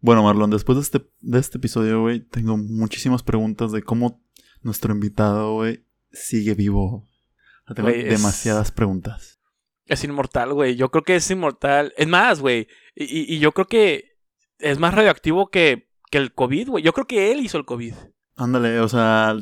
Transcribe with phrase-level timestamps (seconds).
[0.00, 4.22] Bueno, Marlon, después de este, de este episodio, güey, tengo muchísimas preguntas de cómo
[4.62, 7.06] nuestro invitado, güey, sigue vivo.
[7.74, 9.40] Tengo es- demasiadas preguntas.
[9.86, 10.76] Es inmortal, güey.
[10.76, 11.92] Yo creo que es inmortal.
[11.96, 12.68] Es más, güey.
[12.94, 14.16] Y, y- y yo creo que
[14.58, 16.84] es más radioactivo que, que el COVID, güey.
[16.84, 17.94] Yo creo que él hizo el COVID.
[18.36, 19.34] Ándale, o sea,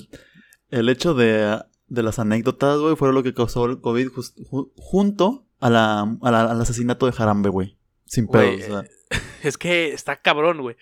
[0.70, 5.46] el hecho de, de las anécdotas, güey, fue lo que causó el COVID ju- junto
[5.61, 7.77] a la, a la- al asesinato de Jarambe, güey.
[8.07, 8.88] Sin pedos, Güey, o sea.
[9.43, 10.77] Es que está cabrón, güey.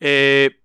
[0.00, 0.60] Eh,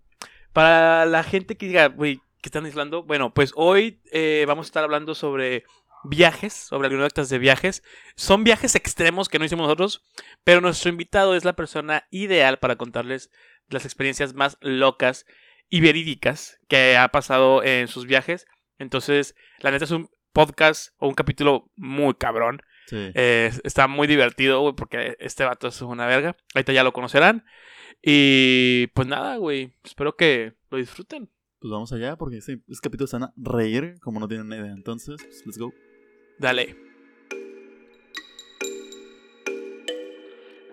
[0.54, 3.04] para la gente que diga, güey, ¿qué están hablando?
[3.04, 5.64] Bueno, pues hoy eh, vamos a estar hablando sobre
[6.04, 7.84] viajes, sobre anécdotas de viajes.
[8.16, 10.04] Son viajes extremos que no hicimos nosotros,
[10.44, 13.32] pero nuestro invitado es la persona ideal para contarles
[13.70, 15.26] las experiencias más locas
[15.70, 18.48] y verídicas que ha pasado en sus viajes.
[18.78, 22.62] Entonces, la neta es un podcast o un capítulo muy cabrón.
[22.92, 23.10] Sí.
[23.16, 26.36] Eh, está muy divertido, güey, porque este vato es una verga.
[26.54, 27.46] Ahorita ya lo conocerán.
[28.02, 29.72] Y pues nada, güey.
[29.82, 31.30] Espero que lo disfruten.
[31.62, 34.74] Pues vamos allá, porque este, este capítulo se van a reír como no tienen idea.
[34.74, 35.72] Entonces, pues, let's go.
[36.38, 36.76] Dale.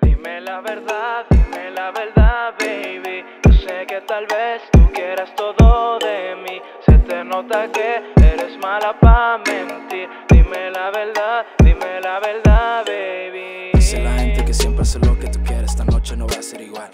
[0.02, 3.24] Dime la verdad, dime la verdad, baby.
[3.44, 6.60] Yo sé que tal vez tú quieras todo de mí.
[7.08, 10.10] Se te nota que eres mala pa' mentir.
[10.28, 13.70] Dime la verdad, dime la verdad, baby.
[13.72, 16.42] Dice la gente que siempre hace lo que tú quieres, esta noche no va a
[16.42, 16.90] ser igual.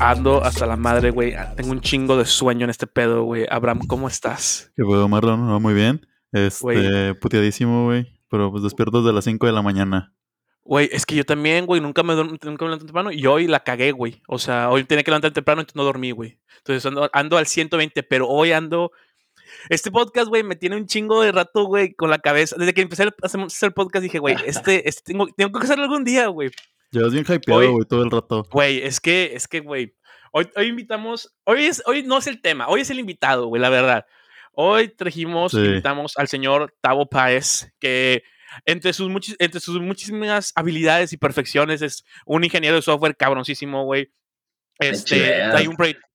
[0.00, 1.36] Ando hasta la madre, güey.
[1.54, 3.46] Tengo un chingo de sueño en este pedo, güey.
[3.48, 4.72] Abraham, ¿cómo estás?
[4.74, 6.08] Que puedo, Marlon, va muy bien.
[6.32, 7.14] Este, Güey.
[7.20, 8.20] puteadísimo, güey.
[8.28, 10.12] Pero pues despierto desde las 5 de la mañana.
[10.64, 13.60] Güey, es que yo también, güey, nunca me, nunca me levanto temprano y hoy la
[13.60, 14.22] cagué, güey.
[14.26, 16.40] O sea, hoy tenía que levantar temprano, entonces no dormí, güey.
[16.58, 18.90] Entonces ando, ando al 120, pero hoy ando...
[19.68, 22.56] Este podcast, güey, me tiene un chingo de rato, güey, con la cabeza.
[22.58, 25.84] Desde que empecé a hacer el podcast dije, güey, este, este tengo, tengo que hacerlo
[25.84, 26.50] algún día, güey.
[26.90, 28.46] Llevas bien hypeado, güey, todo el rato.
[28.50, 29.94] Güey, es que, es que, güey.
[30.32, 31.34] Hoy, hoy invitamos.
[31.44, 34.06] Hoy es, hoy no es el tema, hoy es el invitado, güey, la verdad.
[34.54, 35.58] Hoy trajimos, Sí.
[35.58, 38.22] invitamos al señor Tavo Páez, que
[38.66, 43.84] entre sus, muchis- entre sus muchísimas habilidades y perfecciones es un ingeniero de software cabroncísimo,
[43.84, 44.12] güey.
[44.78, 45.16] Este,
[45.50, 46.06] trae un proyecto.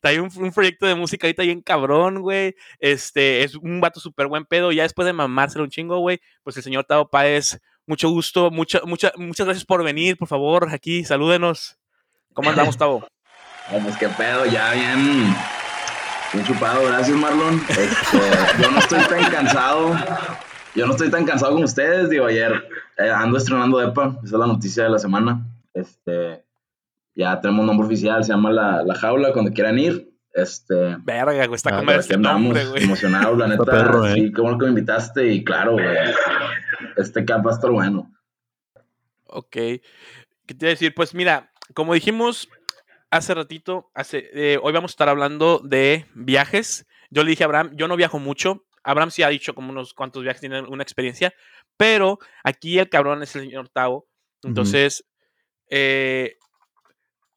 [0.00, 2.54] Trae un, un proyecto de música ahorita bien cabrón, güey.
[2.78, 4.72] Este, es un vato súper buen pedo.
[4.72, 8.80] Ya después de mamárselo un chingo, güey, pues el señor Tavo Páez, mucho gusto, mucha,
[8.84, 11.78] mucha, muchas gracias por venir, por favor, aquí, salúdenos.
[12.32, 13.06] ¿Cómo andamos, Tavo?
[13.72, 15.34] Vamos, qué pedo, ya bien,
[16.32, 17.60] bien chupado, gracias Marlon.
[17.68, 19.96] Este, yo no estoy tan cansado,
[20.74, 24.32] yo no estoy tan cansado como ustedes, digo, ayer eh, ando estrenando EPA, esa es
[24.32, 25.46] la noticia de la semana.
[25.74, 26.45] Este,
[27.16, 30.08] ya tenemos nombre oficial, se llama La, la Jaula, cuando quieran ir.
[30.32, 32.84] Este, Verga, güey, está Ah, como este andamos nombre, güey.
[32.84, 33.64] emocionados, la neta.
[33.64, 34.12] perro, eh.
[34.14, 35.86] Sí, qué bueno que me invitaste y claro, güey,
[36.98, 38.12] este cap va a estar bueno.
[39.28, 39.50] Ok.
[39.50, 39.80] ¿Qué
[40.46, 40.94] te iba a decir?
[40.94, 42.48] Pues mira, como dijimos
[43.10, 46.86] hace ratito, hace, eh, hoy vamos a estar hablando de viajes.
[47.10, 48.64] Yo le dije a Abraham, yo no viajo mucho.
[48.84, 51.32] Abraham sí ha dicho como unos cuantos viajes tiene una experiencia,
[51.78, 54.06] pero aquí el cabrón es el señor Tavo.
[54.42, 55.04] Entonces,
[55.70, 56.36] eh,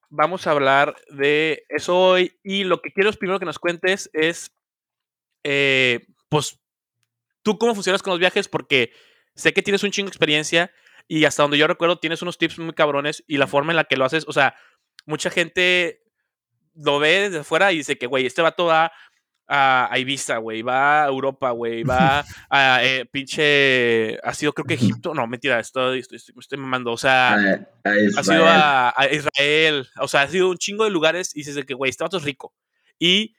[0.10, 2.38] vamos a hablar de eso hoy.
[2.44, 4.52] Y lo que quiero es primero que nos cuentes es,
[5.44, 6.60] eh, pues,
[7.44, 8.92] tú cómo funcionas con los viajes, porque
[9.36, 10.72] sé que tienes un chingo de experiencia
[11.08, 13.86] y hasta donde yo recuerdo tienes unos tips muy cabrones y la forma en la
[13.86, 14.56] que lo haces, o sea,
[15.06, 16.04] mucha gente
[16.76, 18.92] lo ve desde afuera y dice que, güey, este vato va
[19.50, 24.76] a, Ibiza, güey, va a Europa, güey, va a eh, pinche, ha sido creo que
[24.76, 27.34] Egipto, no, mentira, estoy, estoy, estoy, me estoy mamando, o sea,
[27.84, 31.36] A- a ha sido a, a Israel, o sea, ha sido un chingo de lugares
[31.36, 32.54] y dices de que, güey, este vato es rico.
[33.00, 33.36] Y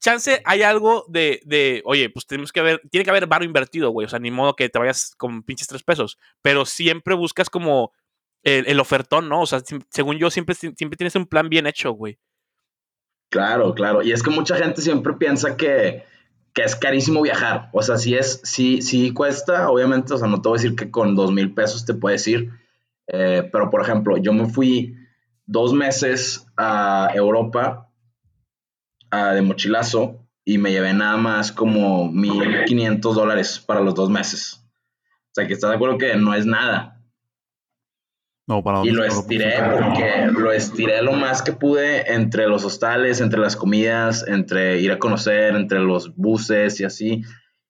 [0.00, 3.90] chance hay algo de, de, oye, pues tenemos que ver, tiene que haber varo invertido,
[3.90, 7.50] güey, o sea, ni modo que te vayas con pinches tres pesos, pero siempre buscas
[7.50, 7.92] como
[8.44, 9.40] el, el ofertón, ¿no?
[9.42, 9.60] O sea,
[9.90, 12.18] según yo, siempre, siempre tienes un plan bien hecho, güey.
[13.30, 14.02] Claro, claro.
[14.02, 16.04] Y es que mucha gente siempre piensa que,
[16.54, 17.68] que es carísimo viajar.
[17.72, 20.76] O sea, si es, sí, sí cuesta, obviamente, o sea, no te voy a decir
[20.76, 22.50] que con dos mil pesos te puedes ir.
[23.08, 24.96] Eh, pero, por ejemplo, yo me fui
[25.46, 27.90] dos meses a Europa
[29.10, 34.64] ah, de mochilazo y me llevé nada más como 1.500 dólares para los dos meses.
[35.26, 36.97] O sea, que estás de acuerdo que no es nada.
[38.48, 43.20] No, para Y lo estiré porque lo estiré lo más que pude entre los hostales,
[43.20, 47.22] entre las comidas, entre ir a conocer, entre los buses y así.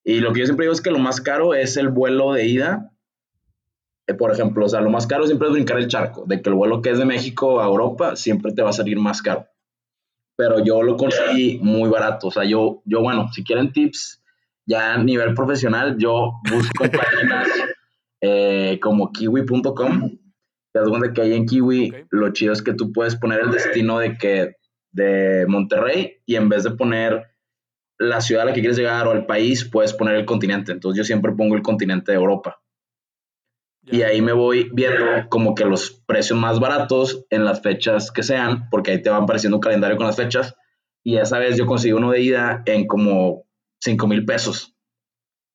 [0.05, 2.47] Y lo que yo siempre digo es que lo más caro es el vuelo de
[2.47, 2.93] ida.
[4.07, 6.49] Eh, por ejemplo, o sea, lo más caro siempre es brincar el charco, de que
[6.49, 9.49] el vuelo que es de México a Europa siempre te va a salir más caro.
[10.37, 12.29] Pero yo lo conseguí muy barato.
[12.29, 14.23] O sea, yo, yo bueno, si quieren tips
[14.65, 17.49] ya a nivel profesional, yo busco páginas
[18.21, 20.18] eh, como kiwi.com
[20.79, 22.07] te das cuenta que ahí en Kiwi Ok.
[22.11, 24.57] lo chido es que tú puedes poner el destino de que
[24.93, 27.27] de Monterrey y en vez de poner
[27.99, 30.71] la ciudad a la que quieres llegar o el país, puedes poner el continente.
[30.73, 32.61] Entonces yo siempre pongo el continente de Europa.
[33.91, 38.23] Y ahí me voy viendo como que los precios más baratos en las fechas que
[38.23, 40.55] sean, porque ahí te van apareciendo un calendario con las fechas.
[41.03, 43.47] Y esa vez yo conseguí uno de ida en como
[43.81, 44.77] 5 mil pesos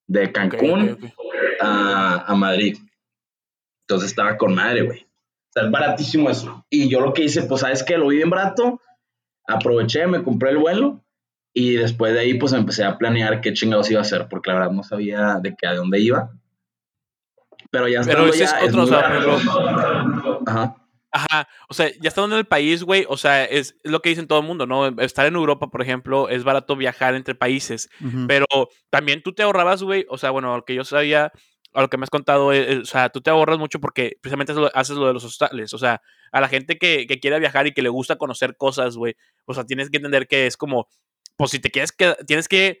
[0.06, 1.34] de Cancún Ok, ok, ok.
[1.60, 2.76] A, a Madrid.
[3.86, 5.03] Entonces estaba con madre, güey.
[5.54, 6.66] Sea, es baratísimo eso.
[6.68, 7.96] Y yo lo que hice, pues, ¿sabes qué?
[7.96, 8.80] Lo vi bien barato.
[9.46, 11.00] Aproveché, me compré el vuelo.
[11.52, 14.26] Y después de ahí, pues, empecé a planear qué chingados iba a hacer.
[14.28, 16.32] Porque la verdad no sabía de qué, a dónde iba.
[17.70, 20.40] Pero ya Pero estando ese es ya, otro, muy o sea, barato.
[20.46, 20.76] Ajá.
[21.16, 24.08] Ajá, o sea, ya estando en el país, güey, o sea, es, es lo que
[24.08, 24.88] dicen todo el mundo, ¿no?
[25.00, 28.26] Estar en Europa, por ejemplo, es barato viajar entre países, Ujú.
[28.26, 28.46] pero
[28.90, 31.30] también tú te ahorrabas, güey, o sea, bueno, lo que yo sabía,
[31.74, 34.16] a lo que me has contado, eh, eh, o sea, tú te ahorras mucho porque
[34.20, 36.00] precisamente haces lo, de los hostales, o sea,
[36.32, 39.54] a la gente que, que quiere viajar y que le gusta conocer cosas, güey, o
[39.54, 40.88] sea, tienes que entender que es como,
[41.36, 42.80] pues si te quieres que, tienes que,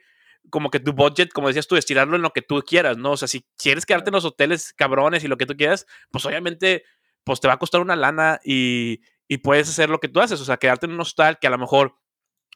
[0.50, 3.12] como que tu budget, como decías tú, estirarlo en lo que tú quieras, ¿no?
[3.12, 6.24] O sea, si quieres quedarte en los hoteles cabrones y lo que tú quieras, pues
[6.26, 6.84] obviamente
[7.24, 10.40] pues te va a costar una lana y, y puedes hacer lo que tú haces,
[10.40, 11.96] o sea, quedarte en un hostal que a lo mejor,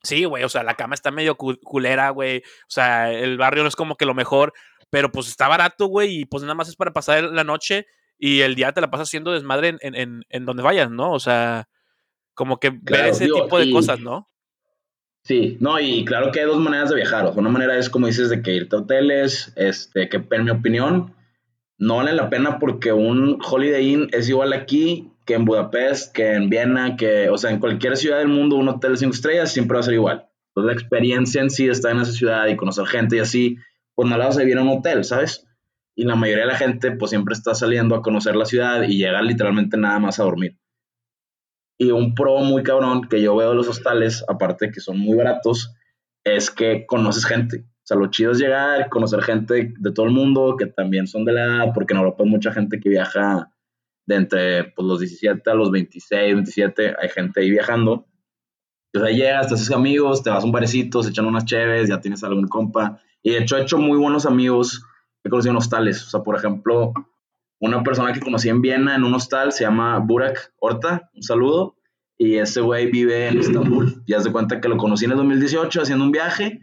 [0.02, 3.62] sí, güey, o sea, la cama está medio cu- culera, güey, o sea, el barrio
[3.62, 4.52] no es como que lo mejor,
[4.90, 7.86] pero pues está barato, güey, y pues nada más es para pasar la noche
[8.18, 11.12] y el día te la pasas haciendo desmadre en, en, en, donde vayas, ¿no?
[11.12, 11.68] O sea,
[12.34, 14.28] como que ver Claro, ese digo, tipo de y- cosas, ¿no?
[15.24, 17.26] Sí, no, y claro que hay dos maneras de viajar.
[17.26, 20.44] O sea, una manera es como dices de que irte a hoteles, este, que en
[20.44, 21.14] mi opinión
[21.76, 26.32] no vale la pena porque un Holiday Inn es igual aquí que en Budapest, que
[26.32, 29.52] en Viena, que, o sea, en cualquier ciudad del mundo un hotel de cinco estrellas
[29.52, 30.26] siempre va a ser igual.
[30.48, 33.56] Entonces la experiencia en sí de estar en esa ciudad y conocer gente y así,
[33.98, 35.44] pues no la vas a un hotel, ¿sabes?
[35.96, 38.96] Y la mayoría de la gente pues siempre está saliendo a conocer la ciudad y
[38.96, 40.56] llega literalmente nada más a dormir.
[41.80, 45.16] Y un pro muy cabrón que yo veo de los hostales, aparte que son muy
[45.16, 45.74] baratos,
[46.22, 47.64] es que conoces gente.
[47.66, 51.24] O sea, lo chido es llegar, conocer gente de todo el mundo que también son
[51.24, 53.50] de la edad, porque en Europa hay mucha gente que viaja
[54.06, 58.06] de entre pues, los 17 a los 26, 27, hay gente ahí viajando.
[58.94, 61.88] O sea, llegas, te haces amigos, te vas a un barecito, se echan unas cheves,
[61.88, 63.02] ya tienes algún compa.
[63.22, 64.84] Y de hecho he hecho muy buenos amigos
[65.22, 66.06] que he conocido en hostales.
[66.06, 66.92] O sea, por ejemplo,
[67.60, 71.76] una persona que conocí en Viena en un hostal se llama Burak Horta, un saludo,
[72.16, 74.02] y ese güey vive en Estambul.
[74.06, 76.60] Y haz de cuenta que lo conocí en el 2018 haciendo un viaje,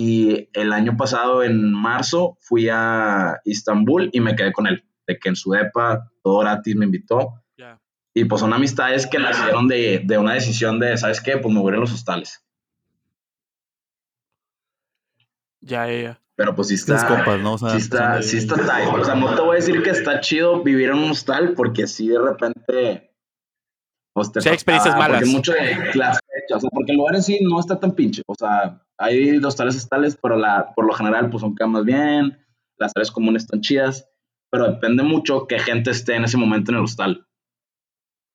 [0.00, 5.18] y el año pasado, en marzo, fui a Estambul y me quedé con él, de
[5.18, 7.42] que en su depa, todo gratis, me invitó.
[7.56, 7.80] Ya.
[8.14, 11.38] Y pues son amistades que nacieron de, de una decisión de, ¿sabes qué?
[11.38, 12.44] Pues me voy a ir a los hostales.
[15.60, 16.20] Ya, ya, ya.
[16.36, 17.06] Pero pues sí está...
[17.08, 17.54] compas, ¿no?
[17.54, 18.88] O sea, sí está, sí está tight.
[18.94, 21.86] O sea, no te voy a decir que está chido vivir en un hostal porque
[21.88, 23.12] sí de repente.
[24.14, 25.20] Pues te Sí hay experiencias toca- malas.
[25.20, 26.20] Porque mucho de clase.
[26.54, 28.22] O sea, porque el lugar en sí no está tan pinche.
[28.26, 32.38] O sea, hay hostales hostales, pero la, por lo general, pues son camas bien.
[32.78, 34.08] Las áreas comunes están chidas.
[34.50, 37.26] Pero depende mucho que gente esté en ese momento en el hostal.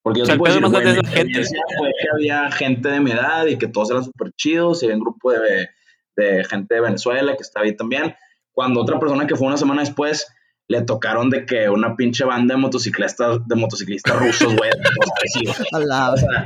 [0.04, 1.44] Porque yo O sea, puedo decir, gente.
[1.78, 4.84] fue que había gente de mi edad y que todos eran súper chidos.
[4.84, 5.70] Y había un grupo de,
[6.16, 8.16] de gente de Venezuela que estaba ahí también.
[8.52, 10.28] Cuando otra persona que fue una semana después
[10.68, 14.72] le tocaron de que una pinche banda de motociclistas, de motociclistas rusos, güey.
[15.74, 16.46] o sea,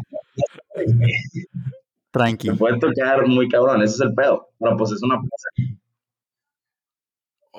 [2.12, 2.50] Tranqui.
[2.50, 4.50] me puede tocar muy cabrón, ese es el pedo.
[4.60, 5.78] Pero pues es una plaza.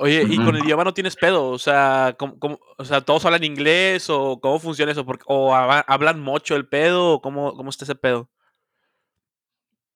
[0.00, 3.24] Oye, y con el idioma no tienes pedo, o sea, ¿cómo, cómo- o sea, ¿todos
[3.24, 5.04] hablan inglés o cómo funciona eso?
[5.04, 8.28] Porque- ¿O hab- hablan mucho el pedo o cómo, cómo está ese pedo?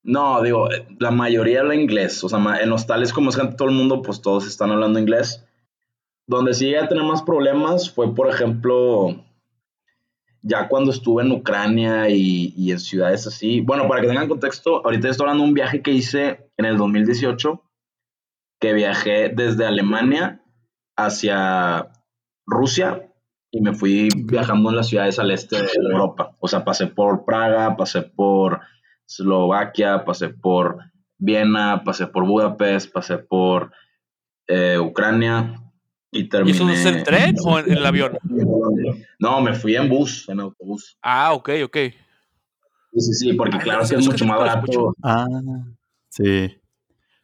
[0.05, 0.69] No, digo,
[0.99, 2.23] la mayoría habla inglés.
[2.25, 5.45] O sea, en hostales como es gente todo el mundo, pues todos están hablando inglés.
[6.27, 9.17] Donde sí llegué a tener más problemas fue, por ejemplo,
[10.43, 13.61] ya cuando estuve en Ucrania y, y en ciudades así.
[13.61, 16.77] Bueno, para que tengan contexto, ahorita estoy hablando de un viaje que hice en el
[16.77, 17.63] 2018,
[18.61, 20.43] que viajé desde Alemania
[20.97, 21.93] hacia
[22.47, 23.09] Rusia
[23.51, 26.37] y me fui viajando en las ciudades al este de Europa.
[26.41, 28.61] O sea, pasé por Praga, pasé por
[29.21, 30.79] Eslovaquia, pasé por
[31.19, 33.73] Viena, pasé por Budapest, pasé por
[34.47, 35.55] eh, Ucrania
[36.11, 36.57] y ¿Y terminé.
[36.57, 38.19] eso es en tren o en, en el avión?
[39.19, 40.99] No, me fui en bus, en autobús.
[41.03, 41.77] Ah, ok, ok.
[42.95, 44.95] Sí, sí, sí, porque Ah, claro que es eso mucho sí más barato.
[45.03, 45.27] Ah,
[46.09, 46.55] sí.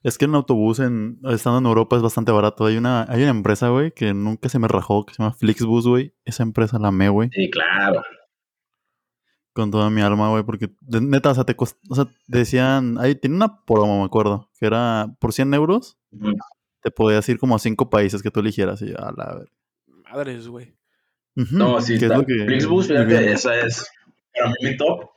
[0.03, 2.65] Es que en autobús, en, estando en Europa, es bastante barato.
[2.65, 5.87] Hay una, hay una empresa, güey, que nunca se me rajó, que se llama Flixbus,
[5.87, 6.15] güey.
[6.25, 8.03] Esa empresa la amé, güey, Sí, claro.
[9.59, 12.97] Con toda mi alma, güey, porque de- neta, o sea, te cost- o sea, decían,
[12.99, 15.99] ahí tiene una promo, me acuerdo, que era por 100 euros,
[16.83, 19.53] te podías ir como a cinco países que tú eligieras y a la ver.
[20.11, 20.75] Madres, güey.
[21.35, 22.19] No, sí, es está.
[22.19, 23.87] lo que- Flixbus, muy fíjate, esa es
[24.33, 25.11] para mí mi top.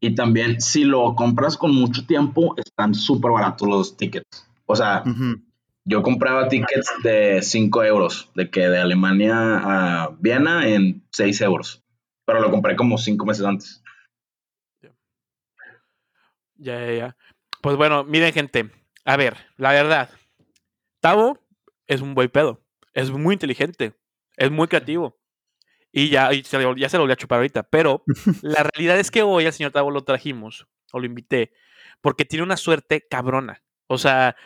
[0.00, 4.46] Y también, si lo compras con mucho tiempo, están súper baratos los tickets.
[4.66, 5.02] O sea,
[5.84, 9.34] yo compraba tickets de 5 euros, de que de Alemania
[10.04, 11.82] a Viena en 6 euros.
[12.28, 13.82] Pero lo compré como 5 meses antes.
[16.56, 17.16] Ya, ya, ya.
[17.62, 18.70] Pues bueno, miren, gente.
[19.06, 20.10] A ver, la verdad.
[21.00, 21.38] Tavo
[21.86, 22.62] es un buen pedo.
[22.92, 23.94] Es muy inteligente.
[24.36, 25.18] Es muy creativo.
[25.90, 27.62] Y ya, y se, ya se lo voy a chupar ahorita.
[27.62, 28.02] Pero
[28.42, 31.54] la realidad es que hoy al señor Tavo lo trajimos, o lo invité,
[32.02, 33.62] porque tiene una suerte cabrona.
[33.86, 34.36] O sea,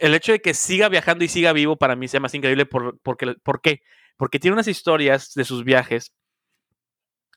[0.00, 2.64] el hecho de que siga viajando y siga vivo para mí sea más increíble.
[2.64, 3.82] Por, porque, ¿Por qué?
[4.16, 6.14] Porque tiene unas historias de sus viajes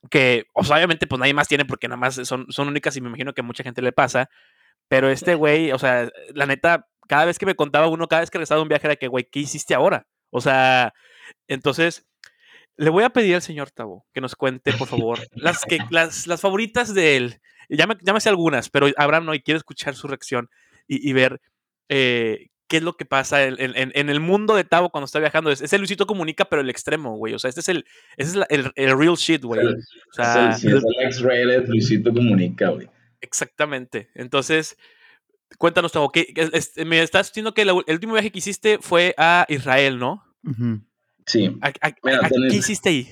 [0.09, 3.01] que, o sea, obviamente, pues nadie más tiene porque nada más son, son únicas y
[3.01, 4.29] me imagino que a mucha gente le pasa.
[4.87, 8.29] Pero este güey, o sea, la neta, cada vez que me contaba uno, cada vez
[8.29, 10.07] que regresaba de un viaje era que, güey, ¿qué hiciste ahora?
[10.29, 10.93] O sea,
[11.47, 12.05] entonces,
[12.75, 16.27] le voy a pedir al señor Tabo que nos cuente, por favor, las, que, las,
[16.27, 17.41] las favoritas de él.
[18.19, 20.49] Sé algunas, pero Abraham no, y quiero escuchar su reacción
[20.87, 21.41] y, y ver
[21.89, 25.19] eh, qué es lo que pasa en, en- en el mundo de Tavo cuando está
[25.19, 25.51] viajando.
[25.51, 27.35] Es, es el Luisito Comunica, pero el extremo, güey.
[27.35, 27.85] O sea, este es el,
[28.17, 29.61] este es la- el, el real shit, güey.
[29.61, 29.75] Es
[30.09, 32.89] O sea, el, es el X-rated Luisito Comunica, güey.
[33.21, 34.09] Exactamente.
[34.15, 34.75] Entonces,
[35.59, 38.79] cuéntanos, Tavo, ¿qué- es- es- me estás diciendo que la- el último viaje que hiciste
[38.81, 40.23] fue a Israel, ¿no?
[41.27, 41.55] Sí.
[41.61, 43.07] ¿A- a- Mira, a- tenés- ¿Qué hiciste ahí?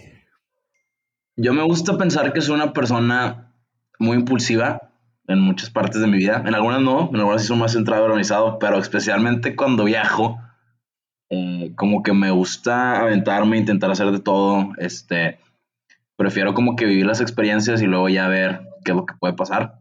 [1.36, 3.54] Yo me gusta pensar que soy una persona
[4.00, 4.91] muy impulsiva
[5.28, 6.44] en muchas partes de mi vida.
[6.46, 10.40] En algunas no, en algunas sí soy más centrado y organizado, pero especialmente cuando viajo,
[11.30, 14.74] eh, como que me gusta aventarme, intentar hacer de todo.
[14.78, 15.40] Este,
[16.18, 19.34] prefiero como que vivir las experiencias y luego ya ver qué es lo que puede
[19.34, 19.80] pasar.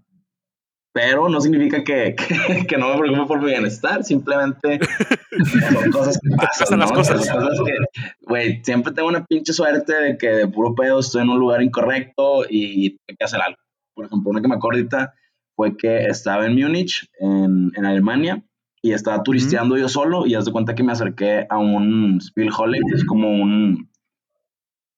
[0.93, 2.17] Pero no significa que,
[2.47, 4.81] que, que no me preocupe por mi bienestar, simplemente
[5.81, 6.79] son cosas que pasan.
[6.81, 6.97] las ¿no?
[6.97, 7.27] cosas.
[7.27, 11.23] Son cosas que, güey, siempre tengo una pinche suerte de que de puro pedo estoy
[11.23, 13.59] en un lugar incorrecto y tengo que hacer algo.
[13.95, 15.15] Por ejemplo, una que me acuerdo ahorita
[15.61, 18.43] fue que estaba en Múnich, en, en Alemania,
[18.81, 22.79] y estaba turisteando yo solo y haz de cuenta que me acerqué a un Spielhalle,
[22.89, 23.91] que es como un,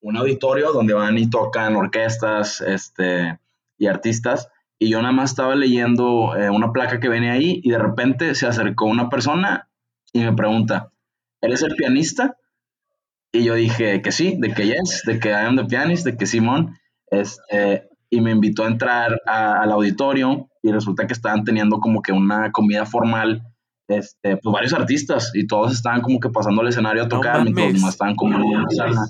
[0.02, 3.40] un auditorio donde van y tocan orquestas este,
[3.76, 4.50] y artistas.
[4.78, 8.36] Y yo nada más estaba leyendo eh, una placa que venía ahí y de repente
[8.36, 9.68] se acercó una persona
[10.12, 10.92] y me pregunta,
[11.40, 12.36] ¿eres el pianista?
[13.32, 16.16] Y yo dije que sí, de que yes, de que I am the pianist, de
[16.16, 16.78] que Simón.
[17.10, 22.00] Este, y me invitó a entrar a- al auditorio y resulta que estaban teniendo como
[22.02, 23.42] que una comida formal,
[23.88, 27.42] este, pues varios artistas y todos estaban como que pasando al escenario a No tocar
[27.42, 27.80] mientras los mames.
[27.80, 29.00] demás estaban como en una sala.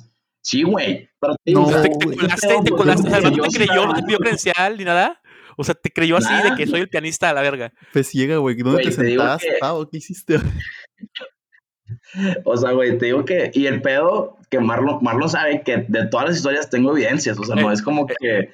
[0.43, 1.09] Sí, güey.
[1.21, 2.49] Pero te No, ¿Te, ¿qué te colaste?
[2.49, 3.11] ¿Te Pues, colaste?
[3.11, 5.21] Te creyó, no te pidió credencial ni nada.
[5.57, 6.57] O sea, te creyó así de Nada.
[6.57, 7.73] que soy el pianista a la verga.
[7.93, 8.57] Fue ciega, güey.
[8.57, 9.89] ¿Dónde Güey, te sentaste, que- Tavo?
[9.89, 10.39] ¿Qué hiciste?
[12.45, 16.07] O sea, güey, te digo que, y el pedo, que Marlon, Marlon sabe que de
[16.07, 18.39] todas las historias tengo evidencias, o sea, no Eh, es como eh, que...
[18.39, 18.51] Eh,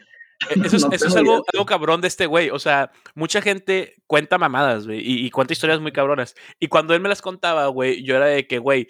[0.64, 2.50] Eso es, no eso es algo, algo cabrón de este güey.
[2.50, 6.34] O sea, mucha gente cuenta mamadas, güey, y, y cuenta historias muy cabronas.
[6.60, 8.88] Y cuando él me las contaba, güey, yo era de que, güey,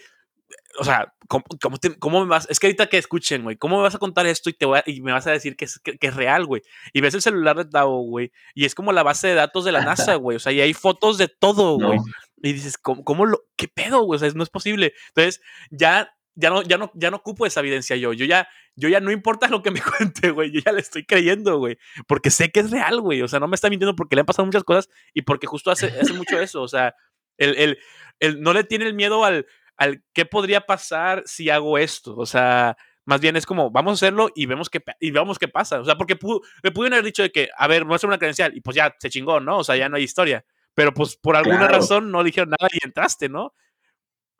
[0.78, 2.46] o sea, ¿cómo, cómo, te- cómo me vas?
[2.50, 4.78] Es que ahorita que escuchen, güey, ¿cómo me vas a contar esto y, te voy
[4.78, 6.62] a- y me vas a decir que es, que, que es real, güey?
[6.92, 9.72] Y ves el celular de Tavo, güey, y es como la base de datos de
[9.72, 10.36] la NASA, güey.
[10.36, 11.88] O sea, y hay fotos de todo, No.
[11.88, 11.98] güey.
[12.42, 14.16] Y dices, ¿cómo, cómo lo, qué pedo, güey?
[14.16, 14.92] O sea, no es posible.
[15.08, 15.40] Entonces,
[15.70, 18.12] ya, ya no, ya no, ya no ocupo esa evidencia yo.
[18.12, 20.52] Yo ya, yo ya no importa lo que me cuente, güey.
[20.52, 21.78] Yo ya le estoy creyendo, güey.
[22.06, 23.22] Porque sé que es real, güey.
[23.22, 25.70] O sea, no me está mintiendo porque le han pasado muchas cosas y porque justo
[25.70, 26.62] hace, hace mucho eso.
[26.62, 26.94] O sea,
[27.36, 27.78] el, el,
[28.20, 32.16] el- no le tiene el miedo al, al qué podría pasar si hago esto.
[32.16, 35.48] O sea, más bien es como, vamos a hacerlo y vemos qué, y vemos qué
[35.48, 35.80] pasa.
[35.80, 38.56] O sea, porque pudo, me pudieron haber dicho de que, a ver, muestra una credencial
[38.56, 39.58] y pues ya se chingó, ¿no?
[39.58, 40.44] O sea, ya no hay historia.
[40.74, 41.74] Pero pues por alguna Claro.
[41.78, 43.52] razón no dijeron nada y entraste, ¿no?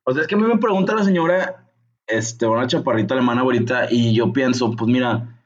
[0.04, 1.67] O sea, es que a mí me pregunta la señora,
[2.08, 5.42] este, una chaparrita alemana ahorita, y yo pienso, pues mira,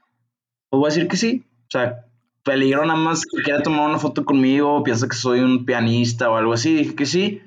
[0.71, 1.45] pues voy a decir que sí.
[1.63, 2.07] O sea,
[2.45, 6.37] peligro nada más que quiere tomar una foto conmigo, piensa que soy un pianista o
[6.37, 7.41] algo así, dije que sí.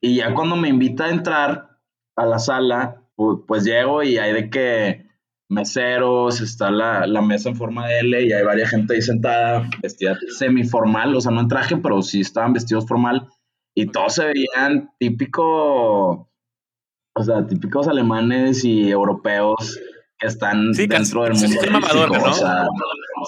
[0.00, 1.78] Y ya cuando me invita a entrar
[2.16, 5.06] a la sala, pu- pues, llego y hay de que
[5.48, 9.68] meseros, está la, la mesa en forma de L y hay varias gente ahí sentada,
[9.82, 13.28] vestida semiformal, o sea, no en traje, pero sí estaban vestidos formal.
[13.74, 16.29] Y todos se veían típico,
[17.14, 19.78] o sea, típicos alemanes y europeos
[20.18, 22.30] que están Sí, dentro del mundo mamador, artístico, ¿no?
[22.30, 22.66] o sea,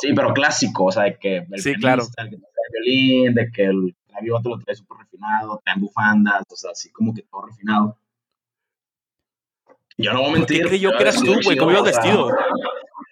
[0.01, 2.03] sí, pero clásico, o sea, de que el Sí, claro.
[2.19, 6.43] el que toca el violín, de que el clavivoto lo trae súper refinado, traen bufandas,
[6.51, 7.97] o sea, así como que todo refinado.
[9.99, 10.69] Yo no voy a ¿Por qué mentir.
[10.69, 11.57] creyó yo que eras tú, güey?
[11.57, 12.31] ¿Cómo ibas o sea, vestido?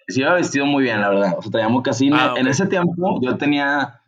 [0.07, 1.35] Sí, iba vestido muy bien, la verdad.
[1.37, 2.19] O sea, traía mocasines.
[2.19, 2.51] Ah, En ok.
[2.51, 4.01] ese tiempo yo tenía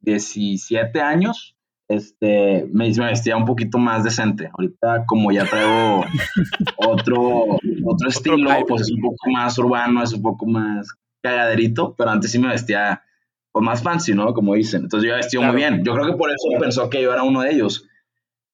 [0.00, 1.56] 17 años.
[1.90, 4.48] Este, me, me vestía un poquito más decente.
[4.56, 6.04] Ahorita, como ya traigo
[6.76, 8.64] otro, otro estilo, vibe.
[8.68, 10.88] pues es un poco más urbano, es un poco más
[11.20, 13.02] cagaderito, pero antes sí me vestía
[13.50, 14.32] pues más fancy, ¿no?
[14.34, 14.82] Como dicen.
[14.82, 15.56] Entonces yo muy Claro.
[15.56, 15.84] bien.
[15.84, 17.88] Yo creo que por eso pensó que yo era uno de ellos.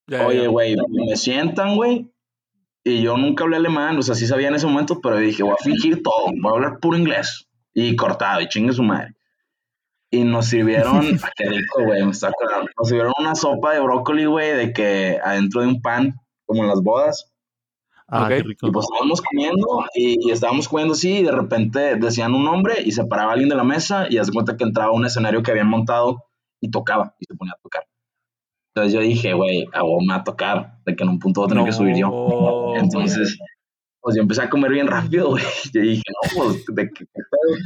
[0.06, 0.26] Ya.
[0.26, 0.74] Oye, güey,
[1.06, 2.10] me sientan, güey.
[2.84, 5.52] Y yo nunca hablé alemán, o sea, sí sabía en ese momento, pero dije, voy
[5.60, 7.46] a fingir todo, voy a hablar puro inglés.
[7.74, 9.14] Y cortado, y chingue su madre.
[10.16, 11.00] Y nos sirvieron,
[11.36, 12.68] qué rico, güey, me está acordando.
[12.78, 16.14] Nos sirvieron una sopa de brócoli, güey, de que adentro de un pan,
[16.46, 17.32] como en las bodas.
[18.08, 18.28] Ah, Ok.
[18.28, 18.66] qué rico.
[18.68, 22.76] Y pues estábamos comiendo y, y estábamos comiendo así y de repente decían un nombre
[22.84, 25.42] y se paraba alguien de la mesa y hace cuenta que entraba a un escenario
[25.42, 26.24] que habían montado
[26.60, 27.82] y tocaba y se ponía a tocar.
[28.74, 31.40] Entonces yo dije, güey, a vos me va a tocar, de que en un punto
[31.40, 32.08] voy a tener que subir yo.
[32.08, 33.38] No, Entonces,
[34.00, 35.42] pues yo empecé a comer bien rápido, güey.
[35.74, 37.56] Yo dije, no, pues, ¿de qué, qué pedo?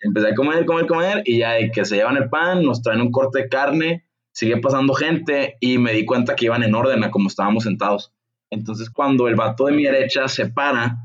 [0.00, 3.00] Empecé a comer, comer, comer, y ya de que se llevan el pan, nos traen
[3.00, 7.02] un corte de carne, sigue pasando gente, y me di cuenta que iban en orden
[7.04, 8.12] a como estábamos sentados.
[8.50, 10.96] Entonces, cuando el vato de mi derecha se para,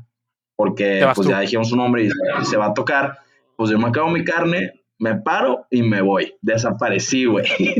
[0.56, 1.32] porque pues tú.
[1.32, 2.10] ya dijimos su nombre y
[2.44, 3.18] se- va a tocar,
[3.56, 6.32] pues yo me acabo mi carne, me paro y me voy.
[6.40, 7.46] Desaparecí, güey.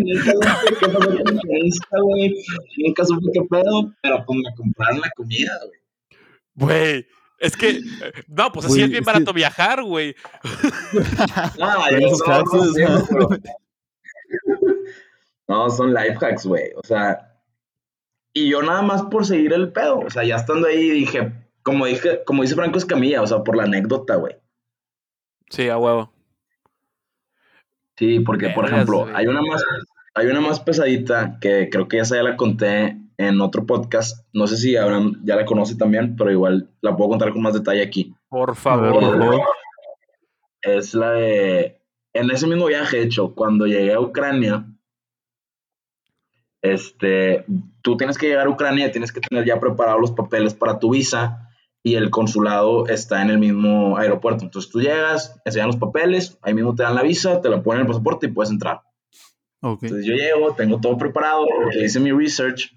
[2.79, 5.79] Nunca supe qué pedo, pero pues me compraron la comida, güey.
[6.57, 7.07] Güey.
[7.39, 7.83] Es que, eh,
[8.29, 10.15] no, pues así es bien es que- barato viajar, güey.
[15.47, 16.71] No, son life hacks, güey.
[16.77, 17.35] O sea,
[18.33, 19.99] y yo nada más por seguir el pedo.
[19.99, 23.57] O sea, ya estando ahí dije, como dije, como dice Franco Escamilla, o sea, por
[23.57, 24.37] la anécdota, güey.
[25.51, 26.11] Sí, a huevo.
[27.97, 29.63] Sí, porque, por ejemplo, hay una más,
[30.15, 34.27] hay una más pesadita que creo que esa ya la conté en otro podcast.
[34.33, 37.55] No sé si Abraham ya la conoce también, pero igual la puedo contar con más
[37.55, 38.15] detalle aquí.
[38.29, 38.93] Por favor.
[38.93, 39.41] por favor.
[40.63, 41.81] Es la de.
[42.13, 44.67] En ese mismo viaje, de hecho, cuando llegué a Ucrania,
[46.63, 47.45] este,
[47.83, 50.91] tú tienes que llegar a Ucrania, tienes que tener ya preparados los papeles para tu
[50.91, 51.51] visa
[51.83, 54.45] y el consulado está en el mismo aeropuerto.
[54.45, 57.81] Entonces tú llegas, enseñan los papeles, ahí mismo te dan la visa, te la ponen
[57.81, 58.81] en el pasaporte y puedes entrar.
[59.61, 59.83] Ok.
[59.83, 61.45] Entonces yo llego, tengo todo preparado,
[61.83, 62.73] hice mi research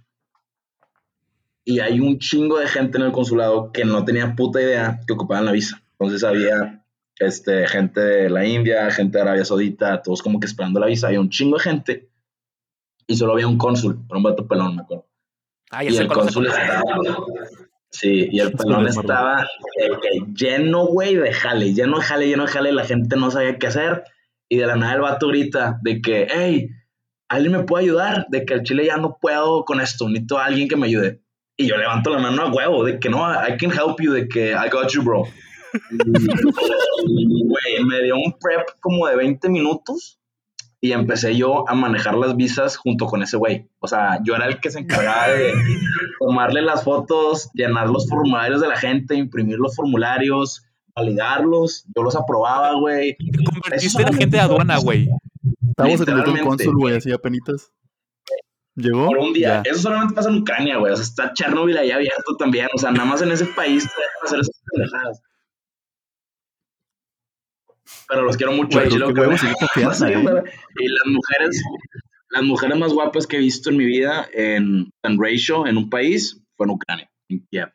[1.67, 5.11] y hay un chingo de gente en el consulado que no tenía puta idea que
[5.11, 5.83] ocupaban la visa.
[5.99, 6.85] Entonces había
[7.19, 11.07] este, gente de la India, gente de Arabia Saudita, todos como que esperando la visa.
[11.07, 12.09] Había un chingo de gente
[13.05, 15.09] y solo había un cónsul, era un vato pelón, me acuerdo.
[15.69, 16.81] Ah, Y el cónsul estaba.
[17.89, 19.43] Sí, y el pelón estaba
[19.77, 22.71] eh, que lleno, güey, de jale, lleno de jale, lleno de jale.
[22.71, 24.05] La gente no sabía qué hacer.
[24.47, 26.69] Y de la nada el vato grita de que, hey,
[27.27, 28.25] ¿alguien me puede ayudar?
[28.29, 31.26] De que el chile ya no puedo con esto, necesito a alguien que me ayude.
[31.57, 34.27] Y yo levanto la mano a huevo, de que no, I can help you, de
[34.27, 35.23] que I got you, bro.
[35.91, 40.19] Y, Güey, me dio un prep como de 20 minutos
[40.79, 43.67] y empecé yo a manejar las visas junto con ese güey.
[43.79, 45.53] O sea, yo era el que se encargaba de
[46.19, 50.63] tomarle las fotos, llenar los formularios de la gente, imprimir los formularios,
[50.95, 51.85] validarlos.
[51.95, 53.17] Yo los aprobaba, güey.
[53.17, 55.09] Te convertiste en agente de aduana, güey.
[55.69, 57.71] Estábamos en el cónsul, güey, así apenitas.
[58.77, 59.07] Llegó.
[59.07, 59.63] Por un día.
[59.65, 59.71] Ya.
[59.71, 60.93] Eso solamente pasa en Ucrania, güey.
[60.93, 62.67] O sea, está Chernobyl ahí abierto también.
[62.75, 65.21] O sea, nada más en ese país te dejan hacer esas pendejadas.
[68.07, 68.79] Pero los quiero mucho.
[68.79, 70.19] Güey, huevos confianza, ¿eh?
[70.19, 71.63] Y las mujeres,
[72.29, 75.89] las mujeres más guapas que he visto en mi vida en, en ratio, en un
[75.89, 77.73] país, fue en Ucrania, en Kiev.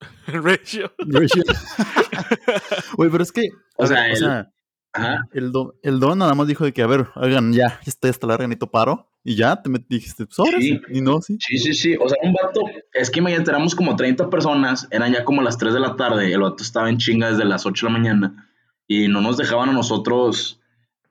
[0.26, 0.90] Ratio.
[0.98, 1.44] Ratio.
[2.96, 3.50] Güey, pero es que.
[3.76, 4.50] O sea,
[4.92, 5.28] Ajá.
[5.32, 8.10] el, don, el don nada más dijo de que, a ver, oigan, ya, ya estoy
[8.10, 9.06] hasta la organito paro.
[9.22, 10.64] Y ya te dijiste, sobres.
[10.64, 10.80] Sí.
[10.88, 11.36] Y no, sí.
[11.40, 11.94] Sí, sí, sí.
[12.00, 12.62] O sea, un vato,
[12.94, 16.32] es que imagínate, éramos como 30 personas, eran ya como las 3 de la tarde,
[16.32, 18.48] el vato estaba en chinga desde las 8 de la mañana
[18.86, 20.60] y no nos dejaban a nosotros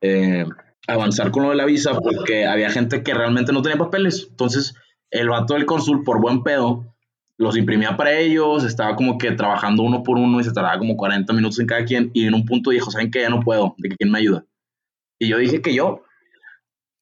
[0.01, 0.45] eh,
[0.87, 4.27] avanzar con lo de la visa porque había gente que realmente no tenía papeles.
[4.31, 4.73] Entonces,
[5.11, 6.95] el vato del cónsul, por buen pedo,
[7.39, 10.95] los imprimía para ellos, estaba como que trabajando uno por uno y se tardaba como
[10.97, 13.21] 40 minutos en cada quien y en un punto dijo, ¿saben qué?
[13.21, 14.45] Ya no puedo, de que quién me ayuda.
[15.17, 16.03] Y yo dije que yo.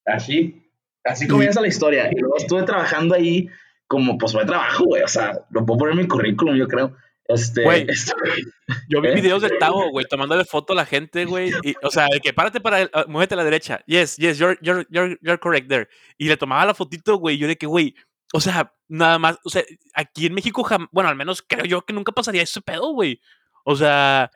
[0.06, 0.64] Así.
[1.04, 2.10] Así comienza la historia.
[2.12, 3.50] Y luego estuve trabajando ahí
[3.88, 5.02] como, pues fue trabajo, güey.
[5.04, 6.96] O sea, lo puedo poner en mi currículum, yo creo.
[7.30, 7.86] Este, Güey.
[8.90, 9.16] Yo vi ¿Eh?
[9.16, 11.52] videos del Tavo, güey, tomándole foto a la gente, güey.
[11.64, 13.82] y- O sea, de que párate para, el- ah, muévete a la derecha.
[13.86, 15.88] Yes, yes, you're, you're, you're, you're correct there.
[16.18, 17.38] Y le tomaba la fotito, güey.
[17.38, 17.96] Yo de que, güey,
[18.34, 21.82] o sea, nada más, o sea, aquí en México, jam- bueno, al menos creo yo
[21.84, 23.20] que nunca pasaría ese pedo, güey.
[23.66, 24.32] O sea,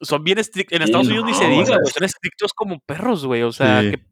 [0.00, 0.76] son bien estrictos.
[0.76, 1.92] En Sí, Estados Unidos ni se diga, güey.
[1.92, 3.42] Son estrictos como perros, güey.
[3.42, 3.90] O sea, Sí.
[3.92, 4.04] que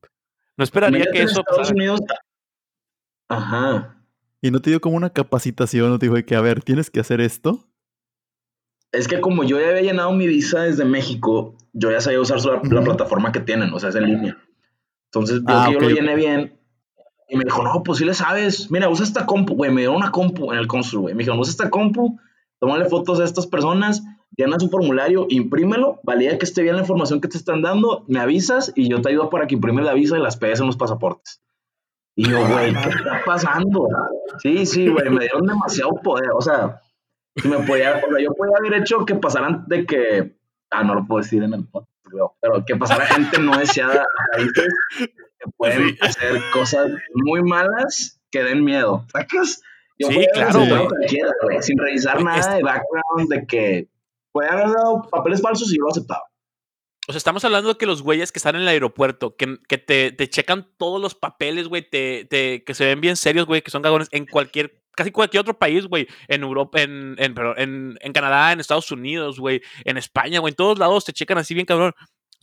[0.57, 1.75] no esperaría que en eso Estados pasara.
[1.75, 2.01] Unidos.
[3.29, 3.94] Ajá.
[4.40, 6.90] Y no te dio como una capacitación, no te dijo de que, a ver, tienes
[6.90, 7.68] que hacer esto.
[8.92, 12.38] Es que como yo ya había llenado mi visa desde México, yo ya sabía usar
[12.44, 14.38] la, plataforma que tienen, o sea, es en línea.
[15.07, 16.58] Entonces, vio Ah, que yo lo llené bien.
[17.29, 18.71] Y me dijo, no, pues sí le sabes.
[18.71, 19.71] Mira, usa esta compu, güey.
[19.71, 21.14] Me dio una compu en el cónsul, güey.
[21.14, 22.19] Me dijo, usa esta compu,
[22.59, 24.03] tómale fotos a estas personas,
[24.37, 28.21] llenas un formulario, imprímelo, valida que esté bien la información que te están dando, me
[28.21, 30.77] avisas y yo te ayudo para que imprime la visa y las pegues en los
[30.77, 31.43] pasaportes.
[32.17, 33.88] Y yo, güey, ¿qué está pasando?
[34.38, 36.31] Sí, sí, güey, me dieron demasiado poder.
[36.35, 36.81] O sea,
[37.45, 40.37] me podía, o yo podía haber hecho que pasaran de que,
[40.71, 41.93] ah, no lo puedo decir en el podcast,
[42.41, 44.75] pero que pasara gente no deseada a países
[45.38, 49.07] que pueden hacer cosas muy malas que den miedo.
[49.12, 49.62] ¿Sacas?
[49.98, 51.62] Yo Sí, claro, güey.
[51.62, 53.88] sin revisar nada es- de background, de que
[54.33, 56.22] puede haber dado papeles falsos y yo lo aceptaba.
[57.09, 59.79] O sea, estamos hablando de que los güeyes que están en el aeropuerto, que, que
[59.79, 63.62] te, te checan todos los papeles, güey, te, te- que se ven bien serios, güey,
[63.62, 67.98] que son cagones en cualquier, casi cualquier otro país, güey, en Europa, en, en, en,
[67.98, 71.55] en Canadá, en Estados Unidos, güey, en España, güey, en todos lados te checan así
[71.55, 71.94] bien cabrón.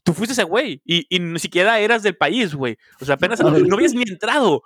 [0.06, 2.78] Tú fuiste ese güey y, y ni siquiera eras del país, güey.
[3.02, 3.40] O sea, apenas
[3.70, 4.62] no habías ni entrado.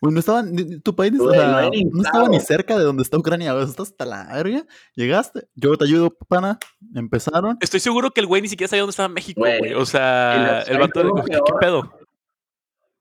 [0.00, 2.78] Güey, no estaba, ni- tu país, o Güey, sea, no no, ni estaba ni cerca
[2.78, 4.64] de donde está Ucrania, güey, estás hasta la verga,
[4.96, 6.58] llegaste, yo te ayudo, pana,
[6.94, 9.74] empezaron, Estoy seguro que el güey ni siquiera sabía dónde estaba México, Güey, güey.
[9.74, 11.92] O sea, el vato ¿sabes de qué pedo?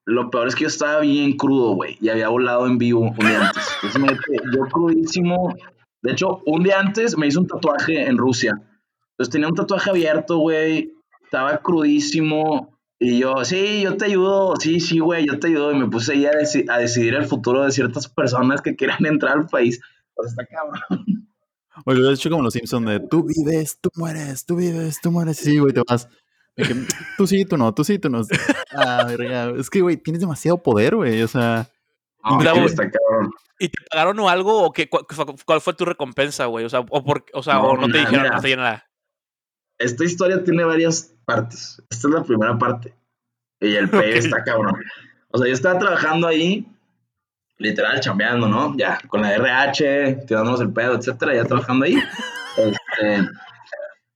[0.06, 3.16] Lo peor es que yo estaba bien crudo, güey, y había volado en vivo un
[3.18, 3.64] día antes.
[3.84, 4.18] Entonces,
[4.54, 5.56] yo crudísimo.
[6.02, 8.60] De hecho, un día antes me hice un tatuaje en Rusia.
[9.12, 10.92] Entonces tenía un tatuaje abierto, güey.
[11.32, 12.78] Estaba crudísimo.
[13.00, 14.54] Y yo, sí, yo te ayudo.
[14.60, 15.72] Sí, sí, güey, yo te ayudo.
[15.72, 18.98] Y me puse ahí a, deci- a decidir el futuro de ciertas personas que quieran
[19.06, 19.80] entrar al país.
[19.80, 21.06] Sea, está cabrón.
[21.86, 25.10] güey, lo he hecho como los Simpsons de, tú vives, tú mueres, tú vives, tú
[25.10, 26.10] mueres, sí, güey, te vas,
[26.56, 26.66] que,
[27.18, 28.22] tú sí, tú no, tú sí, tú no,
[28.76, 29.08] ah,
[29.58, 31.70] es que, güey, tienes demasiado poder, güey, o sea,
[32.24, 32.66] No, Bravo.
[32.66, 33.32] está cabrón.
[33.58, 34.64] ¿Y te pagaron o algo?
[34.64, 35.06] ¿O qué, cuál,
[35.46, 36.66] cuál fue tu recompensa, güey?
[36.66, 38.36] O sea, o, por, o, sea, No, o no te nada, dijeron mira.
[38.36, 38.86] no te dijeron nada.
[39.82, 41.82] Esta historia tiene varias partes.
[41.90, 42.94] Esta es la primera parte.
[43.60, 44.76] Y el pay está cabrón.
[45.30, 46.68] O sea, yo estaba trabajando ahí,
[47.58, 48.76] literal, chambeando, ¿no?
[48.78, 51.96] Ya, con la RH, tirándonos el pedo, etcétera, ya trabajando ahí.
[52.58, 53.30] Este,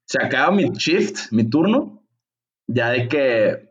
[0.03, 2.03] se acaba mi shift, mi turno,
[2.67, 3.69] ya de que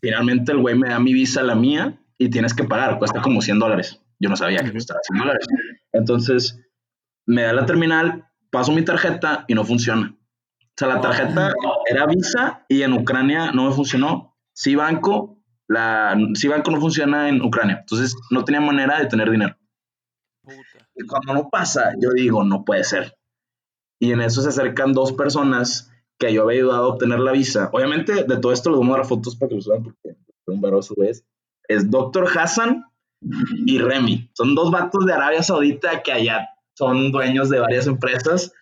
[0.00, 3.42] finalmente el güey me da mi visa, la mía, y tienes que pagar, cuesta como
[3.42, 4.00] 100 dólares.
[4.20, 5.46] Yo no sabía que costaba 100 dólares.
[5.92, 6.60] Entonces,
[7.26, 10.16] me da la terminal, paso mi tarjeta y no funciona.
[10.78, 11.52] O sea, la tarjeta
[11.90, 14.36] era Visa y en Ucrania no me funcionó.
[14.52, 17.78] Sí Banco, la sí Banco no funciona en Ucrania.
[17.80, 19.56] Entonces, no tenía manera de tener dinero.
[20.40, 20.88] Puta.
[20.94, 23.18] Y cuando no pasa, yo digo, no puede ser.
[23.98, 27.70] Y en eso se acercan dos personas que yo había ayudado a obtener la visa.
[27.72, 30.60] Obviamente, de todo esto les voy a dar fotos para que lo suban porque un
[30.60, 31.24] veroso, es.
[31.66, 32.28] Es Dr.
[32.38, 32.84] Hassan
[33.66, 34.30] y Remy.
[34.32, 38.52] Son dos vatos de Arabia Saudita que allá son dueños de varias empresas.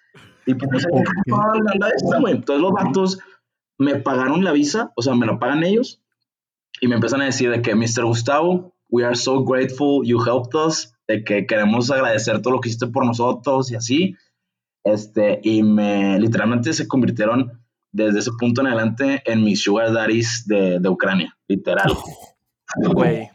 [0.46, 1.04] Y pues no sé Ok.
[1.28, 2.34] cómo la, la esta, güey.
[2.34, 3.18] Entonces los vatos
[3.78, 6.00] me pagaron la visa, o sea, me la pagan ellos.
[6.80, 8.04] Y me empiezan a decir de que, Mr.
[8.04, 12.68] Gustavo, we are so grateful you helped us, de que queremos agradecer todo lo que
[12.68, 14.16] hiciste por nosotros y así.
[14.84, 17.60] Este, y me literalmente se convirtieron
[17.92, 21.92] desde ese punto en adelante en mis sugar daddies de, de Ucrania, literal.
[22.92, 23.30] Güey.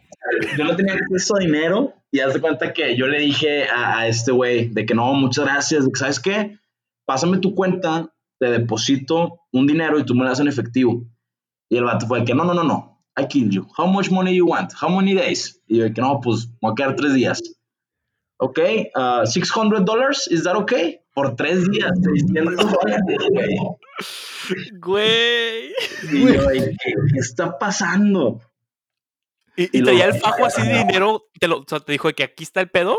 [0.57, 3.99] Yo no tenía acceso a dinero y haz de cuenta que yo le dije a,
[3.99, 6.59] a este güey de que no, muchas gracias, de que sabes qué,
[7.11, 11.03] pásame tu cuenta, te deposito un dinero y tú me lo das en efectivo.
[11.69, 13.67] Y el vato fue que no, no, no, no, I kill you.
[13.77, 14.71] How much money you want?
[14.81, 15.61] How many days?
[15.67, 17.41] Y yo que no, pues me voy a quedar tres días.
[18.37, 18.59] Ok,
[18.95, 21.01] uh, 600 dollars, is that okay?
[21.13, 23.57] Por tres días, 600 dólares, güey.
[24.79, 25.73] Güey.
[26.13, 28.39] Y yo, ¿qué está pasando?
[29.57, 31.25] ¿Y, Y y traía el fajo así de dinero?
[31.37, 32.97] Te, lo, o sea, te dijo que aquí está el pedo?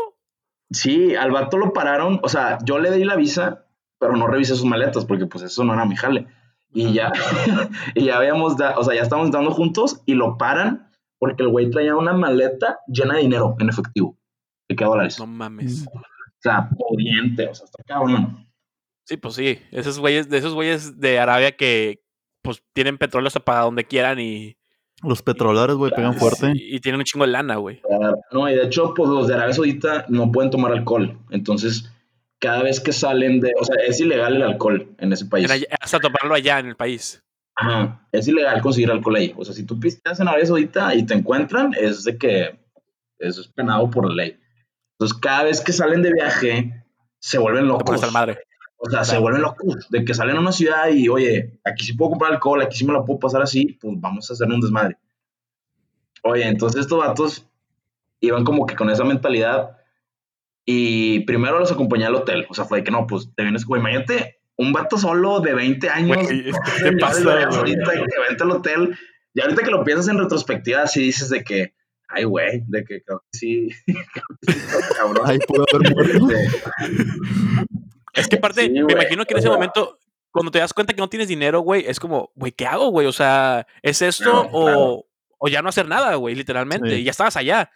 [0.71, 3.63] Sí, al vato lo pararon, o sea, yo le di la visa,
[4.03, 6.27] pero no revisé sus maletas porque pues eso no era mi jale.
[6.73, 7.09] Y ya,
[7.95, 10.89] y ya habíamos, da- o sea, ya estábamos dando juntos y lo paran
[11.19, 14.17] porque el güey traía una maleta llena de dinero en efectivo.
[14.67, 15.17] ¿De qué dólares?
[15.19, 15.87] No mames.
[15.87, 16.01] O
[16.41, 18.45] sea, pudiente, o sea, está cabrón.
[19.05, 19.57] Sí, pues sí.
[19.71, 22.03] Esos güeyes, de esos güeyes de Arabia que
[22.41, 24.57] pues tienen petróleo hasta para donde quieran y,
[25.03, 27.81] los petroleros, güey, pegan fuerte, y, y tienen un chingo de lana, güey.
[28.31, 31.17] No, y de hecho, pues los de Arabia Saudita no pueden tomar alcohol.
[31.29, 31.92] Entonces,
[32.43, 35.49] cada vez que salen de, o sea, es ilegal el alcohol en ese país.
[35.49, 37.23] Allá- hasta tomarlo allá en el país.
[37.55, 39.33] Ajá, es ilegal conseguir alcohol ahí.
[39.37, 42.59] O sea, si tú pisteas en Arabia Saudita y te encuentran, es de que
[43.19, 44.37] eso es penado por ley.
[44.99, 46.83] Entonces, cada vez que salen de viaje,
[47.19, 48.03] se vuelven Te locos.
[48.03, 48.39] al madre.
[48.75, 49.21] O sea, se Claro.
[49.21, 49.87] vuelven locos.
[49.89, 52.85] De que salen a una ciudad y, oye, aquí sí puedo comprar alcohol, aquí sí
[52.85, 54.97] me lo puedo pasar así, pues vamos a hacer un desmadre.
[56.23, 57.47] Oye, entonces estos vatos
[58.19, 59.77] iban como que con esa mentalidad
[60.65, 62.45] y primero los acompañé al hotel.
[62.49, 65.53] O sea, fue de que no, pues te vienes, güey, imagínate un vato solo de
[65.53, 66.17] 20 años.
[66.17, 66.53] Güey, güey.
[67.21, 68.97] Saudita que vente al hotel.
[69.33, 71.73] Y ahorita que lo piensas en retrospectiva, sí dices de que,
[72.07, 73.67] ay, güey, de que creo que sí.
[74.97, 75.23] cabrón.
[75.25, 76.27] ahí pudo haber muerto,
[78.13, 79.97] Este, Es que aparte, Sí, me güey, imagino que en ese sea- momento,
[80.31, 83.07] cuando te das cuenta que no tienes dinero, güey, es como, güey, ¿qué hago, güey?
[83.07, 85.05] O sea, ¿es esto Claro, o, claro.
[85.39, 86.89] o ya no hacer nada, güey, literalmente?
[86.91, 86.95] Sí.
[86.97, 87.71] Y ya estabas allá.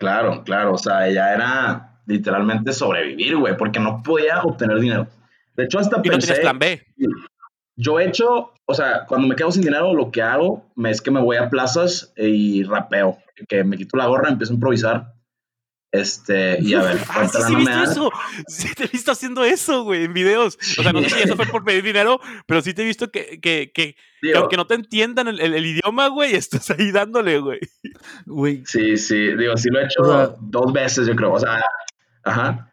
[0.00, 5.06] Claro, claro, o sea, ya era literalmente sobrevivir, güey, porque no podía obtener dinero.
[5.56, 6.86] De hecho, hasta Y no pensé, tienes plan B.
[7.76, 11.10] yo he hecho, o sea, cuando me quedo sin dinero, lo que hago es que
[11.10, 15.12] me voy a plazas y rapeo, que me quito la gorra, empiezo a improvisar,
[15.92, 17.82] este, y a ver, Ah, cuánta sí, sí, da.
[17.84, 18.10] eso.
[18.46, 20.56] Sí, te he visto haciendo eso, güey, en videos.
[20.78, 23.10] O sea, no sé si eso fue por pedir dinero, pero sí te he visto
[23.10, 26.90] que, que, que, que aunque no te entiendan el, el- el idioma, güey, estás ahí
[26.92, 27.60] dándole, güey.
[28.26, 31.40] Güey, Sí, sí, digo, sí lo he hecho O sea- dos veces, yo creo, o
[31.40, 31.60] sea,
[32.24, 32.72] ajá.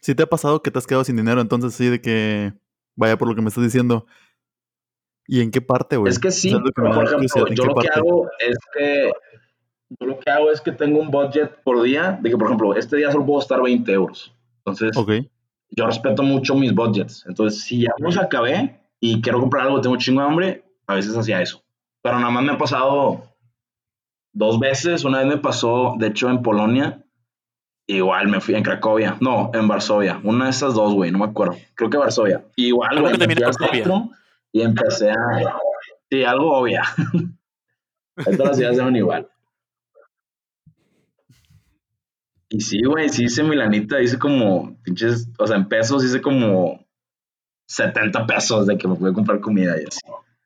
[0.00, 1.40] ¿sí te ha pasado que te has quedado sin dinero?
[1.40, 2.52] Entonces, sí, de que.
[2.96, 4.06] Vaya por lo que me estás diciendo.
[5.26, 6.10] ¿Y en qué parte, güey?
[6.10, 8.30] Es que O sí, sea, que pero por ejemplo, curiosidad, ¿en yo lo que hago
[8.40, 9.12] es que
[9.98, 12.74] yo lo que hago es que tengo un budget por día, de que por ejemplo,
[12.76, 14.32] este día solo puedo estar 20 euros.
[14.58, 15.12] Entonces, Ok.
[15.70, 17.24] yo respeto mucho mis budgets.
[17.26, 20.94] Entonces, si ya los acabé y quiero comprar algo, tengo un chingo de hambre, a
[20.94, 21.62] veces hacía eso.
[22.02, 23.24] Pero nada más me ha pasado
[24.32, 25.04] dos veces.
[25.04, 27.04] Una vez me pasó, de hecho, en Polonia.
[27.86, 29.16] Igual me fui en Cracovia.
[29.20, 30.20] No, en Varsovia.
[30.22, 31.56] Una de esas dos, güey, no me acuerdo.
[31.74, 32.44] Creo que Varsovia.
[32.54, 34.10] Igual, Algo güey, que me fui al centro
[34.52, 35.16] y empecé a...
[36.08, 36.82] Sí, algo obvia.
[38.24, 39.28] Todas las ciudades ven igual.
[42.52, 46.84] Y sí, güey, sí hice Milanita, hice como, pinches, o sea, en pesos hice como
[47.68, 50.00] 70 pesos de que me pude comprar comida y así.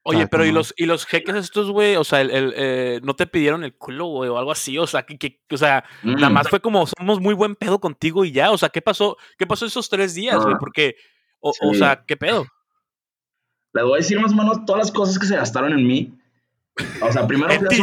[0.07, 1.97] Oye, Ah, pero ¿y los, y los jeques estos, güey?
[1.97, 4.77] O sea, el, el, eh, no te pidieron el culo, güey, o algo así.
[4.77, 7.81] O sea, que, que- o sea, nada Mm, más fue como, somos muy buen pedo
[7.81, 8.51] contigo y ya.
[8.51, 9.17] O sea, ¿qué pasó?
[9.39, 10.55] ¿Qué pasó esos tres días, güey?
[10.55, 10.97] Ah, Porque,
[11.41, 12.47] o, sea, ¿qué pedo?
[13.73, 16.13] Les voy a decir más o menos todas las cosas que se gastaron en mí.
[17.01, 17.81] O sea, primero En ti.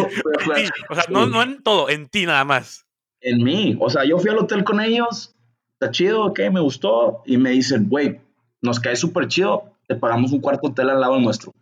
[0.89, 2.85] O sea, no, no en todo, en ti nada más.
[3.21, 3.77] En mí.
[3.79, 5.35] O sea, yo fui al hotel con ellos,
[5.79, 7.21] está chido, ok, me gustó.
[7.25, 8.19] Y me dicen, güey,
[8.61, 11.53] nos cae súper chido, te pagamos un cuarto hotel al lado nuestro.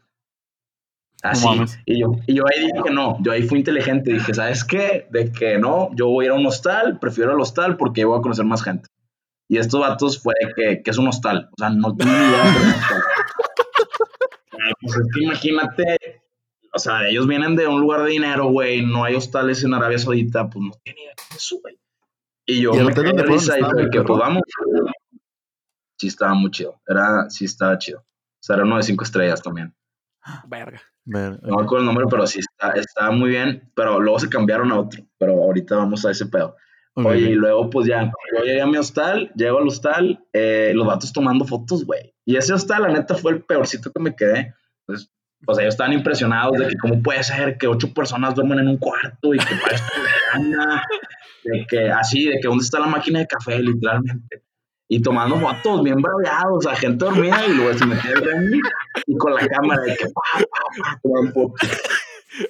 [1.21, 1.47] Así.
[1.85, 4.13] y, yo, y yo ahí dije que no, yo ahí fui inteligente.
[4.13, 5.07] Dije, ¿sabes qué?
[5.11, 8.17] De que no, yo voy a ir a un hostal, prefiero el hostal porque voy
[8.17, 8.87] a conocer más gente.
[9.49, 11.49] Y estos vatos fue de que, que es un hostal.
[11.51, 13.03] O sea, no tengo ni idea de un hostal.
[14.51, 15.97] Ay, pues es que imagínate,
[16.73, 19.99] o sea, ellos vienen de un lugar de dinero, güey, no hay hostales en Arabia
[19.99, 20.93] Saudita, pues no de
[21.35, 21.79] eso, güey.
[22.45, 24.41] Y yo ¿Y el me caí de risa y muy que, pues vamos.
[25.97, 27.99] Sí estaba muy chido, era, sí estaba chido.
[27.99, 29.75] O sea, era uno de cinco estrellas también.
[30.47, 30.81] Verga.
[31.05, 33.71] Ver, No me acuerdo el nombre, pero sí está, estaba muy bien.
[33.75, 35.03] Pero luego se cambiaron a otro.
[35.17, 36.55] Pero ahorita vamos a ese pedo.
[36.93, 40.71] ok, Oye, y luego pues ya, yo llegué a mi hostal, llego al hostal, eh,
[40.73, 42.13] los vatos tomando fotos, güey.
[42.25, 44.55] Y ese hostal, la neta, fue el peorcito que me quedé.
[44.81, 45.11] Entonces,
[45.45, 48.67] o sea, ellos estaban impresionados de que cómo puede ser que ocho personas duerman en
[48.67, 49.91] un cuarto y que para esto
[50.33, 50.83] gana,
[51.43, 54.43] de que así, de que dónde está la máquina de café, literalmente.
[54.91, 58.59] Y tomando fotos bien braviados, o sea, gente dormida y luego se metía el
[59.05, 61.69] y con la cámara de que pa, pa, pa, tomaban fotos.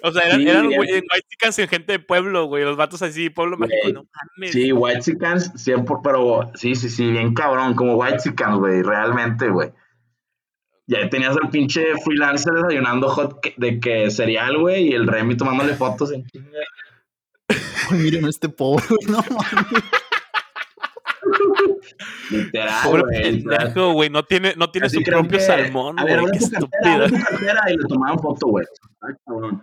[0.03, 0.77] O sea, eran, Sí, eran bien.
[0.77, 2.63] güey, white chicas en gente de pueblo, güey.
[2.63, 4.51] Los vatos así, pueblo Güey, mágico, no mames.
[4.51, 9.49] Sí, White Chickens, siempre, pero sí, sí, sí, bien cabrón, como White Chickens, güey, realmente,
[9.49, 9.71] güey.
[10.91, 15.37] Y ahí tenías al pinche freelancer desayunando hot de que cereal, güey, y el Remy
[15.37, 16.49] tomándole fotos en chinga.
[17.91, 19.83] Ay, miren a este pobre, güey, no mames.
[22.31, 23.21] Literal, Pobre güey.
[23.43, 24.09] pendejo, güey.
[24.09, 26.31] No tiene, no tiene Así su propio que, salmón, A ver, güey.
[26.31, 27.05] Qué estúpida.
[27.69, 28.65] y le tomaban foto, güey.
[29.01, 29.61] Ay, cabrón.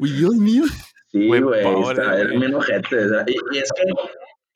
[0.00, 0.64] Uy, Dios mío.
[1.10, 2.38] Sí, Güey, pobre, está- güey.
[2.38, 3.06] bien ojetes.
[3.06, 3.82] o sea, Y, y es que,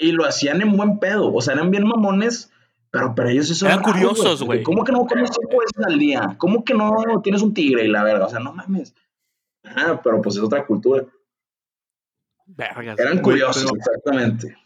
[0.02, 2.50] y lo hacían en buen pedo, o sea, eran bien mamones,
[2.90, 4.62] pero para ellos eso Eran era curiosos, güey.
[4.62, 6.34] ¿Cómo que no comes cinco veces al día?
[6.38, 8.26] ¿Cómo que no tienes un tigre y la verga?
[8.26, 8.94] O sea, no mames.
[9.64, 11.04] Ah, pero pues es otra cultura.
[12.46, 12.98] Vergas.
[12.98, 14.56] Eran curiosos, pero- exactamente.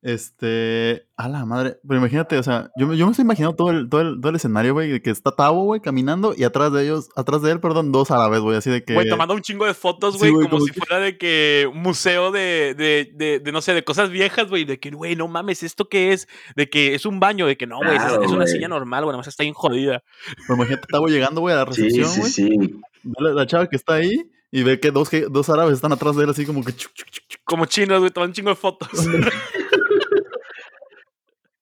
[0.00, 3.70] Este, a la madre, pero imagínate, o sea, yo, me- yo me estoy imaginando todo
[3.70, 6.72] el, todo el, todo el escenario, güey, de que está Tavo, güey, caminando y atrás
[6.72, 8.94] de ellos, atrás de él, perdón, dos árabes, güey, así de que...
[8.94, 11.68] Güey, tomando un chingo de fotos, Sí, güey, como, como si que- fuera de que
[11.72, 15.16] un museo de, de, de, de, no sé, de cosas viejas, güey, de que, güey,
[15.16, 16.28] no mames, ¿esto qué es?
[16.54, 19.02] De que es un baño, de que no, güey, es- Claro, es, una silla normal,
[19.04, 20.02] güey, nada más está bien jodida.
[20.46, 22.80] Pero imagínate Tavo llegando, güey, a la Sí, recepción, sí, güey, sí.
[23.02, 25.92] ve la, la chava que está ahí y ve que dos, ge- dos árabes están
[25.92, 26.72] atrás de él así como que...
[26.74, 27.40] chuc, chuc, chuc, chuc.
[27.44, 28.88] Como chinos, güey, toman un chingo de fotos.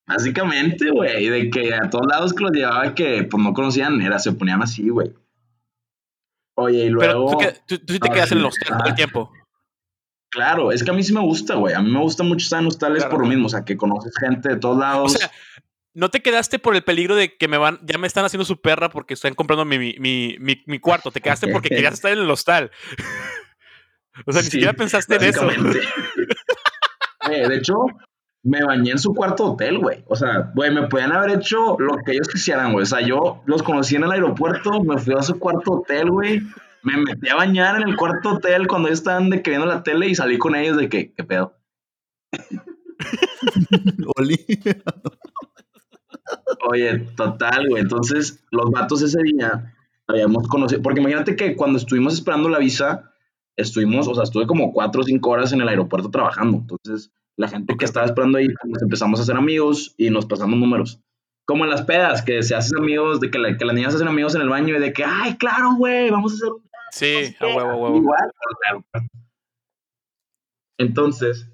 [0.06, 4.18] Básicamente, güey, de que a todos lados que los llevaba que pues no conocían, era,
[4.18, 5.12] se ponían así, güey.
[6.56, 7.30] Oye, y Pero luego...
[7.32, 9.32] tú, que- tú, tú sí te quedas en el hostel todo el tiempo.
[10.30, 11.74] Claro, es que a mí sí me gusta, güey.
[11.74, 13.10] A mí me gusta mucho estar en hostales Claro.
[13.10, 15.12] por lo mismo, o sea, que conoces gente de todos O lados.
[15.12, 15.30] sea,
[15.94, 18.60] ¿no te quedaste por el peligro de que me van, ya me están haciendo su
[18.60, 21.10] perra porque están comprando mi, mi, mi, mi- cuarto?
[21.10, 22.70] Te quedaste porque querías estar en el hostal.
[24.26, 25.48] o sea, ni Sí, siquiera pensaste en eso.
[27.30, 27.74] Eh, de hecho,
[28.42, 30.04] me bañé en su cuarto hotel, güey.
[30.06, 32.84] O sea, güey, me podían haber hecho lo que ellos quisieran, güey.
[32.84, 36.42] O sea, yo los conocí en el aeropuerto, me fui a su cuarto hotel, güey.
[36.82, 39.82] Me metí a bañar en el cuarto hotel cuando ellos estaban de que viendo la
[39.82, 41.56] tele y salí con ellos de que, ¿qué pedo?
[46.68, 47.82] Oye, total, güey.
[47.82, 49.74] Entonces, los vatos ese día
[50.06, 50.82] habíamos conocido.
[50.82, 53.12] Porque imagínate que cuando estuvimos esperando la visa,
[53.56, 56.58] estuvimos, o sea, estuve como cuatro o cinco horas en el aeropuerto trabajando.
[56.58, 60.58] Entonces, la gente que estaba esperando ahí, nos empezamos a hacer amigos y nos pasamos
[60.58, 61.00] números.
[61.44, 63.96] Como en las pedas, que se hacen amigos, de que, la- que las niñas se
[63.96, 66.62] hacen amigos en el baño y de que, ay, claro, güey, vamos a hacer un
[66.92, 67.96] Sí, a huevo, a huevo.
[67.98, 68.84] Igual, claro.
[70.78, 71.50] Entonces,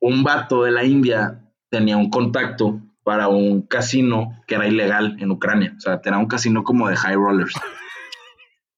[0.00, 5.30] un vato de la India tenía un contacto para un casino que era ilegal en
[5.30, 5.74] Ucrania.
[5.76, 7.54] O sea, tenía un casino como de high rollers.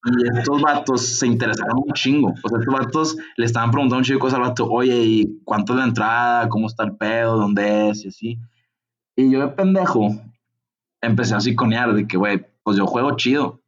[0.05, 2.35] Y estos vatos se interesaron un chingo.
[2.43, 4.69] O sea, estos vatos le estaban preguntando un chingo de cosas al vato.
[4.69, 6.49] Oye, ¿y cuánto es la entrada?
[6.49, 7.37] ¿Cómo está el pedo?
[7.37, 8.05] ¿Dónde es?
[8.05, 8.39] Y así.
[9.15, 10.09] Y yo de pendejo
[11.01, 13.61] empecé a psiconear de que, güey, pues yo juego chido.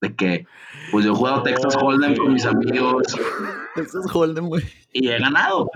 [0.00, 0.46] De que,
[0.90, 3.04] pues yo juego Texas Hold'em con mis amigos
[3.76, 4.62] Ese es Holden, güey.
[4.92, 5.70] y he ganado.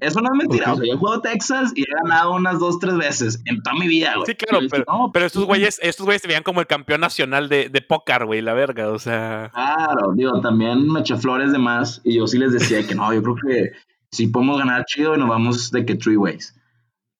[0.00, 0.72] Eso no es mentira.
[0.72, 3.88] O sea, yo juego Texas y he ganado unas dos, tres veces en toda mi
[3.88, 4.26] vida, güey.
[4.26, 7.48] Sí, claro, pero, no, pero estos güeyes, estos güeyes se veían como el campeón nacional
[7.48, 9.50] de, de póker, güey, la verga, o sea.
[9.54, 13.12] Claro, digo, también me eché flores de más y yo sí les decía que no,
[13.12, 13.72] yo creo que
[14.10, 16.54] sí podemos ganar chido y nos vamos de que three ways.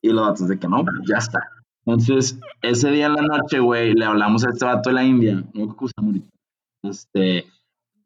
[0.02, 1.40] Y los vatos de que no, pues ya está.
[1.86, 5.44] Entonces, ese día en la noche, güey, le hablamos a este vato de la India,
[5.52, 5.76] no.
[6.82, 7.46] Este,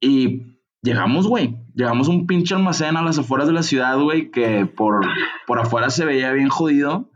[0.00, 4.30] y llegamos, güey, llegamos a un pinche almacén a las afueras de la ciudad, güey,
[4.30, 5.06] que por,
[5.46, 7.10] por afuera se veía bien jodido.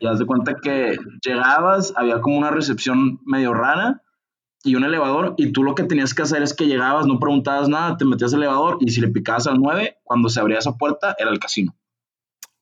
[0.00, 4.02] Y haz de cuenta que llegabas, había como una recepción medio rara
[4.64, 7.68] y un elevador y tú lo que tenías que hacer es que llegabas, no preguntabas
[7.68, 10.76] nada, te metías al elevador y si le picabas al 9, cuando se abría esa
[10.76, 11.76] puerta era el casino.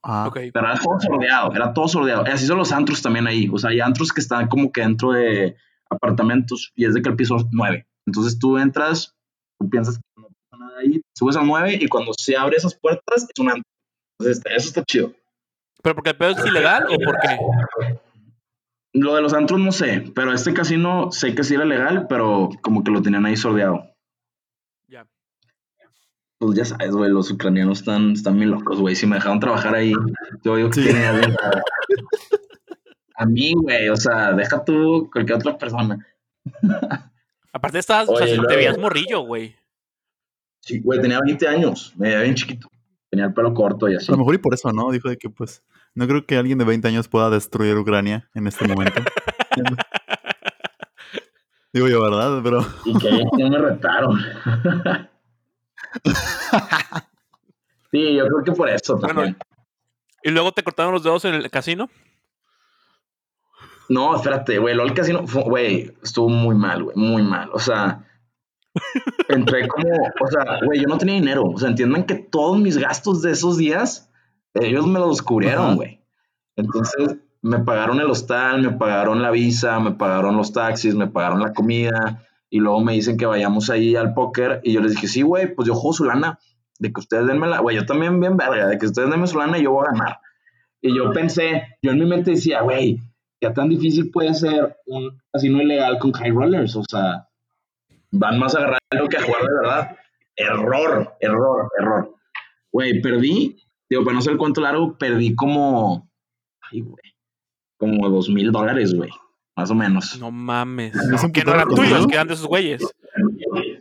[0.03, 0.38] Ah, Ok.
[0.53, 2.25] Pero era todo sordeado, era todo sordeado.
[2.27, 3.49] Y así son los antros también ahí.
[3.53, 5.57] O sea, hay antros que están como que dentro de
[5.88, 7.87] apartamentos y es de que el piso es 9.
[8.07, 9.17] Entonces tú entras,
[9.61, 10.03] tú piensas que
[10.83, 13.64] ahí, subes al 9 y cuando se abre esas puertas es un antro.
[14.18, 15.12] Entonces eso está chido.
[15.83, 17.99] ¿Pero porque el pedo es ilegal o por qué?
[18.95, 22.51] Lo de los antros no sé, pero este casino sé que sí era legal, pero
[22.61, 23.87] como que lo tenían ahí sordeado.
[24.87, 25.07] Ya.
[26.38, 28.95] Pues ya sabes, güey, los ucranianos están, están muy locos, güey.
[28.95, 29.92] Si me dejaron trabajar ahí,
[30.45, 30.85] yo digo que Sí.
[30.85, 31.62] tienen alguien para-
[33.16, 36.07] A mí, güey, o sea, deja tú cualquier otra persona.
[37.53, 39.55] Aparte estabas, o sea, Oye, te luego- veías morrillo, güey.
[40.64, 42.68] Sí, güey, tenía 20 años, me veía bien chiquito.
[43.11, 44.07] Tenía el pelo corto y así.
[44.11, 44.90] a lo mejor y por eso, ¿no?
[44.90, 45.62] Dijo de que, pues,
[45.94, 49.03] no creo que alguien de 20 años pueda destruir Ucrania en este momento.
[51.75, 52.40] Digo yo, ¿verdad?
[52.42, 54.18] Pero Y que ellos no me retaron.
[57.90, 59.37] sí, yo creo que por eso Bueno, también.
[60.22, 61.88] Y luego te cortaron los dedos en el casino.
[63.88, 67.51] No, espérate, güey, lo del casino, fue- güey, estuvo muy mal, güey, muy mal.
[67.53, 68.07] O sea,
[69.29, 71.45] entré como, o sea, güey, yo no tenía dinero.
[71.45, 74.11] O sea, entiendan que todos mis gastos de esos días,
[74.55, 76.01] ellos me los cubrieron, güey.
[76.57, 81.41] Entonces, me pagaron el hostal, me pagaron la visa, me pagaron los taxis, me pagaron
[81.41, 82.25] la comida.
[82.51, 84.61] Y luego me dicen que vayamos ahí al póker.
[84.63, 86.39] Y yo les dije, sí, güey, pues yo juego su lana.
[86.79, 89.39] De que ustedes denme la, güey, yo también bien verga, de que ustedes denme su
[89.39, 90.19] lana y yo voy a ganar.
[90.81, 92.99] Y yo pensé, yo en mi mente decía, güey,
[93.41, 96.75] ¿qué tan difícil puede ser un casino ilegal con high rollers?
[96.75, 97.29] O sea,
[98.12, 99.96] van más a agarrar lo que a jugar de verdad.
[100.37, 102.14] Error, error, error.
[102.70, 103.57] Güey, perdí,
[103.90, 106.09] digo, para no ser el cuento largo, perdí como,
[106.70, 107.14] ay, güey,
[107.77, 109.11] como dos mil dólares, güey,
[109.57, 110.18] más o menos.
[110.18, 110.94] No mames.
[110.94, 112.83] ¿No es un Que no eran tuyos, que eran de esos güeyes.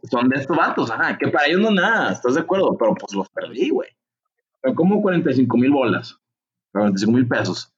[0.10, 2.76] Son de estos vatos, ajá, que para ellos no nada, ¿estás de acuerdo?
[2.78, 3.90] Pero pues los perdí, güey.
[4.62, 6.18] Fue como 45 mil bolas,
[6.74, 7.74] 45 mil pesos.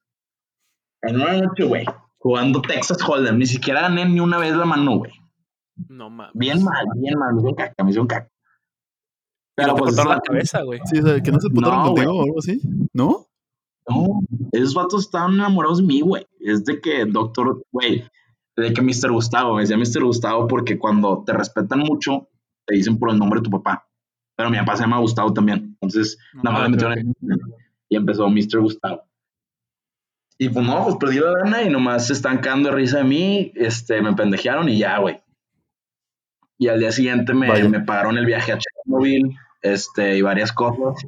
[1.01, 1.85] En una noche, güey,
[2.17, 5.11] jugando Texas Hold'em, ni siquiera gané ni una vez la mano, güey.
[5.88, 6.33] No mames.
[6.36, 8.29] Bien mal, bien mal, me hicieron caca, me hicieron caca.
[9.55, 10.79] Te pues, cortaron la cabeza, güey.
[10.86, 12.59] sí, o sea, que no se putaron No, contigo o algo así,
[12.93, 13.27] ¿no?
[13.88, 16.26] No, esos vatos estaban enamorados de mí, güey.
[16.39, 18.03] Es de que doctor, güey,
[18.55, 19.11] de que Mr.
[19.11, 20.03] Gustavo, me decía Mr.
[20.05, 22.30] Gustavo porque cuando te respetan mucho,
[22.65, 23.88] te dicen por el nombre de tu papá.
[24.36, 25.78] Pero mi papá se llama Gustavo también.
[25.82, 27.13] Entonces, nada más le metieron el-
[27.89, 28.59] y empezó Mr.
[28.61, 29.03] Gustavo.
[30.39, 33.03] Y pues no, pues perdí la lana y nomás se están cagando de risa de
[33.03, 35.21] mí, este, me pendejearon y ya, güey.
[36.64, 37.68] Y al día siguiente me, Vaya.
[37.68, 41.05] me pagaron el viaje a Chernobyl, este, y varias cosas.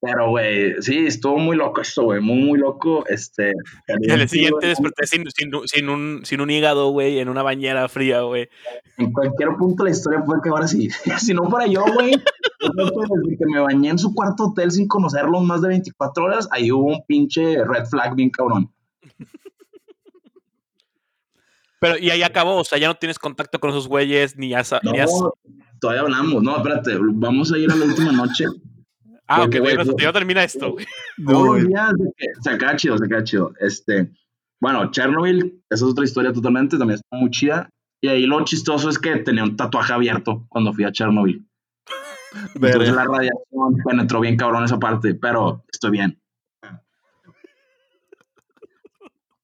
[0.00, 3.04] Pero, güey, sí, estuvo muy loco esto, güey, muy, muy loco.
[3.06, 3.52] Este,
[4.00, 7.44] Y al día siguiente desperté sin, sin, sin un, sin un hígado, güey, en una
[7.44, 8.48] bañera fría, güey.
[8.98, 10.88] En cualquier punto de la historia puede que ahora sí.
[11.20, 15.44] si no fuera yo, güey, desde que me bañé en su cuarto hotel sin conocerlos
[15.44, 18.73] más de 24 horas, ahí hubo un pinche red flag bien cabrón.
[21.84, 24.64] Pero, y ahí acabó, o sea, ya no tienes contacto con esos güeyes, ni ya,
[24.64, 25.10] sa- No, has-
[25.80, 26.42] todavía hablamos.
[26.42, 28.46] No, espérate, vamos a ir a la última noche.
[29.26, 30.86] Ah, ok, güey, güey, no, ya termina esto, güey.
[31.18, 31.56] No,
[32.42, 33.52] se acaba chido, se acaba chido.
[33.60, 34.10] Este,
[34.60, 37.68] bueno, Chernobyl, esa es otra historia totalmente, también está muy chida.
[38.02, 41.46] Y ahí lo chistoso es que tenía un tatuaje abierto cuando fui a Chernobyl.
[42.54, 46.18] Entonces la radiación penetró bien cabrón esa parte, pero estoy bien.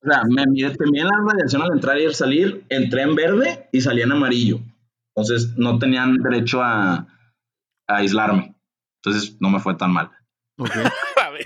[0.03, 3.15] O sea, me mide- te miden la radiación al entrar y al salir, entré en
[3.15, 4.61] verde y salí en amarillo.
[5.15, 6.95] Entonces no tenían derecho a,
[7.87, 8.55] a aislarme.
[9.03, 10.11] Entonces no me fue tan mal.
[10.59, 10.71] Ok.
[11.23, 11.45] A ver,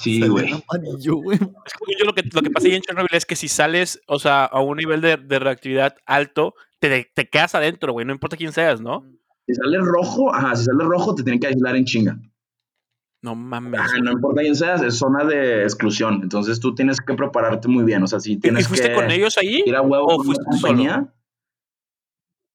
[0.00, 0.46] Sí, güey.
[0.46, 0.54] que
[1.02, 4.44] yo lo que, lo que pasa ahí en Chernobyl es que si sales, o sea,
[4.44, 8.52] a un nivel de, de reactividad alto, te, te quedas adentro, güey, no importa quién
[8.52, 9.04] seas, ¿no?
[9.46, 12.16] Si sale rojo, ajá, si sale rojo te tienen que aislar en chinga.
[13.22, 13.80] No mames.
[13.80, 16.20] Ajá, no importa quién seas, es zona de exclusión.
[16.22, 18.02] Entonces tú tienes que prepararte muy bien.
[18.02, 19.62] O sea, si ¿Y- ¿Y tienes fuiste que con ellos ahí?
[19.66, 20.60] ir a huevo o con fuiste solo?
[20.60, 21.12] compañía.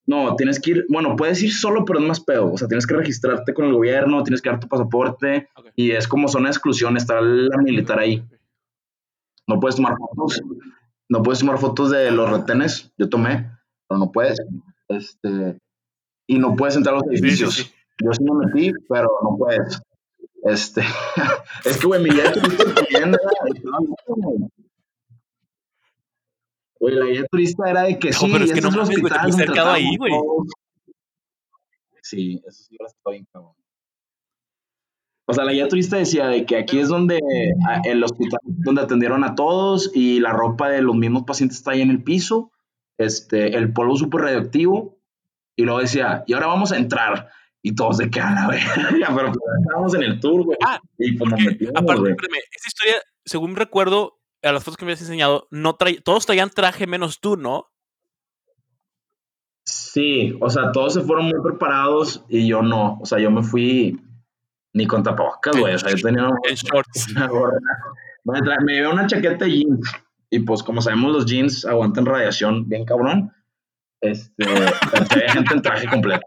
[0.05, 2.51] No, tienes que ir, bueno, puedes ir solo, pero es más pedo.
[2.51, 6.07] O sea, tienes que registrarte con el gobierno, tienes que dar tu pasaporte y es
[6.09, 8.21] como zona de exclusión, está la militar ahí.
[9.47, 10.41] No puedes tomar fotos,
[11.09, 12.91] no puedes tomar fotos de los retenes.
[12.97, 13.49] Yo tomé,
[13.87, 14.37] pero no puedes.
[14.89, 15.57] Este,
[16.27, 17.53] y no puedes entrar a los Sí, sí, edificios.
[17.55, 17.71] sí.
[18.03, 19.81] Yo sí me metí, pero no puedes.
[20.45, 20.81] Este,
[21.65, 23.11] es que, güey, mi guía de turista era-
[26.79, 29.13] Güey, la guía turista era de que No, sí, pero es que no mames, güey,
[29.13, 30.11] te cercado ahí, güey.
[32.01, 33.53] Sí, eso sí, ahora está bien, cabrón.
[35.25, 37.17] O sea, la guía turista decía de que aquí es donde
[37.85, 41.81] el hospital donde atendieron a todos y la ropa de los mismos pacientes está ahí
[41.81, 42.51] en el piso,
[42.97, 44.97] este, el polvo súper radioactivo.
[45.55, 47.29] Y luego decía, y ahora vamos a entrar
[47.63, 48.65] y todos de que a la verga,
[49.15, 50.57] pero pues, estábamos en el tour, güey.
[50.63, 52.11] Ah, y pues nos metimos, aparte, güey.
[52.11, 52.95] espérame, esa historia,
[53.25, 57.19] según recuerdo, a las fotos que me habías enseñado, no trae, todos traían traje menos
[57.21, 57.69] tú, ¿no?
[59.65, 62.99] Sí, o sea, todos se fueron muy preparados y yo no.
[63.01, 63.97] O sea, yo me fui
[64.73, 65.73] ni con tapabocas, güey.
[65.75, 67.07] O sea, yo tenía una, En shorts.
[67.15, 67.57] una gorra.
[68.25, 69.89] Me, tra- me llevé una chaqueta de jeans.
[70.29, 73.31] Y pues, como sabemos, los jeans aguantan radiación bien cabrón.
[74.01, 74.43] Este,
[75.13, 76.25] había gente en traje completo.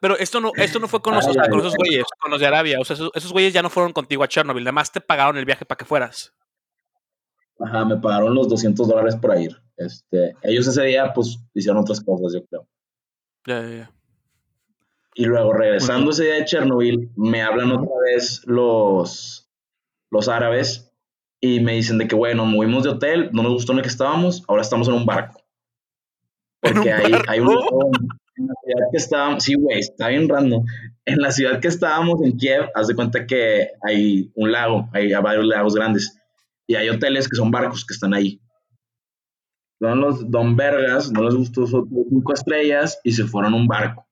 [0.00, 2.04] Pero esto no, esto no fue con los, Ay, o sea, ay, con esos güeyes,
[2.20, 2.78] con los de Arabia.
[2.80, 5.36] O sea, esos, esos güeyes ya no fueron contigo a Chernobyl, nada más te pagaron
[5.36, 6.32] el viaje para que fueras.
[7.58, 9.60] Ajá, me pagaron los 200 dólares por ir.
[9.76, 12.68] Este, ellos ese día, pues, hicieron otras cosas, yo creo.
[13.46, 13.92] Ya, ya, ya.
[15.14, 19.50] Y luego, regresando ese día de Chernobyl, me hablan otra vez los,
[20.10, 20.92] los árabes
[21.40, 23.88] y me dicen de que, bueno, movimos de hotel, no nos gustó en el que
[23.88, 25.42] estábamos, ahora estamos en un barco.
[26.62, 27.48] ¿En Porque un hay, hay un
[28.78, 30.64] ciudad que estábamos, sí, güey, está bien random.
[31.04, 35.12] En la ciudad que estábamos, en Kiev, haz de cuenta que hay un lago, hay
[35.14, 36.18] varios lagos grandes
[36.66, 38.40] y hay hoteles que son barcos que están ahí.
[39.80, 44.06] Son los Don Vergas, no les gustó cinco estrellas y se fueron a un barco.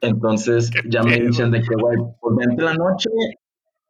[0.00, 3.10] Entonces ya me dicen de que, güey, pues vente la noche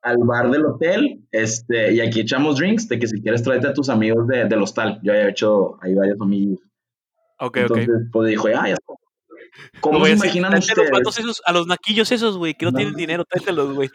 [0.03, 3.73] al bar del hotel este, y aquí echamos drinks de que si quieres tráete a
[3.75, 5.01] tus amigos de- del hostal.
[5.03, 6.61] Yo había hecho ahí varios amigos.
[7.41, 7.57] Ok, ok.
[7.77, 8.95] Entonces, pues dijo, ah, ya está.
[9.81, 11.19] ¿Cómo No a imaginan a los ustedes?
[11.19, 12.77] esos, a los naquillos esos, güey, que no, No.
[12.77, 13.91] tienen dinero, tráetelos, güey.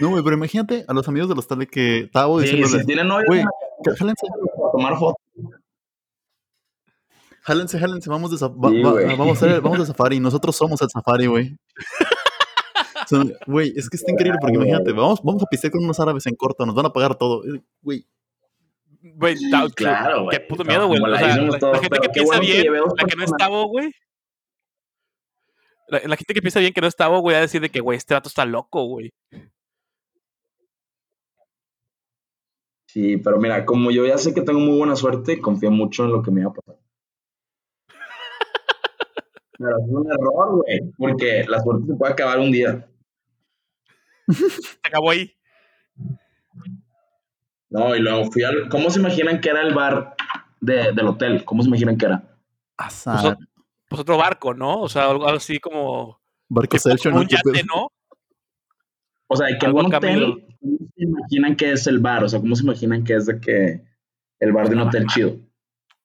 [0.00, 3.08] No, güey, pero imagínate a los amigos de los tales que estaba Sí, si tienen
[3.08, 3.44] novia, güey,
[3.96, 4.26] jálense,
[4.72, 5.22] tomar fotos.
[7.42, 9.06] jálense, jálense, vamos de, va- Sí, va- güey.
[9.16, 11.56] vamos, a hacer- vamos de safari, nosotros somos el safari, güey.
[13.04, 15.98] O sea, Güey, es que está increíble porque imagínate, vamos, vamos a pistear con unos
[15.98, 17.42] árabes en corto, nos van a pagar todo.
[17.82, 18.06] Güey,
[19.20, 19.36] Güey,
[19.74, 20.38] Claro, güey.
[20.38, 20.98] Qué puto miedo, güey.
[20.98, 21.18] La
[21.78, 23.92] gente que piensa bien, la que no estaba, güey.
[25.88, 27.98] La, la gente que piensa bien que no estaba, güey, a decir de que, güey,
[27.98, 29.12] este vato está loco, güey.
[32.86, 36.12] Sí, pero mira, como yo ya sé que tengo muy buena suerte, confío mucho en
[36.12, 36.76] lo que me va a pasar.
[39.58, 42.88] Pero es un error, güey, porque la suerte se puede acabar un día.
[44.28, 45.36] Se acabó ahí.
[47.70, 48.68] No, y luego fui al...
[48.68, 50.14] ¿Cómo se imaginan que era el bar
[50.60, 51.44] de- del hotel?
[51.44, 52.22] ¿Cómo se imaginan que era?
[52.76, 53.36] azar,
[53.88, 54.80] Pues otro barco, ¿no?
[54.80, 56.76] O sea, algo así como, barco
[57.10, 57.20] ¿no?
[57.20, 57.64] un ¿Qué yate, pedo?
[57.74, 57.92] ¿no?
[59.28, 62.24] O sea, de que acá hotel, ¿cómo se imaginan que es el bar?
[62.24, 63.82] O sea, ¿cómo se imaginan que es de que
[64.40, 65.36] el bar de un hotel chido?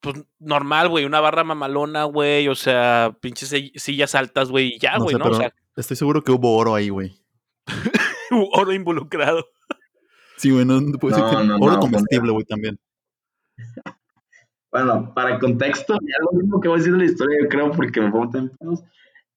[0.01, 4.79] Pues normal, güey, una barra mamalona, güey, o sea, pinches si- sillas altas, güey, y
[4.79, 5.25] ya, No güey, sé, ¿no?
[5.25, 7.15] O pero sea, estoy seguro que hubo oro ahí, güey.
[8.53, 9.47] oro involucrado.
[10.37, 12.79] Sí, güey, no, no puedo decir No, que no, oro comestible, güey, también.
[14.71, 17.71] Bueno, para contexto, ya lo mismo que voy a decir de la historia, yo creo,
[17.71, 18.83] porque me pongo tan pedos,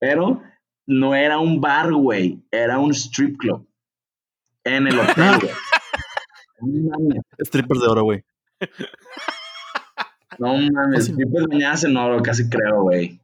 [0.01, 0.43] Pero
[0.85, 2.43] no era un bar, güey.
[2.51, 3.65] Era un strip club.
[4.65, 5.53] En el hotel, güey.
[7.39, 8.25] Strippers de oro, güey.
[10.41, 11.05] no mames.
[11.05, 13.21] Strippers bañadas en oro, casi creo, güey.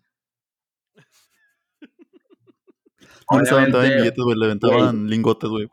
[3.28, 4.38] No les aventaban billetes, güey.
[4.38, 5.68] Le aventaban lingotes, güey.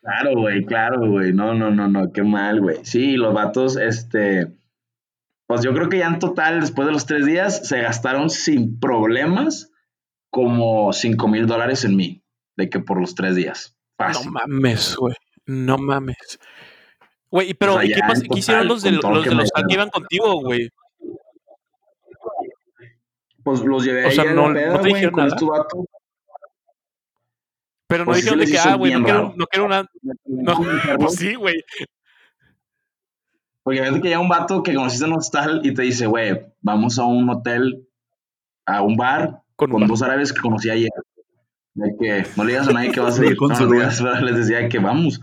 [0.00, 1.32] Claro, güey, claro, güey.
[1.32, 2.78] No, no, no, no, qué mal, güey.
[2.84, 4.52] Sí, los vatos, este.
[5.46, 8.80] Pues yo creo que ya en total, después de los tres días, se gastaron sin
[8.80, 9.70] problemas
[10.30, 12.22] como cinco mil dólares en mí.
[12.56, 13.76] De que por los tres días.
[13.98, 14.30] No Fácil.
[14.32, 15.14] mames, güey.
[15.46, 16.38] No mames.
[17.30, 19.28] Güey, y pero O sea, ¿y qué, en qué hicieron total, los, de, los que
[19.30, 20.68] de me los que iban contigo, güey?
[23.44, 25.28] Pues los llevé O ahí sea, a la no- no peda, te con nada.
[25.28, 25.84] estos vatos.
[27.92, 29.86] Pero no Pues dijeron de que, ah, güey, no quiero, no quiero una.
[30.24, 30.54] No,
[30.98, 31.56] pues sí, güey.
[33.62, 36.40] Porque ves que llega un vato que conociste en un hostal y te dice, güey,
[36.60, 37.86] vamos a un hotel,
[38.66, 39.88] a un bar Con con, un bar.
[39.90, 40.90] dos árabes que conocí ayer.
[41.74, 43.36] De que no le digas a nadie que vas a ir.
[43.36, 45.20] Con No, su no digas, les decía que vamos.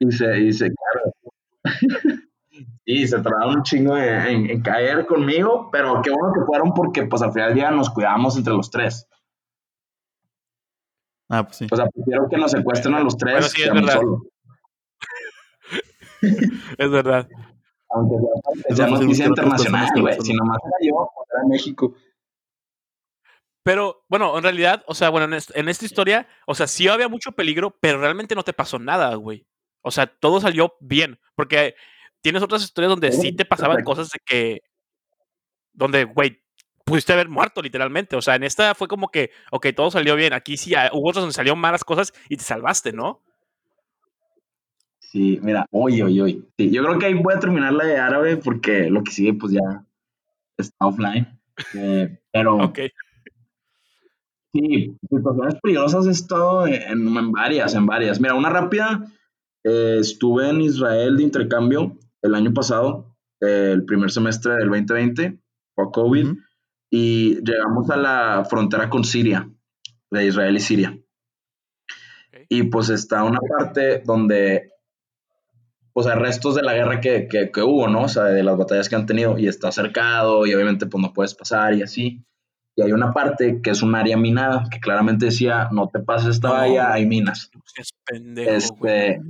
[0.00, 1.12] Y se, y se, claro.
[2.84, 6.74] y se tardaron un chingo en, en- en caer conmigo, pero qué bueno que fueron
[6.74, 9.06] porque pues al final del día nos cuidábamos entre los tres.
[11.36, 11.66] Ah, pues sí.
[11.70, 13.80] O sea, prefiero que nos secuestren a los tres Bueno, sí, que es a mí
[13.80, 13.94] verdad.
[13.94, 14.22] solo.
[16.78, 17.28] Es verdad.
[17.90, 18.14] Aunque
[18.74, 20.16] sea, más fácil noticia internacional, güey.
[20.16, 21.94] no Si nomás era yo, pues era México.
[23.62, 26.86] Pero, bueno, en realidad, o sea, bueno, en, est- en esta historia, o sea, sí
[26.88, 29.46] había mucho peligro, pero realmente no te pasó nada, güey.
[29.82, 31.18] O sea, todo salió bien.
[31.34, 31.74] Porque
[32.20, 33.90] tienes otras historias donde sí te pasaban Perfecto.
[33.90, 34.60] cosas de que.
[35.72, 36.43] Donde, güey,
[36.84, 38.16] pudiste haber muerto, literalmente.
[38.16, 40.32] O sea, en esta fue como que, ok, todo salió bien.
[40.32, 43.22] Aquí sí ah, hubo otras donde salieron malas cosas y te salvaste, ¿no?
[44.98, 46.42] Sí, mira, oye, oye, oye.
[46.58, 49.34] Sí, yo creo que ahí voy a terminar la de árabe porque lo que sigue,
[49.34, 49.84] pues ya
[50.56, 51.40] está offline.
[51.74, 52.80] Eh, pero Ok.
[54.52, 58.20] sí, situaciones peligrosas he estado en, en varias, en varias.
[58.20, 59.04] Mira, una rápida.
[59.64, 65.38] eh, estuve en Israel de intercambio el año pasado, eh, el primer semestre del 2020,
[65.74, 66.28] fue COVID.
[66.96, 69.50] Y llegamos a la frontera con Siria,
[70.12, 70.96] de Israel y Siria.
[72.28, 72.46] Ok.
[72.48, 74.70] Y pues está una parte donde,
[75.92, 78.02] pues hay restos de la guerra que, que, que hubo, ¿no?
[78.02, 81.12] O sea, de las batallas que han tenido y está cercado y obviamente pues no
[81.12, 82.24] puedes pasar y así.
[82.76, 86.36] Y hay una parte que es un área minada, que claramente decía, no te pases
[86.36, 87.50] esta No, valla, hay minas.
[87.74, 88.92] Seas pendejo, güey.
[88.94, 89.20] Este,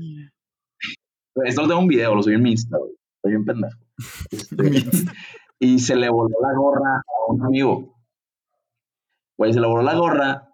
[1.46, 2.92] esto lo tengo un video, lo subí en mi Insta, güey.
[3.16, 3.78] Estoy bien pendejo.
[4.30, 5.10] Este,
[5.58, 7.96] y se le voló la gorra a un amigo.
[9.36, 10.48] Güey, se le voló la gorra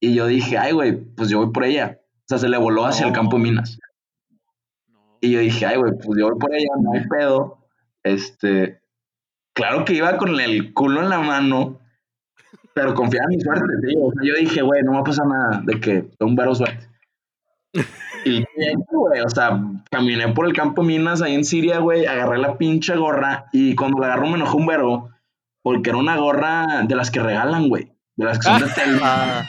[0.00, 2.00] y yo dije, ay, güey, pues yo voy por ella.
[2.02, 3.78] O sea, se le voló hacia el campo de minas.
[4.88, 5.18] No.
[5.20, 7.58] Y yo dije, ay, güey, pues yo voy por ella, no hay pedo.
[8.02, 8.80] Este,
[9.52, 11.80] claro que iba con el culo en la mano,
[12.74, 14.06] pero confiaba en mi suerte, tío.
[14.06, 16.54] O sea, yo dije, güey, no me va a pasar nada de que un vero
[16.54, 16.89] suerte.
[18.24, 18.44] Y
[18.90, 19.60] güey, o sea,
[19.90, 23.98] caminé por el campo minas ahí en Siria, güey, agarré la pinche gorra y cuando
[23.98, 25.08] la agarró me enojó un vero
[25.62, 28.66] porque era una gorra de las que regalan, güey, de las que son de.
[29.02, 29.46] Ah,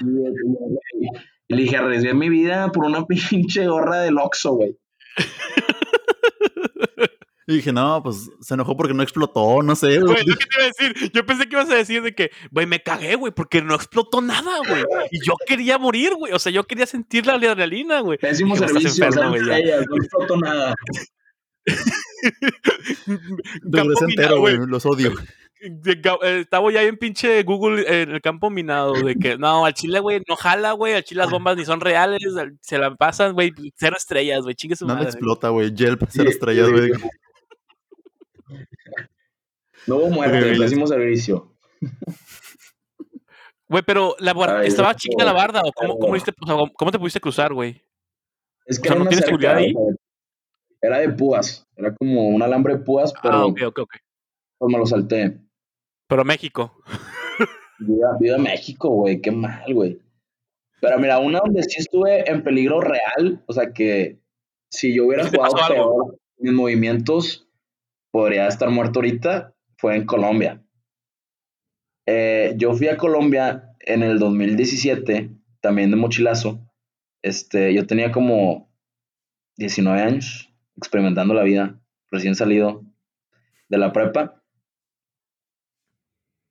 [1.47, 4.78] Y le dije, arriesgué mi vida por una pinche gorra del Oxxo, güey.
[7.47, 10.13] y dije, no, pues se enojó porque no explotó, no sé, güey.
[10.13, 11.11] Güey, es que te iba a decir.
[11.13, 14.21] Yo pensé que ibas a decir de que, güey, me cagué, güey, porque no explotó
[14.21, 14.83] nada, güey.
[15.11, 16.31] Y yo quería morir, güey.
[16.33, 18.17] O sea, yo quería sentir la adrenalina, güey.
[18.19, 19.75] Pésimo Dije, "No, estás servicio, enfermo, o sea, güey, ya".
[19.75, 20.75] ellas, no explotó nada.
[21.65, 23.21] Regresé
[23.71, 24.57] Campo entero, güey.
[24.67, 25.13] Los odio.
[25.63, 29.99] Eh, Estaba ya en pinche Google en el campo minado de que no, al chile,
[29.99, 30.93] güey, no jala, güey.
[30.95, 34.55] Al chile las bombas ni son reales, al- se la pasan, güey, cero estrellas, güey,
[34.55, 35.11] chingue su Nada madre.
[35.11, 35.71] explota, güey.
[35.73, 36.91] Yelp, cero estrellas, güey.
[39.88, 41.51] No hubo muerte, Ok, pésimo servicio.
[43.67, 46.55] Güey, pero la bar- Ay, estaba chica la barda, o cómo, cómo, hiciste- o sea,
[46.77, 47.82] cómo te pudiste cruzar, güey.
[48.65, 49.73] Es O que sea, era ¿no tienes seguridad ahí?
[50.82, 53.93] Era de púas, era como un alambre de púas, pero Ah, ok, ok, ok.
[54.57, 55.39] pues me lo salté.
[56.07, 56.82] Pero México.
[57.79, 60.01] Viva, viva México, güey, qué mal, güey.
[60.82, 64.19] Pero mira, una donde sí estuve en peligro real, o sea que
[64.69, 67.47] si yo hubiera ¿Sí te jugado peor mis movimientos,
[68.11, 70.63] podría estar muerto ahorita, fue en Colombia.
[72.05, 76.71] Eh, yo fui a Colombia en el 2017, también de mochilazo.
[77.23, 78.71] Este, yo tenía como
[79.57, 82.84] 19 años, experimentando la vida, recién salido
[83.69, 84.43] de la prepa.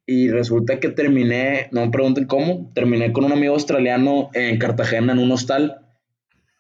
[0.06, 5.12] Y resulta que terminé, no me pregunten cómo, terminé con un amigo australiano en Cartagena
[5.12, 5.86] en un hostal.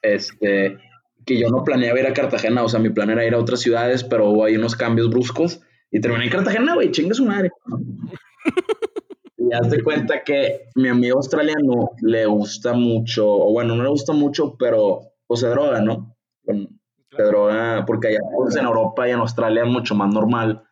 [0.02, 0.78] este,
[1.26, 3.60] que yo no planeaba ir a Cartagena, o sea, mi plan era ir a otras
[3.60, 7.50] ciudades, pero hubo ahí unos cambios bruscos y terminé en Cartagena, güey, chingue su madre.
[9.36, 14.12] y hazte cuenta que mi amigo australiano le gusta mucho, o bueno, no le gusta
[14.12, 16.16] mucho, pero pues se droga, ¿no?
[16.44, 16.68] Bueno,
[17.16, 20.64] Se droga, porque allá pues, en Europa y en Australia es mucho más normal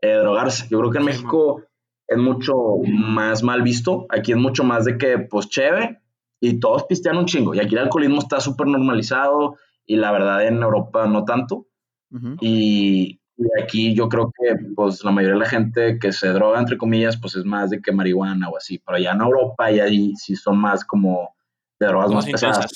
[0.00, 0.66] eh, drogarse.
[0.70, 1.62] Yo creo que en México
[2.06, 2.54] es mucho
[2.86, 4.06] más mal visto.
[4.08, 6.00] Aquí es mucho más de que, pues, cheve
[6.40, 7.54] y todos pistean un chingo.
[7.54, 11.66] Y aquí el alcoholismo está súper normalizado y la verdad en Europa no tanto.
[12.10, 12.36] Ujú.
[12.40, 16.58] Y, y aquí yo creo que, pues, la mayoría de la gente que se droga,
[16.58, 18.78] entre comillas, pues es más de que marihuana o así.
[18.78, 21.34] Pero allá en Europa y ahí sí son más como
[21.78, 22.72] de drogas Más más pesadas.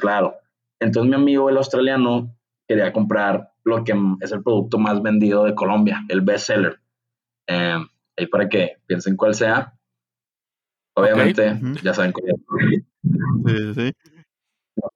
[0.00, 0.36] Claro.
[0.78, 2.34] Entonces mi amigo, el australiano,
[2.68, 6.80] quería comprar lo que es el producto más vendido de Colombia, el best seller.
[7.48, 7.76] Eh,
[8.16, 9.74] ahí para que piensen cuál sea.
[10.94, 12.36] Obviamente, ya saben cuál es.
[13.46, 13.92] Sí, sí, sí.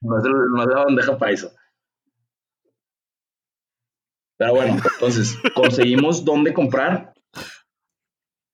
[0.00, 1.48] No es, el- no es la bandeja paisa.
[4.38, 7.12] Pero bueno, entonces, conseguimos dónde comprar.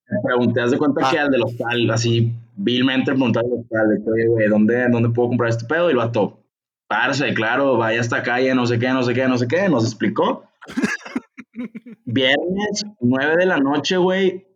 [0.09, 1.11] Me Pregunté, haz de cuenta Ah.
[1.11, 5.51] que al del hostal, así, vilmente pregunté al hostal, oye, güey, ¿dónde, ¿dónde puedo comprar
[5.51, 5.89] este pedo?
[5.89, 6.41] Y el vato,
[6.89, 9.85] parce, claro, vaya hasta calle, no sé qué, no sé qué, no sé qué, nos
[9.85, 10.45] explicó.
[12.05, 14.47] Viernes, 9 de la noche, güey,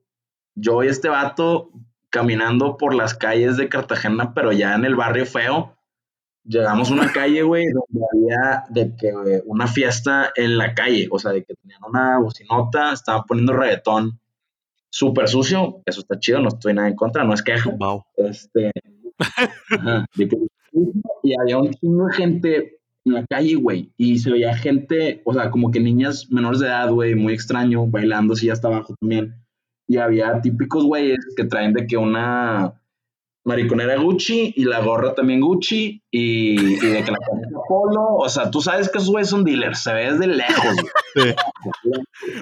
[0.54, 1.70] yo y este vato
[2.10, 5.77] caminando por las calles de Cartagena, pero ya en el barrio feo.
[6.48, 11.06] Llegamos a una calle, güey, donde había de que güey, una fiesta en la calle,
[11.10, 14.18] o sea, de que tenían una bocinota, estaban poniendo reggaetón
[14.90, 17.70] súper sucio, eso está chido, no estoy nada en contra, no es queja.
[17.78, 18.02] Wow.
[18.16, 18.72] Este,
[19.18, 20.38] ajá, de que-
[21.22, 25.34] y había un chingo de gente en la calle, güey, y se veía gente, o
[25.34, 29.34] sea, como que niñas menores de edad, güey, muy extraño, bailando así hasta abajo también.
[29.86, 32.77] Y había típicos güeyes que traen de que una
[33.48, 38.28] mariconera Gucci y la gorra también Gucci y, y de que la camisa Polo, o
[38.28, 40.76] sea, tú sabes que esos güeyes son dealers, se ve desde lejos,
[41.14, 41.34] güey.
[41.34, 41.92] Sí.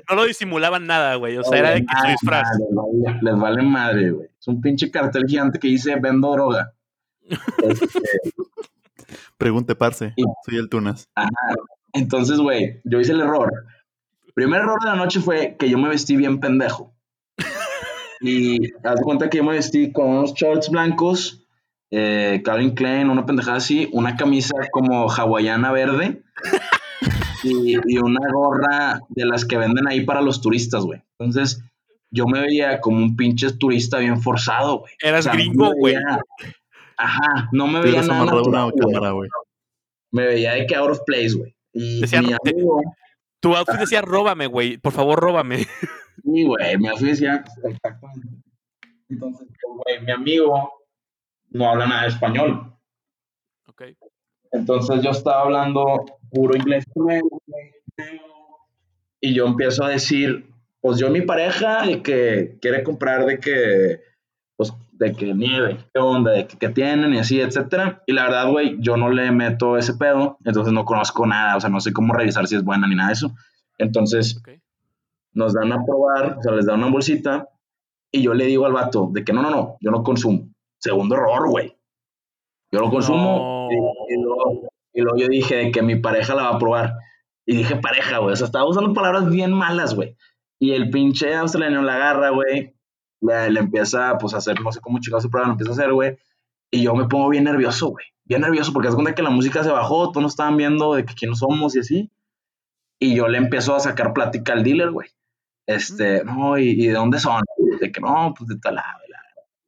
[0.08, 1.36] No lo disimulaban nada, güey.
[1.38, 2.46] O sea, era de que su disfraz.
[2.58, 4.28] Les vale, les vale madre, güey.
[4.38, 6.72] Es un pinche cartel gigante que dice vendo droga.
[7.28, 7.86] Este,
[9.38, 10.12] Pregunte, parce.
[10.16, 11.08] Y- Soy el Tunas.
[11.92, 13.52] Entonces, güey, yo hice el error.
[14.34, 16.92] Primer error de la noche fue que yo me vestí bien pendejo.
[18.20, 21.42] Y haz de cuenta que yo me vestí con unos shorts blancos,
[21.90, 26.22] eh, Calvin Klein, una pendejada así, una camisa como hawaiana verde
[27.44, 31.02] y, y una gorra de las que venden ahí para los turistas, güey.
[31.18, 31.62] Entonces,
[32.10, 34.92] yo me veía como un pinche turista bien forzado, güey.
[35.02, 35.94] Eras gringo, güey.
[35.94, 36.20] veía-
[36.98, 38.92] Ajá, no me Te veía nada una natural, güey.
[38.92, 39.28] cámara, güey.
[40.12, 41.54] Me veía de que out of place, güey.
[41.74, 42.80] Y Decía, mi te- amigo,
[43.40, 44.78] Tu outfit decía, róbame, güey.
[44.78, 45.66] Por favor, róbame.
[46.22, 48.28] sí, güey, me decía exactamente.
[49.08, 50.72] Entonces, pues, güey, mi amigo
[51.50, 52.72] no habla nada de español.
[53.68, 53.82] Ok.
[54.52, 56.84] Entonces yo estaba hablando puro inglés
[59.20, 60.48] y yo empiezo a decir,
[60.80, 64.00] pues yo mi pareja de que quiere comprar de que,
[64.56, 68.02] pues de que nieve, qué onda, de que, que tienen y así, etcétera.
[68.06, 71.60] Y la verdad, güey, yo no le meto ese pedo, entonces no conozco nada, o
[71.60, 73.34] sea, no sé cómo revisar si es buena ni nada de eso.
[73.78, 74.50] Entonces Ok.
[75.36, 77.48] Nos dan a probar, o sea, les dan una bolsita
[78.10, 80.48] y yo le digo al vato de que no, no, no, yo no consumo.
[80.80, 81.76] Segundo error, güey.
[82.72, 83.68] Yo lo consumo No.
[83.70, 86.94] y, y luego, y luego yo dije de que mi pareja la va a probar.
[87.46, 88.32] Y dije pareja, güey.
[88.32, 90.16] O sea, estaba usando palabras bien malas, güey.
[90.58, 92.74] Y el pinche australiano la agarra, güey.
[93.20, 95.74] Le, le empieza, pues, a hacer, no sé cómo chicos se prueba, lo empieza a
[95.74, 96.16] hacer, güey.
[96.70, 98.06] Y yo me pongo bien nervioso, güey.
[98.24, 101.04] Bien nervioso porque es cuenta que la música se bajó, todos nos estaban viendo de
[101.04, 102.10] que quiénes somos y así.
[102.98, 105.08] Y yo le empiezo a sacar plática al dealer, güey.
[105.66, 107.42] Este, no, ¿y, y de dónde son?
[107.80, 108.80] De que no, pues de tal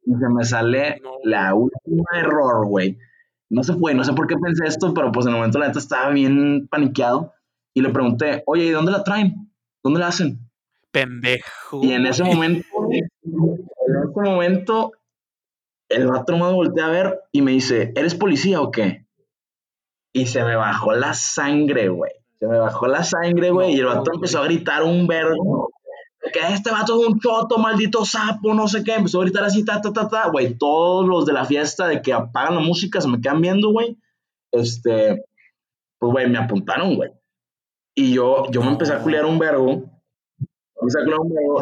[0.05, 1.11] Y se me sale No.
[1.23, 2.97] la última error, güey.
[3.49, 5.67] No sé, güey, no sé por qué pensé esto, pero pues en el momento la
[5.67, 7.33] neta estaba bien paniqueado.
[7.73, 9.51] Y le pregunté, oye, ¿y dónde la traen?
[9.83, 10.39] ¿Dónde la hacen?
[10.91, 11.81] Pendejo.
[11.83, 14.91] Y en ese momento, en ese momento,
[15.89, 19.05] el vato me voltea a ver y me dice, ¿eres policía o qué?
[20.13, 22.11] Y se me bajó la sangre, güey.
[22.39, 23.73] Se me bajó la sangre, güey.
[23.75, 25.69] y el vato No, empezó a gritar un verbo.
[26.31, 28.95] Que este vato es un choto, maldito sapo, no sé qué.
[28.95, 30.29] Empezó a gritar así, ta, ta, ta, ta.
[30.29, 33.71] Güey, todos los de la fiesta de que apagan la música se me quedan viendo,
[33.71, 33.97] güey.
[34.51, 35.25] Este,
[35.99, 37.11] pues, güey, me apuntaron, güey.
[37.95, 39.83] Y yo, yo me empecé a culiar un verbo.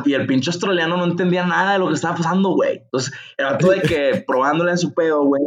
[0.05, 2.77] Y el pinche australiano no entendía nada de lo que estaba pasando, güey.
[2.83, 5.43] Entonces, el vato de que probándole en su pedo, güey.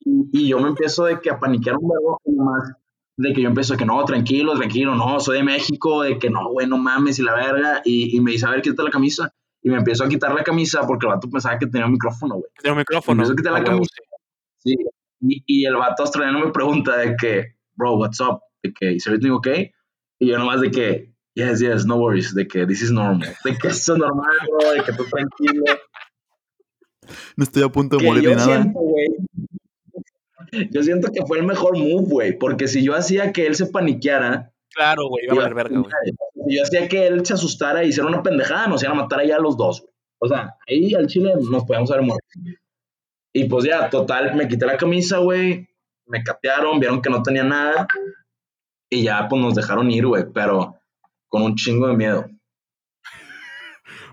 [0.00, 2.74] Y, y yo me empiezo de que a paniquear un verbo y nomás
[3.18, 6.30] de que yo empiezo de que no, tranquilo, tranquilo, no, soy de México, de que
[6.30, 7.82] no, güey, no mames y la verga.
[7.84, 9.32] Y, y me dice, a ver, quítate la camisa.
[9.60, 12.36] Y me empiezo a quitar la camisa porque el vato pensaba que tenía un micrófono,
[12.36, 12.50] güey.
[12.62, 13.12] Tiene un micrófono.
[13.22, 13.94] Empiezo a quitar la camisa.
[14.58, 14.74] sí.
[15.20, 18.38] Y, y el vato australiano me pregunta de que, bro, what's up?
[18.62, 19.72] De que, ¿is everything okay?
[20.20, 23.34] Y yo nomás de que, yes, yes, no worries, de que this is normal.
[23.44, 25.64] De que esto es normal, bro, de que tú tranquilo.
[27.36, 28.46] No estoy a punto de Que morir yo ni nada.
[28.62, 28.87] siento, güey.
[30.70, 33.66] Yo siento que fue el mejor move, güey, porque si yo hacía que él se
[33.66, 35.92] paniqueara, Claro, güey, iba a valer verga, güey.
[36.48, 39.20] si yo hacía que él se asustara y hiciera una pendejada, nos iban a matar
[39.20, 39.92] allá a los dos, güey.
[40.20, 42.26] O sea, ahí al chile nos podíamos haber muerto.
[43.32, 45.68] Y pues ya, total, me quité la camisa, güey,
[46.06, 47.86] me catearon, vieron que no tenía nada
[48.90, 50.76] y ya pues nos dejaron ir, güey, pero
[51.28, 52.26] con un chingo de miedo.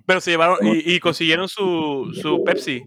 [0.05, 2.86] Pero se llevaron y, y consiguieron su, su Pepsi.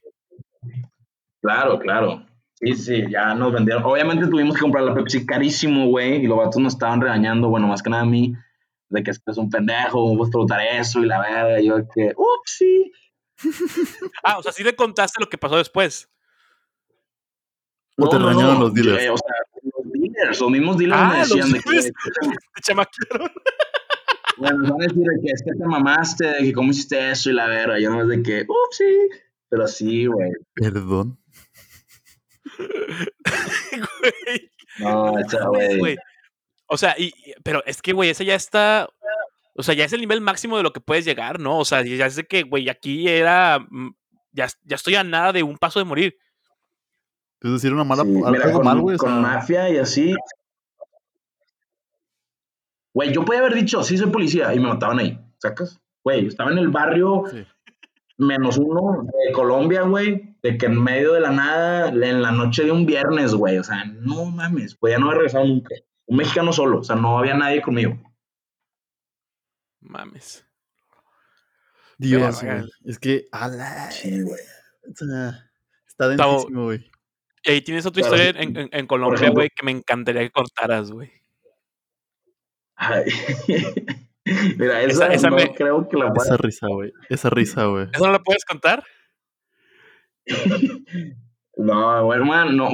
[1.40, 2.24] Claro, claro.
[2.60, 3.84] Sí, sí, ya nos vendieron.
[3.84, 7.68] Obviamente tuvimos que comprar la Pepsi carísimo, güey, y los vatos nos estaban regañando, bueno,
[7.68, 8.34] más que nada a mí,
[8.88, 11.00] de que es un pendejo, ¿cómo puedes preguntar eso?
[11.00, 12.92] Y la verga, y yo de que, ups, sí.
[14.24, 16.10] Ah, o sea, sí le contaste lo que pasó después.
[17.96, 19.02] O te regañaron los dealers.
[19.04, 21.92] eh, o sea, los dealers, los mismos dealers me Ah, los decían de que.
[22.54, 23.30] Te chamaquearon.
[24.36, 27.10] bueno, nos van a decir de que es que te mamaste, de que cómo hiciste
[27.10, 29.08] eso y la verga, yo no es de que, ups, sí.
[29.48, 30.30] Pero sí, güey.
[30.54, 31.18] Perdón.
[34.00, 34.50] Güey,
[34.80, 35.78] No, esa, güey.
[35.78, 35.96] güey.
[36.66, 38.88] O sea, y, pero es que, güey, ese ya está.
[39.56, 41.58] O sea, ya es el nivel máximo de lo que puedes llegar, ¿no?
[41.58, 43.58] O sea, ya es de que, güey, aquí era.
[43.70, 43.90] mm,
[44.32, 46.16] Ya, ya estoy a nada de un paso de morir.
[47.40, 48.02] Es decir, una mala.
[48.04, 48.96] Sí, algo mira, con, mal, güey.
[48.96, 50.14] o con sea, mafia y así.
[52.94, 55.80] Güey, yo podía haber dicho, sí, soy policía, y me mataban ahí, ¿sacas?
[56.02, 57.44] Güey, estaba en el barrio sí.
[58.16, 62.64] menos uno de Colombia, güey, de que en medio de la nada, en la noche
[62.64, 65.74] de un viernes, güey, o sea, no mames, podía no haber regresado nunca.
[66.06, 67.98] Un mexicano solo, o sea, no había nadie conmigo.
[69.80, 70.44] Mames.
[71.98, 72.62] Dios, güey.
[72.84, 73.26] Es que.
[73.32, 74.40] ala, Sí, güey.
[74.90, 75.50] o sea,
[75.86, 76.90] está dentísimo, güey.
[77.44, 80.30] Y ahí tienes otra Claro, historia en, en- en Colombia, güey, que me encantaría que
[80.30, 81.10] contaras, güey.
[82.76, 83.04] Ay.
[84.58, 86.92] Mira, Esa- esa, esa no me- creo que la Esa risa, güey.
[87.08, 87.86] Esa risa, güey.
[87.92, 88.84] ¿Eso no la puedes contar?
[91.58, 92.68] No, güey, hermano, no.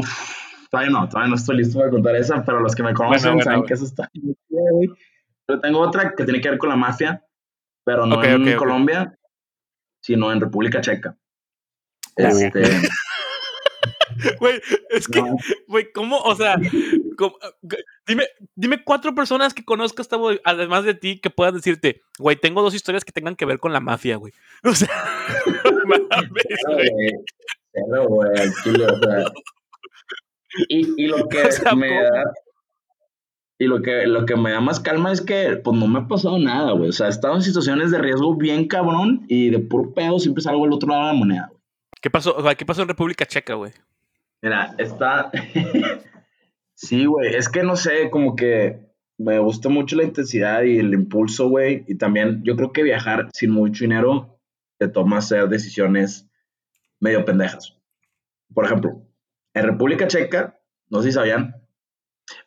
[0.70, 3.42] Todavía no, todavía no estoy listo para contar esa, pero los que me conocen bueno,
[3.42, 4.10] saben que eso está.
[5.46, 7.24] Pero tengo otra que tiene que ver con la mafia,
[7.82, 8.56] pero no en.
[8.56, 9.18] Colombia,
[10.02, 11.16] sino en República Checa.
[12.16, 12.62] Este,
[14.38, 15.36] Güey, es que, no,
[15.66, 16.18] güey, ¿cómo?
[16.18, 16.56] O sea,
[17.16, 20.08] g- dime, dime cuatro personas que conozcas,
[20.44, 23.72] además de ti, que puedan decirte, güey, tengo dos historias que tengan que ver con
[23.72, 24.32] la mafia, güey.
[24.64, 24.88] O sea,
[27.88, 28.26] no güey.
[30.68, 32.02] Y, y lo que O sea, me ¿cómo?
[32.02, 32.32] da.
[33.58, 36.08] Y lo que, lo que me da más calma es que, pues, no me ha
[36.08, 36.90] pasado nada, güey.
[36.90, 40.42] O sea, he estado en situaciones de riesgo bien cabrón y de puro pedo siempre
[40.42, 41.60] salgo al otro lado de la moneda, güey.
[42.00, 42.34] ¿Qué pasó?
[42.36, 43.72] O sea, ¿Qué pasó en República Checa, güey?
[44.42, 45.30] Mira, está.
[46.74, 47.34] Sí, güey.
[47.34, 48.84] Es que no sé, como que
[49.18, 51.84] me gusta mucho la intensidad y el impulso, güey.
[51.88, 54.38] Y también yo creo que viajar sin mucho dinero
[54.78, 56.28] te toma hacer decisiones
[57.00, 57.76] medio pendejas.
[58.52, 59.02] Por ejemplo,
[59.54, 61.54] en República Checa, no sé si sabían,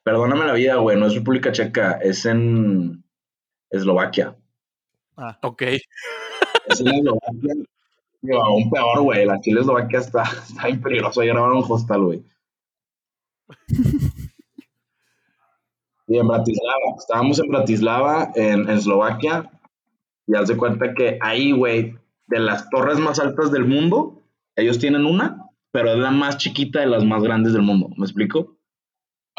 [0.04, 3.04] perdóname la vida, güey, no es República Checa, es en
[3.70, 4.36] Eslovaquia.
[5.16, 5.64] Ah, Ok.
[5.64, 7.54] Es en Eslovaquia.
[8.22, 9.26] Digo, aún peor, güey.
[9.26, 11.22] La Chile Eslovaquia está, está bien peligroso.
[11.22, 12.24] Ahí grabaron un hostal, güey.
[16.08, 16.96] Y en Bratislava.
[16.98, 19.52] Estábamos en Bratislava, en, en Eslovaquia.
[20.26, 21.96] Y haz de cuenta que ahí, güey,
[22.28, 24.22] de las torres más altas del mundo,
[24.56, 27.90] ellos tienen una, pero es la más chiquita de las más grandes del mundo.
[27.98, 28.58] ¿Me explico?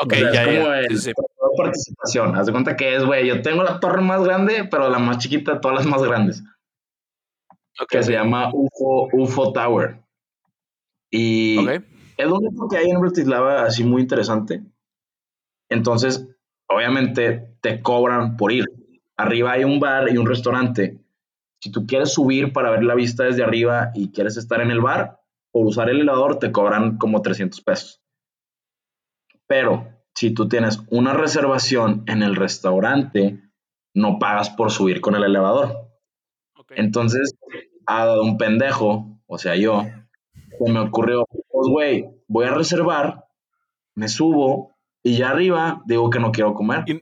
[0.00, 0.80] Ok, O sea, ya, es como ya.
[0.80, 1.12] el Sí, sí.
[1.56, 2.36] participación.
[2.36, 5.18] Haz de cuenta que es, güey, yo tengo la torre más grande, pero la más
[5.18, 6.42] chiquita de todas las más grandes
[7.80, 10.00] Ok, que se llama UFO, UFO Tower.
[11.10, 11.82] Y ok.
[12.16, 14.62] es lo único que hay en Bratislava así muy interesante.
[15.70, 16.27] Entonces,
[16.68, 18.64] obviamente te cobran por ir.
[19.16, 20.98] Arriba hay un bar y un restaurante.
[21.60, 24.80] Si tú quieres subir para ver la vista desde arriba y quieres estar en el
[24.80, 28.00] bar, por usar el elevador te cobran como 300 pesos.
[29.46, 33.42] Pero si tú tienes una reservación en el restaurante,
[33.94, 35.90] no pagas por subir con el elevador.
[36.54, 36.72] ok.
[36.76, 37.34] Entonces,
[37.86, 39.84] a un pendejo, o sea, yo,
[40.58, 43.26] se me ocurrió, pues, güey, voy a reservar,
[43.94, 44.77] me subo
[45.08, 46.84] y ya arriba digo que no quiero comer.
[46.86, 46.92] Y,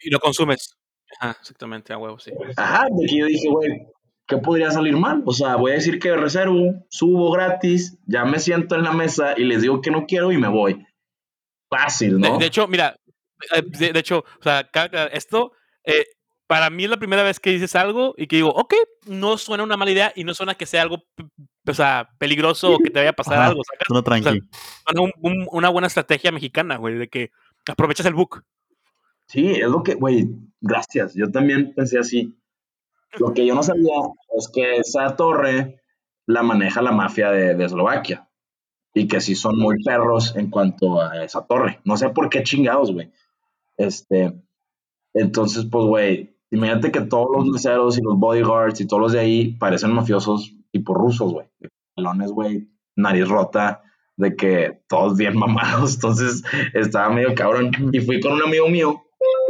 [0.00, 0.76] y lo consumes.
[1.20, 2.30] Ajá, exactamente, a huevo, sí.
[2.56, 3.86] Ajá, de que yo dije, güey,
[4.26, 5.22] ¿qué podría salir mal?
[5.24, 9.34] O sea, voy a decir que reservo, subo gratis, ya me siento en la mesa
[9.36, 10.84] y les digo que no quiero y me voy.
[11.70, 12.38] Fácil, De, ¿no?
[12.38, 12.96] de hecho, mira,
[13.54, 14.68] eh, de, de hecho, o sea,
[15.12, 15.52] esto,
[15.84, 16.04] eh,
[16.46, 18.74] para mí es la primera vez que dices algo y que digo, ok,
[19.06, 21.02] no suena una mala idea y no suena que sea algo
[21.68, 23.62] o sea, peligroso o que te vaya a pasar Ajá, algo.
[23.64, 23.86] ¿sacas?
[23.88, 24.40] Suena tranqui.
[24.86, 27.30] Suena un- un- una buena estrategia mexicana, güey, de que
[27.72, 28.44] aprovechas el book.
[29.26, 30.28] Sí, es lo que, güey,
[30.60, 31.14] gracias.
[31.14, 32.38] Yo también pensé así.
[33.18, 33.94] Lo que yo no sabía
[34.36, 35.80] es que esa torre
[36.26, 38.28] la maneja la mafia de, de Eslovaquia.
[38.94, 41.80] Y que sí son muy perros en cuanto a esa torre.
[41.84, 43.12] No sé por qué chingados, güey.
[43.76, 44.32] Este,
[45.12, 49.20] entonces, pues, güey, imagínate que todos los meseros y los bodyguards y todos los de
[49.20, 51.46] ahí parecen mafiosos tipo rusos, güey.
[51.94, 53.82] Pelones, güey, nariz rota,
[54.16, 55.94] de que todos bien mamados.
[55.94, 56.42] Entonces,
[56.74, 57.70] estaba medio cabrón.
[57.92, 59.02] Y fui con un amigo mío,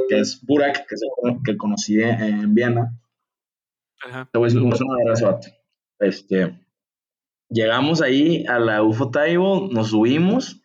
[0.09, 0.97] que es Burak, que,
[1.45, 2.99] que conocí en, en Viena.
[4.05, 4.29] Ajá.
[4.31, 5.49] Te voy a vato.
[5.99, 6.61] Este,
[7.49, 10.63] llegamos ahí a la UFO Table, nos subimos,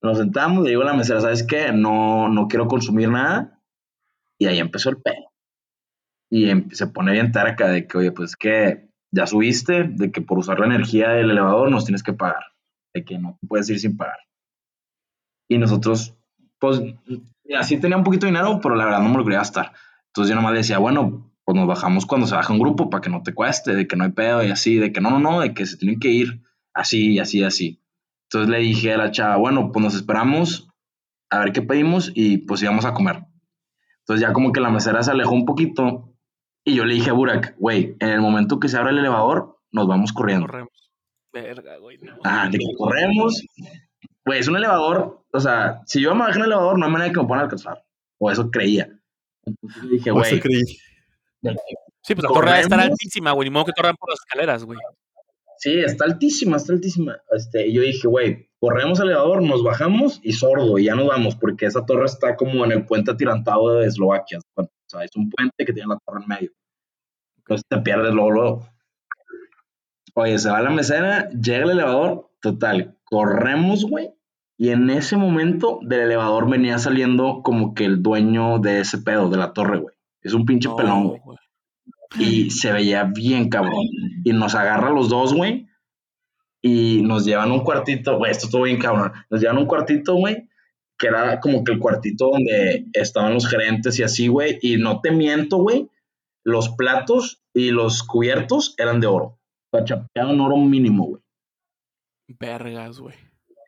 [0.00, 1.72] nos sentamos, le digo a la mesera, ¿sabes qué?
[1.72, 3.60] No, no quiero consumir nada.
[4.38, 5.32] Y ahí empezó el pedo.
[6.30, 10.38] Y se pone bien acá de que, oye, pues que ya subiste, de que por
[10.38, 12.42] usar la energía del elevador nos tienes que pagar.
[12.94, 14.18] De que no puedes ir sin pagar.
[15.48, 16.16] Y nosotros,
[16.58, 16.80] pues,
[17.58, 19.72] así tenía un poquito de dinero, pero la verdad no me lo quería gastar.
[20.08, 23.00] Entonces yo nomás le decía, bueno, pues nos bajamos cuando se baja un grupo para
[23.00, 25.18] que no te cueste, de que no hay pedo y así, de que no, no,
[25.18, 26.42] no, de que se tienen que ir
[26.72, 27.82] así y así y así.
[28.28, 30.68] Entonces le dije a la chava, bueno, pues nos esperamos
[31.30, 33.26] a ver qué pedimos y pues íbamos a comer.
[34.00, 36.14] Entonces ya como que la mesera se alejó un poquito
[36.64, 39.58] y yo le dije a Burak, güey, en el momento que se abre el elevador,
[39.70, 40.46] nos vamos corriendo.
[40.46, 40.83] Corremos.
[41.34, 41.98] Verga, güey.
[41.98, 42.16] No.
[42.24, 43.42] Ah, de que corremos.
[44.24, 45.24] Güey, es un elevador.
[45.32, 47.26] O sea, si yo me bajé en el elevador, no hay manera de que me
[47.26, 47.84] puedan alcanzar.
[48.18, 48.88] O eso creía.
[49.44, 50.62] Entonces dije, O eso güey, creí.
[52.02, 53.48] Sí, pues la torre debe estar altísima, güey.
[53.48, 54.78] Ni modo que corran por las escaleras, güey.
[55.58, 57.18] Sí, está altísima, está altísima.
[57.30, 61.06] Este, y yo dije, güey, corremos al elevador, nos bajamos y sordo, y ya nos
[61.06, 64.38] vamos, porque esa torre está como en el puente atirantado de Eslovaquia.
[64.56, 66.50] O sea, es un puente que tiene la torre en medio.
[67.38, 68.68] Entonces te pierdes luego, luego.
[70.14, 74.10] Oye, se va la mesera, llega el elevador, total, corremos, güey.
[74.56, 79.28] Y en ese momento del elevador venía saliendo como que el dueño de ese pedo,
[79.28, 79.94] de la torre, güey.
[80.22, 81.38] Es un pinche pelón, güey
[82.18, 83.86] y se veía bien cabrón.
[84.24, 85.66] Y nos agarra a los dos, güey.
[86.62, 89.12] Y nos llevan a un cuartito, güey, esto estuvo bien cabrón.
[89.30, 90.48] Nos llevan a un cuartito, güey,
[90.98, 94.58] que era como que el cuartito donde estaban los gerentes y así, güey.
[94.62, 95.90] Y no te miento, güey,
[96.42, 99.38] los platos y los cubiertos eran de oro.
[99.74, 101.22] O sea, chapeado en oro mínimo, güey.
[102.38, 103.14] Vergas, güey.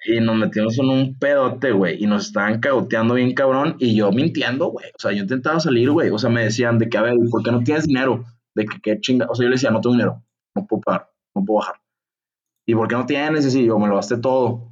[0.05, 2.01] Y nos metimos en un pedote, güey.
[2.01, 3.75] Y nos estaban cagoteando bien cabrón.
[3.81, 4.87] Y yo mintiendo, güey.
[4.87, 6.11] O sea, yo intentaba salir, güey.
[6.11, 8.25] O sea, me decían de que, a ver, ¿por qué no tienes dinero?
[8.55, 9.27] De que, qué chinga.
[9.29, 10.23] O sea, yo le decía, no tengo dinero.
[10.55, 11.11] No puedo pagar.
[11.35, 11.81] No puedo bajar.
[12.67, 13.53] ¿Y por qué no tienes?
[13.53, 14.69] Y yo me lo gasté todo.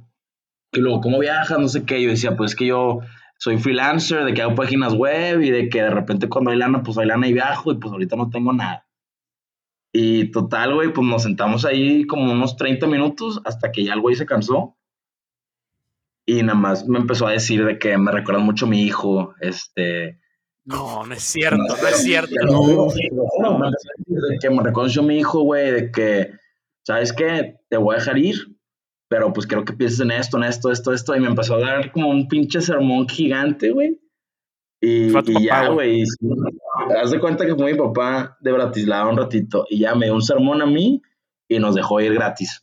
[0.71, 1.59] Y luego, ¿cómo viajas?
[1.59, 2.01] No sé qué.
[2.01, 3.01] Yo decía, pues es que yo
[3.37, 6.81] soy freelancer, de que hago páginas web y de que de repente cuando hay lana,
[6.81, 7.73] pues hay lana y viajo.
[7.73, 8.84] Y pues ahorita no tengo nada.
[9.97, 14.01] Y total, güey, pues nos sentamos ahí como unos 30 minutos hasta que ya el
[14.01, 14.75] güey se cansó.
[16.25, 19.33] Y nada más me empezó a decir de que me recuerda mucho a mi hijo,
[19.39, 20.19] este...
[20.65, 22.29] No, no es cierto, no es cierto.
[22.29, 22.83] Empezó
[23.63, 26.31] a decir de que me reconoció a mi hijo, güey, de que,
[26.83, 27.61] ¿sabes qué?
[27.69, 28.35] Te voy a dejar ir,
[29.07, 31.15] pero pues quiero que pienses en esto, en esto, esto, esto.
[31.15, 33.97] Y me empezó a dar como un pinche sermón gigante, güey.
[34.81, 36.01] Y, Fue a tu y ya, papá, güey.
[36.01, 36.27] y sí,
[37.01, 40.15] Haz de cuenta que fue mi papá de Bratislava un ratito y ya me dio
[40.15, 41.01] un sermón a mí
[41.47, 42.61] y nos dejó ir gratis.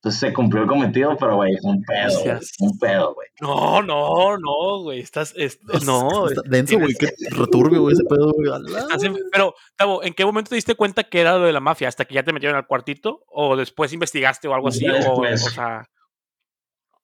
[0.00, 3.28] Entonces se cumplió el cometido, pero güey, fue un pedo, güey, un pedo, güey.
[3.40, 5.00] No, no, no, güey.
[5.00, 5.32] Estás.
[5.36, 6.94] es- no, Está denso, güey.
[6.94, 8.48] Qué returbio, güey, ese pedo, güey.
[9.32, 11.88] Pero, Tavo, ¿en qué momento te diste cuenta que era lo de la mafia?
[11.88, 13.24] ¿Hasta que ya te metieron al cuartito?
[13.26, 14.84] ¿O después investigaste o algo así?
[14.86, 15.88] Ya O, o sea.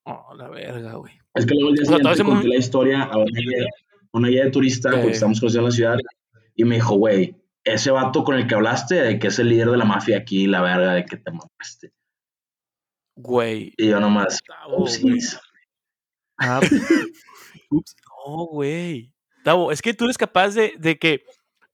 [0.05, 1.15] Oh, la verga, güey.
[1.35, 3.27] Es que luego el día O sea, todo siguiente conté la historia a una
[4.15, 5.11] una guía de turista, porque Eh.
[5.11, 5.99] estamos conociendo la ciudad,
[6.55, 9.71] y me dijo, güey, ese vato con el que hablaste, de que es el líder
[9.71, 11.93] de la mafia aquí, la verga, de que te mamaste.
[13.17, 13.73] Güey.
[13.77, 14.41] Y yo nomás,
[14.77, 15.39] upsis.
[16.39, 16.61] Ah,
[18.27, 19.13] No, güey.
[19.45, 21.25] Tavo, es que tú eres capaz de, de que,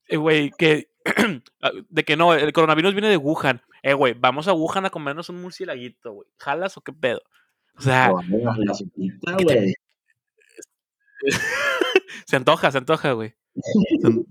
[0.08, 0.90] eh, güey, que,
[1.88, 3.62] de que no, el coronavirus viene de Wuhan.
[3.82, 6.28] Eh, güey, vamos a Wuhan a comernos un murcielaguito, güey.
[6.38, 7.22] ¿Jalas o qué pedo?
[7.76, 9.74] O sea, ¿qué te- güey.
[12.26, 13.34] se antoja, se antoja, güey.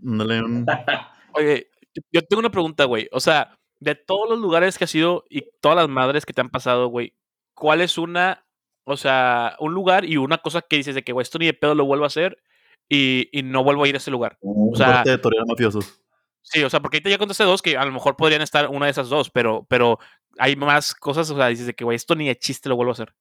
[1.33, 1.69] Oye,
[2.11, 3.07] yo- tengo una pregunta, güey.
[3.11, 6.41] O sea, de todos los lugares que has ido y todas las madres que te
[6.41, 7.15] han pasado, güey,
[7.53, 8.45] ¿cuál es una,
[8.85, 11.53] o sea, un lugar y una cosa que dices de que, güey, esto ni de
[11.53, 12.41] pedo lo vuelvo a hacer
[12.89, 14.37] y, y no vuelvo a ir a ese lugar?
[14.41, 15.17] O sea, de
[15.47, 16.01] mafiosos.
[16.41, 18.85] sí, o sea, porque ahorita ya contaste dos que a lo mejor podrían estar una
[18.85, 19.99] de esas dos, pero, pero
[20.37, 22.91] hay más cosas, o sea, dices de que, güey, esto ni de chiste lo vuelvo
[22.91, 23.13] a hacer.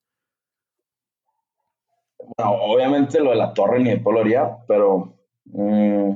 [2.37, 5.15] Bueno, obviamente lo de la torre ni de lo haría, pero
[5.45, 6.13] mm,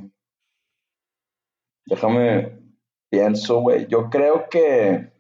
[1.87, 2.59] déjame
[3.11, 3.87] pienso, güey.
[3.87, 5.13] Yo creo que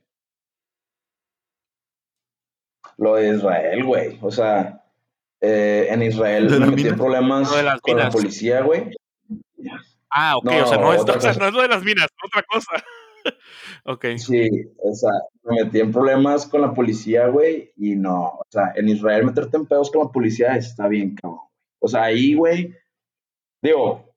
[3.02, 4.18] Lo de Israel, güey.
[4.22, 4.84] O sea,
[5.40, 8.90] eh, en Israel ¿De me metí en problemas de las con la policía, güey.
[10.08, 12.06] Ah, ok, No, o sea, no es, o sea, no es lo de las minas,
[12.24, 12.72] otra cosa.
[13.84, 14.06] ok.
[14.16, 14.48] Sí,
[14.78, 15.10] o sea,
[15.44, 19.56] me metí en problemas con la policía, güey, y no, o sea, en Israel meterte
[19.56, 21.40] en pedos con la policía está bien, cabrón.
[21.80, 22.74] O sea, ahí, güey,
[23.62, 24.14] digo,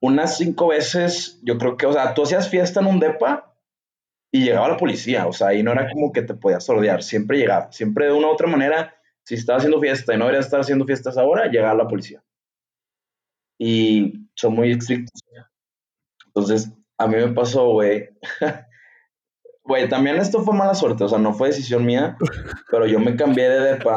[0.00, 3.54] unas cinco veces, yo creo que, o sea, tú hacías fiesta en un depa
[4.32, 7.38] y llegaba la policía, o sea, ahí no era como que te podías sordear, siempre
[7.38, 10.60] llegaba, siempre de una u otra manera, si estaba haciendo fiesta y no deberías estar
[10.60, 12.22] haciendo fiestas ahora, llegaba la policía.
[13.58, 15.20] Y son muy estrictos.
[16.26, 18.08] Entonces, a mí me pasó, güey,
[19.68, 22.16] Güey, también esto fue mala suerte, o sea, no fue decisión mía,
[22.70, 23.96] pero yo me cambié de depa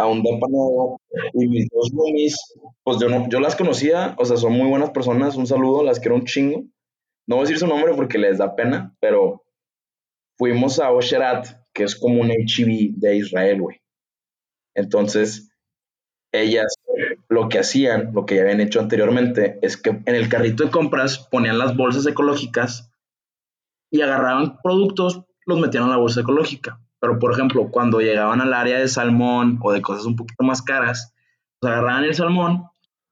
[0.00, 1.00] a un depa nuevo
[1.34, 2.36] y mis dos roomies,
[2.82, 6.00] pues yo, no, yo las conocía, o sea, son muy buenas personas, un saludo, las
[6.00, 6.64] quiero un chingo.
[7.28, 9.44] No voy a decir su nombre porque les da pena, pero
[10.36, 13.76] fuimos a Osherat, que es como un HIV de Israel, güey.
[14.74, 15.48] Entonces,
[16.32, 16.73] ellas
[17.34, 20.70] lo que hacían, lo que ya habían hecho anteriormente, es que en el carrito de
[20.70, 22.90] compras ponían las bolsas ecológicas
[23.90, 26.80] y agarraban productos, los metían a la bolsa ecológica.
[27.00, 30.62] Pero, por ejemplo, cuando llegaban al área de salmón o de cosas un poquito más
[30.62, 31.12] caras,
[31.60, 32.64] pues agarraban el salmón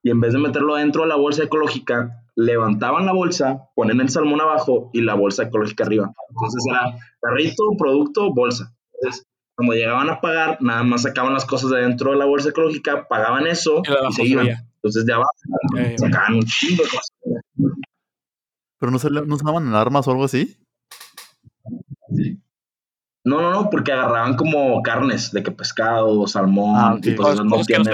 [0.02, 4.08] y en vez de meterlo dentro de la bolsa ecológica, levantaban la bolsa, ponen el
[4.08, 6.12] salmón abajo y la bolsa ecológica arriba.
[6.30, 8.72] Entonces era carrito, producto, bolsa.
[8.94, 12.48] Entonces, cuando llegaban a pagar, nada más sacaban las cosas de dentro de la bolsa
[12.50, 14.48] ecológica, pagaban eso Y y se iban.
[14.76, 15.30] Entonces de abajo
[15.78, 17.12] Eh, sacaban un chingo de cosas.
[18.78, 20.57] ¿Pero no, se le- no usaban alarmas o algo así?
[23.24, 27.07] No, no, no, porque agarraban como carnes, de que pescado, salmón, Ah, ok.
[27.07, 27.84] y pues Cosas- no que tiene.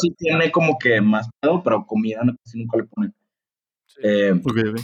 [0.00, 3.14] sí tiene como que más pedo, pero comida no, casi nunca le ponen.
[3.86, 4.00] Sí.
[4.04, 4.80] Eh, Ok, ok.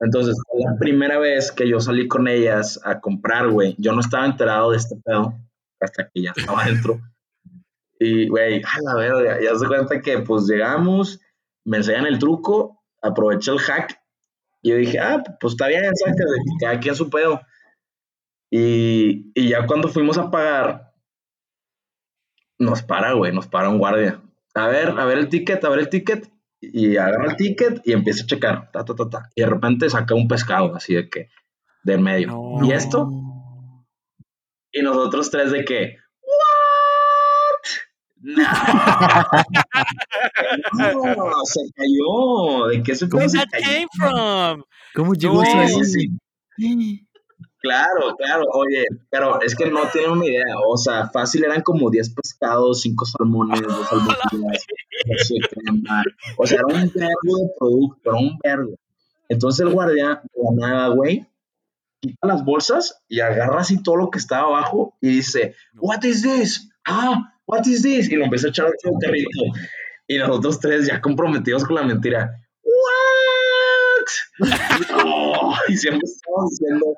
[0.00, 3.74] Entonces, la primera vez que yo salí con ellas a comprar, güey.
[3.78, 5.34] Yo no estaba enterado de este pedo
[5.80, 7.00] hasta que ya estaba adentro.
[7.98, 11.20] Y, güey, a la verga, ya se cuenta que pues llegamos,
[11.64, 13.98] me enseñan el truco, aproveché el hack
[14.62, 17.40] y yo dije, ah, pues está bien, que cada quien su pedo.
[18.50, 20.92] Y, y ya cuando fuimos a pagar,
[22.58, 24.20] nos para, güey, nos para un guardia.
[24.54, 26.30] A ver, a ver el ticket, a ver el ticket.
[26.60, 28.70] Y agarra el ticket y empieza a checar.
[28.72, 29.28] Ta, ta, ta, ta.
[29.34, 31.28] Y de repente saca un pescado, así de que,
[31.84, 32.28] de en medio.
[32.28, 32.64] No.
[32.66, 33.08] ¿Y esto?
[34.72, 37.70] Y nosotros tres de que, ¿what?
[38.18, 38.42] No.
[41.16, 42.66] no, se cayó.
[42.68, 43.64] ¿De qué se pedo se that cayó?
[43.66, 44.62] came from?
[44.94, 45.42] ¿Cómo llegó No.
[45.42, 45.84] eso Sí, ahí?
[45.84, 46.08] sí,
[46.56, 47.05] sí.
[47.66, 51.90] Claro, claro, oye, pero es que no tienen una idea, o sea, fácil eran como
[51.90, 54.66] 10 pescados, 5 salmones, 2 albóndigas,
[56.36, 58.70] o sea, era un vergo de producto, era un vergo.
[59.28, 61.26] Entonces el guardia, de nada, güey,
[62.00, 66.22] quita las bolsas y agarra así todo lo que estaba abajo y dice, what is
[66.22, 66.70] this?
[66.86, 68.08] Ah, what is this?
[68.08, 69.28] Y lo empieza a echar otro carrito.
[70.06, 72.30] Y nosotros tres ya comprometidos con la mentira,
[72.62, 74.06] what?
[74.38, 76.96] No, y siempre estábamos diciendo,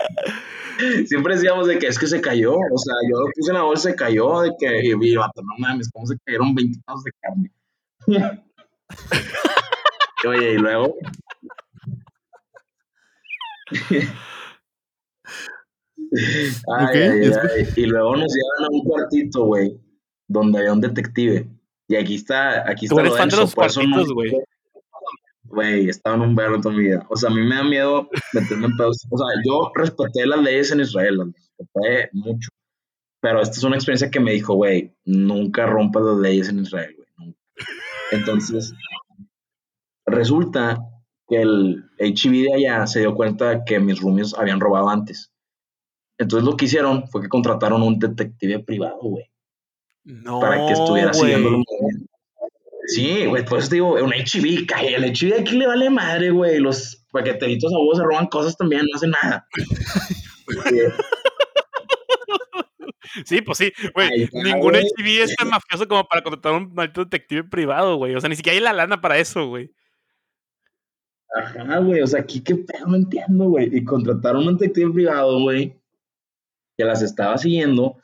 [1.06, 3.62] Siempre decíamos de que es que se cayó, o sea, yo lo puse en la
[3.62, 7.04] bolsa, se cayó, de que, y vi, vato, no mames, ¿cómo se cayeron 20 pedazos
[7.04, 7.52] de carne?
[10.26, 10.94] Oye, y luego.
[13.70, 14.08] Ay,
[16.66, 19.80] Ok, ay, y ay, Y luego nos llevan a un cuartito, güey,
[20.26, 21.48] donde había un detective.
[21.88, 24.32] Y aquí está, aquí Tú está eres lo fan de denso, los cuartitos, güey.
[25.50, 27.04] Güey, estaba en un verbo toda mi vida.
[27.10, 29.04] O sea, a mí me da miedo meterme en pedos.
[29.10, 31.28] O sea, yo respeté las leyes en Israel, las
[31.58, 32.48] respeté mucho.
[33.20, 36.94] Pero esta es una experiencia que me dijo, güey, nunca rompas las leyes en Israel,
[36.96, 37.08] güey.
[37.18, 37.38] nunca.
[38.12, 38.72] Entonces,
[40.06, 40.78] resulta
[41.28, 45.32] que el HIV de allá se dio cuenta que mis roomies habían robado antes.
[46.18, 49.24] Entonces lo que hicieron fue que contrataron un detective privado, güey,
[50.04, 51.64] No, para que estuviera siguiendo los
[52.94, 56.30] Sí, güey, por eso te digo, un HIV, cae, el HIV aquí le vale madre,
[56.30, 56.58] güey.
[56.58, 59.46] Los paqueteritos a vos se roban cosas también, no hacen nada.
[63.24, 64.28] Sí, pues sí, güey.
[64.32, 64.76] Ningún.
[64.76, 68.14] HIV es tan mafioso como para contratar a un maldito detective privado, güey.
[68.14, 69.72] O sea, ni siquiera hay la lana para eso, güey.
[71.34, 73.68] Ajá, güey, o sea, aquí qué pedo, no entiendo, güey.
[73.76, 75.76] Y contrataron un detective privado, güey,
[76.76, 77.96] que las estaba siguiendo.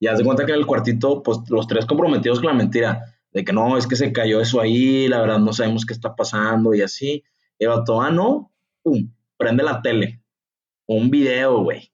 [0.00, 3.17] Y haz de cuenta que en el cuartito, pues los tres comprometidos con la mentira,
[3.38, 6.16] de que no, es que se cayó eso ahí, la verdad no sabemos qué está
[6.16, 7.22] pasando y así.
[7.56, 10.20] Y el vato, ah, no, pum, prende la tele.
[10.88, 11.92] Un video, güey,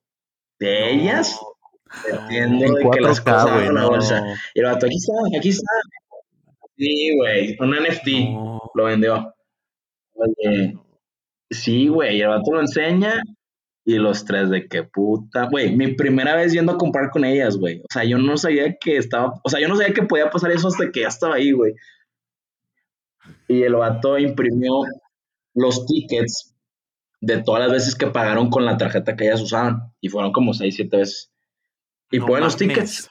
[0.59, 1.39] de ellas
[2.11, 3.89] metiendo En de que las 4K, cosas en la no.
[3.91, 4.25] bolsa.
[4.55, 5.73] Y el vato, aquí está, aquí está.
[6.79, 8.09] Sí, güey, un NFT.
[8.33, 8.63] No.
[8.75, 9.35] Lo vendió.
[10.15, 10.79] Oye,
[11.51, 13.23] sí, güey, el vato lo enseña
[13.85, 17.59] Y los tres de qué puta, güey, mi primera vez yendo a comprar con ellas,
[17.59, 17.81] güey.
[17.81, 20.53] O sea, yo no sabía que estaba, o sea, yo no sabía que podía pasar
[20.53, 21.75] eso hasta que ya estaba ahí, güey.
[23.47, 24.83] Y el vato imprimió
[25.55, 26.55] los tickets
[27.21, 29.93] de todas las veces que pagaron con la tarjeta que ellas usaban.
[30.01, 31.31] Y fueron como seis, siete veces.
[32.11, 33.11] Y No ponen los tickets.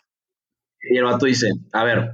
[0.81, 2.13] Y el vato dice, a ver,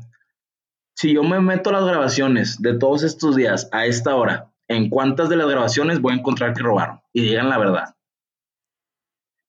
[0.96, 4.90] si yo me meto a las grabaciones de todos estos días a esta hora, ¿en
[4.90, 7.02] cuántas de las grabaciones voy a encontrar que robaron?
[7.14, 7.96] Y digan la verdad.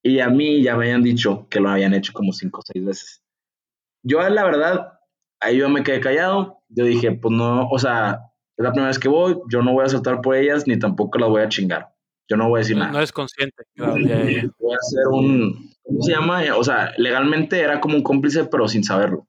[0.03, 2.85] Y a mí ya me habían dicho que lo habían hecho como cinco o seis
[2.85, 3.23] veces.
[4.03, 4.99] Yo, la verdad,
[5.41, 6.63] ahí yo me quedé callado.
[6.69, 8.21] Yo dije, pues no, o sea,
[8.57, 11.19] es la primera vez que voy, yo no voy a saltar por ellas, ni tampoco
[11.19, 11.95] las voy a chingar.
[12.29, 12.93] Yo no voy a decir No, nada.
[12.93, 13.65] no eres consciente.
[13.75, 14.49] Claro, ya, ya.
[14.59, 16.43] Voy a hacer un, ¿cómo se llama?
[16.57, 19.27] O sea, legalmente era como un cómplice, pero sin saberlo.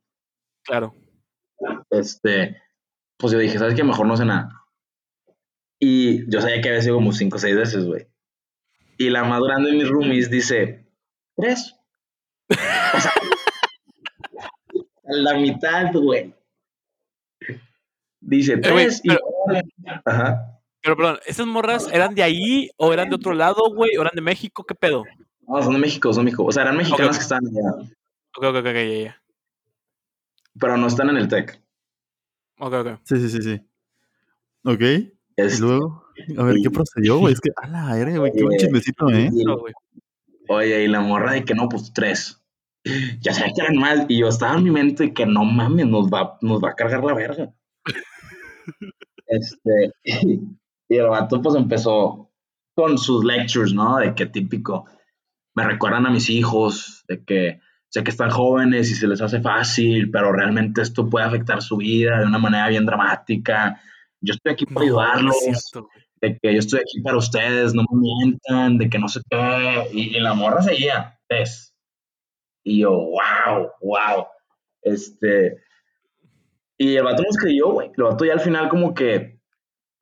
[0.63, 0.93] Claro.
[1.89, 2.61] Este,
[3.17, 3.83] pues yo dije, ¿sabes qué?
[3.83, 4.49] Mejor no sé nada.
[5.79, 8.07] Y yo sabía que había sido como cinco o seis veces, güey.
[9.01, 10.85] Y la más grande de mis roomies dice,
[11.35, 11.75] tres.
[12.49, 13.11] O sea,
[15.03, 16.33] la mitad, güey.
[18.19, 19.01] Dice, Eh, tres.
[19.03, 19.09] y-
[20.05, 20.59] Ajá.
[20.83, 23.95] Pero, perdón, ¿esas morras eran de ahí o eran de otro lado, güey?
[23.97, 24.63] ¿O eran de México?
[24.63, 25.03] ¿Qué pedo?
[25.47, 26.45] No, son de México, son de México.
[26.45, 27.17] O sea, eran mexicanos Ok.
[27.17, 27.89] que estaban allá,
[28.37, 29.23] Ok, ok, ok, ok, ya, ya.
[30.59, 31.59] pero no están en el TEC.
[32.59, 32.87] Ok, ok.
[33.03, 33.61] Sí, sí, sí, sí.
[34.63, 34.81] Ok.
[34.81, 36.05] Y Es- luego,
[36.37, 37.33] a ver, ¿qué procedió, güey?
[37.33, 39.29] Es que, a la aire, güey, qué buen Oye, chismecito, ¿eh?
[39.31, 39.73] y- Eso, güey.
[40.49, 42.37] Oye, y la morra de que no, pues tres.
[43.21, 44.05] Ya sabía que eran más.
[44.07, 47.03] Y yo estaba en mi mente que no mames, nos va, nos va a cargar
[47.03, 47.53] la verga.
[49.27, 49.91] este,
[50.89, 52.31] y el vato pues empezó
[52.75, 53.97] con sus lectures, ¿no?
[53.97, 54.85] De que típico,
[55.55, 57.59] me recuerdan a mis hijos, de que
[57.89, 61.77] sé que están jóvenes y se les hace fácil, pero realmente esto puede afectar su
[61.77, 63.79] vida de una manera bien dramática.
[64.21, 65.71] Yo estoy aquí para No, no ayudarlos es.
[66.21, 69.87] De que yo estoy aquí para ustedes, no me mientan, de que no sé qué.
[69.91, 71.73] Y, y la morra seguía, es.
[72.63, 74.27] Y yo, wow, wow.
[74.81, 75.57] Este.
[76.77, 77.91] Y el vato nos creyó, güey.
[77.95, 79.39] El vato ya al final, como que.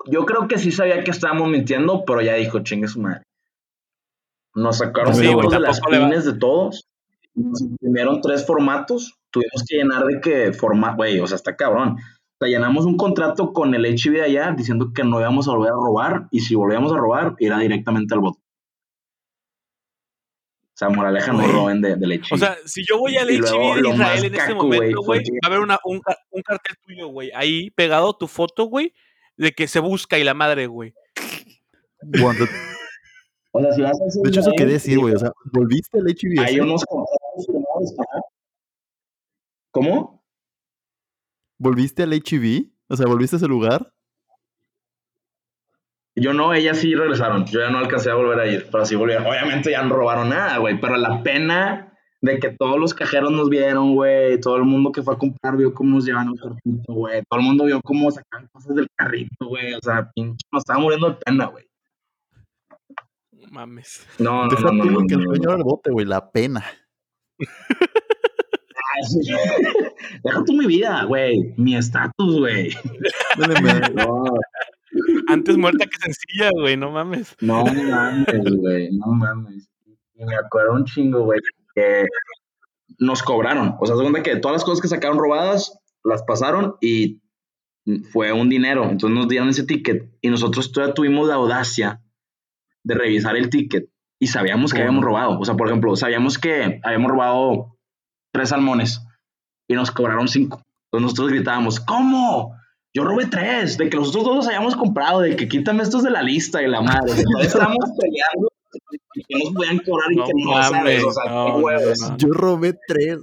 [0.05, 3.23] Yo creo que sí sabía que estábamos mintiendo, pero ya dijo, chingue su madre.
[4.55, 6.89] Nos sacaron Sí, de las pines de todos.
[7.33, 9.13] Nos imprimieron tres formatos.
[9.29, 11.97] Tuvimos que llenar de que formato, güey, o sea, está cabrón.
[12.41, 15.51] O sea, llenamos un contrato con el HIV de allá diciendo que no íbamos a
[15.51, 18.39] volver a robar y si volvíamos a robar, era directamente al voto.
[20.73, 22.27] O sea, moraleja, no roben de, del HIV.
[22.31, 25.39] O sea, si yo voy al HIV de Israel en este güey, momento, güey, va
[25.43, 28.93] a haber una, un, ca- un cartel tuyo, güey, ahí pegado tu foto, güey,
[29.35, 30.93] de que se busca y la madre, güey.
[32.21, 32.47] Wanted.
[33.51, 35.15] O sea, si vas a hacer De hecho, eso quería decir, güey.
[35.15, 36.39] O sea, ¿volviste al HIV?
[36.39, 37.95] Hay unos contratos firmados.
[39.71, 40.18] ¿Cómo?
[41.59, 42.71] ¿Volviste al HIV?
[42.87, 43.93] O sea, ¿volviste a ese lugar?
[46.15, 47.45] Yo no, ellas sí regresaron.
[47.45, 49.27] Yo ya no alcancé a volver a ir, pero sí volvieron.
[49.27, 53.49] Obviamente ya no robaron nada, güey, pero la pena de que todos los cajeros nos
[53.49, 56.93] vieron, güey, todo el mundo que fue a comprar vio cómo nos llevaban el carrito,
[56.93, 60.61] güey, todo el mundo vio cómo sacaban cosas del carrito, güey, o sea, pinche, nos
[60.61, 61.65] estaba muriendo de pena, güey.
[63.31, 64.05] No Mames.
[64.19, 65.49] No, no, Deja no, no, tú no, que el no, dueño no.
[65.51, 66.05] era el bote, güey.
[66.05, 66.63] La pena.
[67.39, 67.49] Ay, sí.
[70.23, 72.71] Deja tú mi vida, güey, mi estatus, güey.
[73.95, 74.23] No,
[75.27, 77.35] Antes muerta que sencilla, güey, no mames.
[77.41, 79.69] No mames, güey, no mames.
[80.15, 81.39] Y me acuerdo un chingo, güey,
[81.75, 82.05] que
[82.97, 83.75] nos cobraron.
[83.79, 87.21] O sea, se cuenta que todas las cosas que sacaron robadas, las pasaron y
[88.11, 88.83] fue un dinero.
[88.89, 92.01] Entonces nos dieron ese ticket y nosotros todavía tuvimos la audacia
[92.83, 93.89] de revisar el ticket
[94.19, 95.39] y sabíamos que ¿Cómo habíamos robado.
[95.39, 97.77] O sea, por ejemplo, sabíamos que habíamos robado
[98.31, 99.01] tres salmones
[99.67, 100.61] y nos cobraron cinco.
[100.85, 102.55] Entonces nosotros gritábamos, ¿cómo?
[102.93, 106.09] Yo robé tres, de que nosotros dos los hayamos comprado, de que quítame estos de
[106.09, 107.11] la lista y la madre.
[107.17, 108.49] Entonces estábamos peleando
[109.13, 111.03] y que nos podían cobrar y No que no, mames, ¿sabes?
[111.03, 111.99] O sea, no, huevos.
[112.01, 112.17] no.
[112.17, 113.19] Yo robé tres.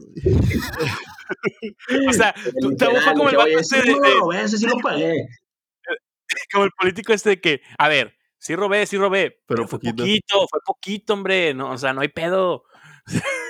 [2.08, 4.58] O sea, tú te fue como el vato ese de, no de- lo robé, ese
[4.58, 5.14] sí lo pagué.
[6.52, 9.78] como el político este de que, a ver, sí robé, sí robé, pero, Pero fue
[9.80, 9.96] poquito.
[10.04, 12.64] poquito, fue poquito, hombre, no, o sea, no hay pedo.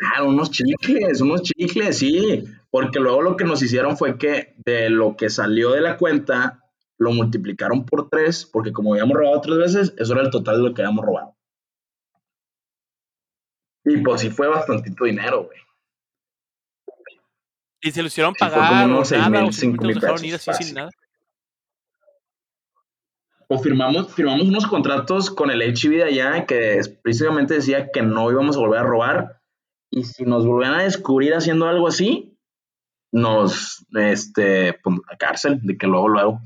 [0.00, 2.44] Ah, unos chicles, unos chicles, sí.
[2.70, 6.64] Porque luego lo que nos hicieron fue que de lo que salió de la cuenta,
[6.98, 10.68] lo multiplicaron por tres, porque como habíamos robado tres veces, eso era el total de
[10.68, 11.36] lo que habíamos robado.
[13.84, 15.58] Y pues sí fue bastantito dinero, güey.
[17.80, 19.96] Y se lo hicieron Sí, como pagar o unos seis nada, mil, o cinco mil
[20.24, 20.90] ir así sin nada.
[23.46, 28.30] O firmamos, firmamos unos contratos con el HIV de allá que explícitamente decía que no
[28.30, 29.37] íbamos a volver a robar.
[29.90, 32.36] Y si nos volvían a descubrir haciendo algo así,
[33.12, 36.40] nos, este, pues, a cárcel, de que luego, luego.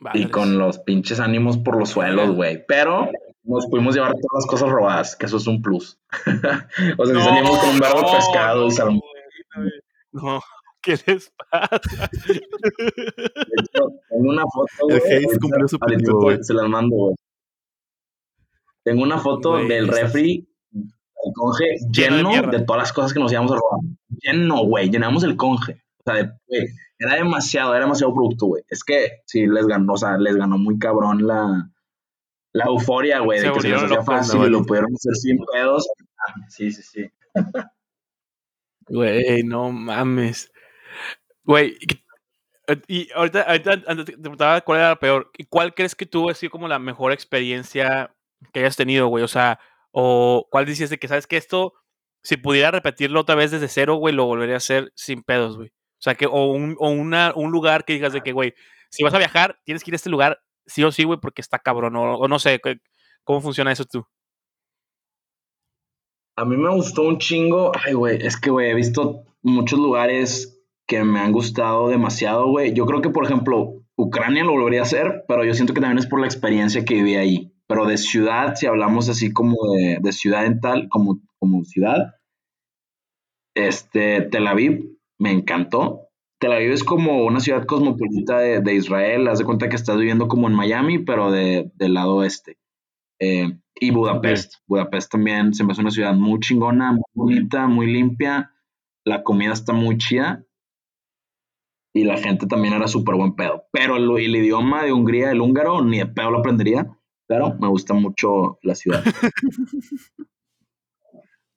[0.00, 0.28] y Madres.
[0.30, 2.64] con los pinches ánimos por los suelos, güey.
[2.66, 3.10] Pero
[3.42, 5.98] nos pudimos llevar todas las cosas robadas, que eso es un plus.
[6.98, 9.00] o sea, si salimos con un verbo de pescado y salmón.
[10.12, 10.40] No,
[10.82, 11.80] ¿qué les pasa?
[12.26, 12.34] De
[13.60, 15.00] hecho, tengo una foto, güey.
[15.00, 16.42] Te- güey.
[16.42, 17.14] Se las mando, güey.
[18.84, 20.48] Tengo una foto del refri,
[21.28, 22.50] el conge Lleno de lleno mierda.
[22.58, 23.80] de, todas las cosas que nos íbamos a robar.
[24.22, 24.90] Lleno, güey.
[24.90, 25.82] Llenamos el conge.
[25.98, 26.66] O sea, de- güey,
[26.98, 28.62] era demasiado, era demasiado producto, güey.
[28.68, 31.70] Es que sí les ganó, o sea, les ganó muy cabrón la,
[32.52, 35.86] la euforia, güey, de que se les hacía fácil y lo pudieron hacer sin pedos.
[36.18, 37.10] Ah, Sí, sí, sí.
[38.88, 40.50] Güey, no mames.
[41.44, 42.02] Güey, y-
[42.88, 45.30] y ahorita, ahorita antes te preguntaba cuál era la peor.
[45.38, 48.14] ¿Y cuál crees que tuvo así como la mejor experiencia
[48.52, 49.24] que hayas tenido, güey?
[49.24, 49.58] O sea,
[50.00, 51.72] o cuál dices de que sabes que esto,
[52.22, 55.70] si pudiera repetirlo otra vez desde cero, güey, lo volvería a hacer sin pedos, güey.
[55.70, 58.54] O sea, que, o un, o una, un lugar que digas de que, güey,
[58.90, 61.40] si vas a viajar, tienes que ir a este lugar, sí o sí, güey, porque
[61.40, 61.96] está cabrón.
[61.96, 62.78] O, o no sé, ¿qué-
[63.24, 64.06] ¿cómo funciona eso tú?
[66.36, 67.72] A mí me gustó un chingo.
[67.84, 72.72] Ay, güey, es que, güey, he visto muchos lugares que me han gustado demasiado, güey.
[72.72, 75.98] Yo creo que, por ejemplo, Ucrania lo volvería a hacer, pero yo siento que también
[75.98, 77.52] es por la experiencia que viví ahí.
[77.68, 82.14] Pero de ciudad, si hablamos así como de, de ciudad en tal, como, como ciudad,
[83.54, 86.08] este, Tel Aviv me encantó.
[86.40, 89.28] Tel Aviv es como una ciudad cosmopolita de, de Israel.
[89.28, 92.56] Haz de cuenta que estás viviendo como en Miami, pero de, del lado oeste.
[93.20, 94.54] Eh, y Budapest.
[94.66, 98.52] Budapest también se me hace una ciudad muy chingona, muy bonita, muy limpia.
[99.04, 100.44] La comida está muy chida.
[101.94, 103.64] Y la gente también era súper buen pedo.
[103.72, 106.97] Pero el, el idioma de Hungría, el húngaro, ni de pedo lo aprendería.
[107.28, 109.04] Pero me gusta mucho la ciudad.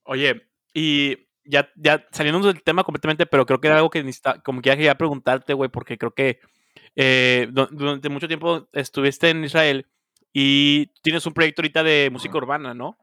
[0.03, 0.41] Oye,
[0.73, 4.61] y ya, ya saliendo del tema completamente, pero creo que era algo que necesita, como
[4.61, 6.39] que ya quería preguntarte, güey, porque creo que
[6.95, 9.87] eh, du- durante mucho tiempo estuviste en Israel
[10.33, 12.97] y tienes un proyecto ahorita de música urbana, ¿no?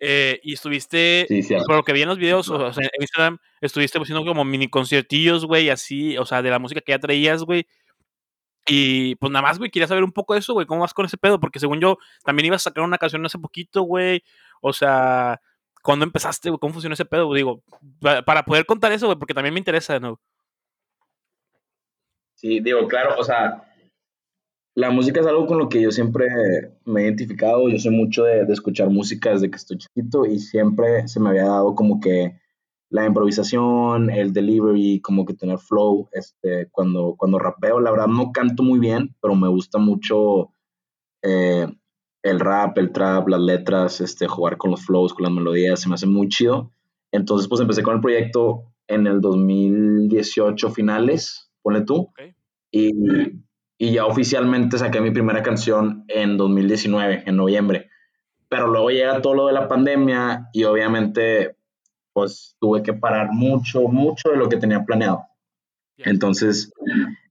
[0.00, 1.54] Eh, y estuviste, Sí, sí.
[1.64, 4.68] por lo que vi en los videos, o sea, en Instagram, estuviste haciendo como mini
[4.68, 7.66] conciertillos, güey, así, o sea, de la música que ya traías, güey.
[8.66, 11.04] Y pues nada más, güey, quería saber un poco de eso, güey, ¿cómo vas con
[11.04, 11.40] ese pedo?
[11.40, 14.22] Porque según yo, también ibas a sacar una canción hace poquito, güey.
[14.60, 15.40] O sea,
[15.82, 16.60] ¿cuándo empezaste, güey?
[16.60, 17.32] ¿Cómo funciona ese pedo?
[17.34, 17.62] Digo,
[18.00, 20.20] pa- para poder contar eso, güey, porque también me interesa de nuevo.
[22.34, 23.64] Sí, digo, claro, o sea,
[24.74, 26.26] la música es algo con lo que yo siempre
[26.84, 27.68] me he identificado.
[27.68, 31.44] Yo soy mucho de escuchar música desde que estoy chiquito y siempre se me había
[31.44, 32.40] dado como que
[32.92, 36.08] la improvisación, el delivery, como que tener flow.
[36.12, 40.50] Este, cuando, cuando rapeo, la verdad no canto muy bien, pero me gusta mucho
[41.22, 41.66] eh,
[42.22, 45.88] el rap, el trap, las letras, este, jugar con los flows, con las melodías, se
[45.88, 46.70] me hace muy chido.
[47.12, 51.96] Entonces, pues empecé con el proyecto en el 2018 finales, ponle tú.
[51.96, 52.20] Ok.
[52.70, 52.92] Y,
[53.78, 57.88] y ya oficialmente saqué mi primera canción en 2019, en noviembre.
[58.50, 61.56] Pero luego llega todo lo de la pandemia y obviamente
[62.12, 65.22] pues tuve que parar mucho, mucho de lo que tenía planeado.
[65.98, 66.72] Entonces,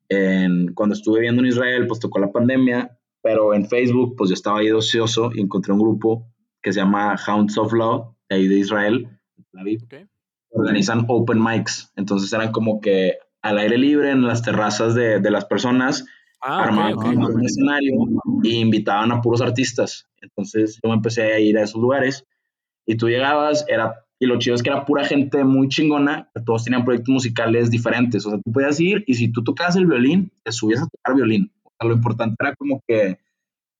[0.10, 4.34] en- cuando estuve viviendo en Israel, pues tocó la pandemia, pero en Facebook, pues yo
[4.34, 6.28] estaba ahí ocioso y encontré un grupo
[6.62, 9.84] que se llama Hounds of Love, de ahí de Israel, de Tel Aviv.
[9.84, 9.94] Ok.
[10.54, 15.32] Organizan open mics, entonces eran como que al aire libre en las terrazas de, de
[15.32, 16.06] las personas,
[16.44, 17.14] Ah, armaban ok, ok.
[17.14, 17.94] como un escenario
[18.42, 20.08] y invitaban a puros artistas.
[20.22, 22.26] Entonces yo me empecé a ir a esos lugares
[22.88, 26.44] y tú llegabas, era, y lo chido es que era pura gente muy chingona, que
[26.44, 28.24] todos tenían proyectos musicales diferentes.
[28.28, 31.16] O sea, tú podías ir y si tú tocabas el violín, te subías a tocar
[31.16, 31.52] violín.
[31.64, 33.18] O sea, lo importante era como que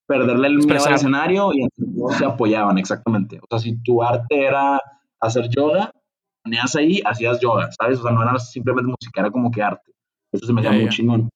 [0.08, 3.38] perderle el miedo al escenario y todos se apoyaban, exactamente.
[3.40, 4.80] O sea, si tu arte era
[5.20, 5.92] hacer yoga,
[6.44, 8.00] ponías ahí, hacías yoga, ¿sabes?
[8.00, 9.92] O sea, no era simplemente música, era como que arte.
[10.32, 11.30] Eso se me hacía muy chingón.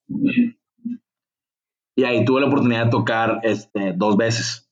[1.96, 4.65] Y ahí tuve la oportunidad de tocar este, dos veces.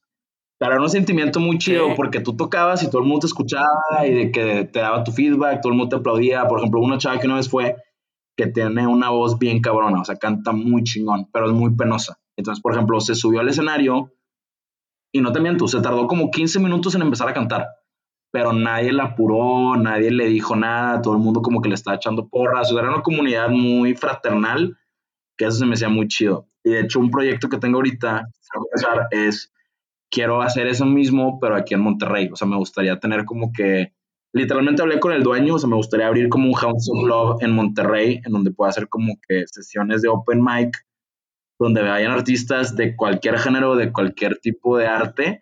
[0.66, 4.14] Era un sentimiento muy chido porque tú tocabas y todo el mundo te escuchaba y
[4.14, 6.48] de que te daba tu feedback, todo el mundo te aplaudía.
[6.48, 7.76] Por ejemplo, una chava que una vez fue
[8.36, 12.18] que tiene una voz bien cabrona, o sea, canta muy chingón, pero es muy penosa.
[12.36, 14.12] Entonces, por ejemplo, se subió al escenario
[15.14, 17.68] y no te miento, se tardó como 15 minutos en empezar a cantar,
[18.32, 21.98] pero nadie la apuró, nadie le dijo nada, todo el mundo como que le estaba
[21.98, 24.76] echando porras, o sea, era una comunidad muy fraternal,
[25.38, 26.48] que eso se me hacía muy chido.
[26.64, 28.28] Y de hecho, un proyecto que tengo ahorita,
[29.12, 29.54] es,
[30.14, 33.94] quiero hacer eso mismo, pero aquí en Monterrey, o sea, me gustaría tener como que,
[34.34, 37.42] literalmente hablé con el dueño, o sea, me gustaría abrir como un House of Love
[37.42, 40.78] en Monterrey, en donde pueda hacer como que sesiones de open mic,
[41.60, 45.42] donde vayan artistas de cualquier género, de cualquier tipo de arte,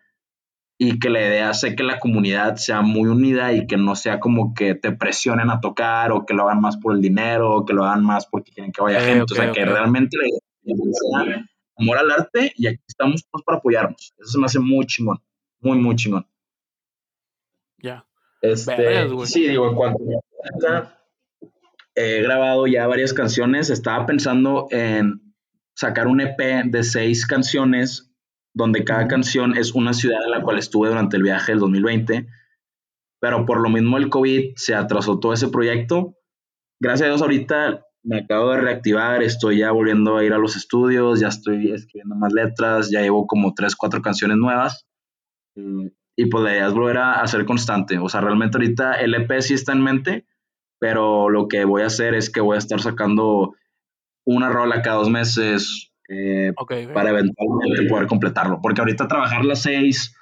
[0.79, 4.19] y que la idea sea que la comunidad sea muy unida y que no sea
[4.19, 7.65] como que te presionen a tocar o que lo hagan más por el dinero o
[7.65, 9.21] que lo hagan más porque quieren que vaya Ok, gente.
[9.21, 9.69] ok, o sea, que ok.
[9.69, 10.85] realmente la idea
[11.25, 11.45] sea
[11.81, 14.13] amor al arte y aquí estamos todos para apoyarnos.
[14.17, 15.19] Eso se me hace muy chingón,
[15.59, 16.25] muy, muy chingón.
[17.79, 18.05] Ya.
[18.41, 19.99] Este, sí, digo, en cuanto
[20.69, 21.01] a
[21.95, 23.69] he grabado ya varias canciones.
[23.69, 25.33] Estaba pensando en
[25.75, 28.11] sacar un EP de seis canciones,
[28.53, 32.27] donde cada canción es una ciudad en la cual estuve durante el viaje del 2020.
[33.19, 36.15] Pero por lo mismo el COVID se atrasó todo ese proyecto.
[36.79, 40.55] Gracias a Dios ahorita me acabo de reactivar, estoy ya volviendo a ir a los
[40.55, 44.87] estudios, ya estoy escribiendo más letras, ya llevo como tres, cuatro canciones nuevas.
[45.55, 47.97] Eh, y pues la idea es volver a, a ser constante.
[47.99, 50.25] O sea, realmente ahorita el EP sí está en mente,
[50.79, 53.53] pero lo que voy a hacer es que voy a estar sacando
[54.25, 56.93] una rola cada dos meses eh, Ok, güey.
[56.93, 58.59] para eventualmente poder completarlo.
[58.61, 60.15] Porque ahorita trabajar las seis,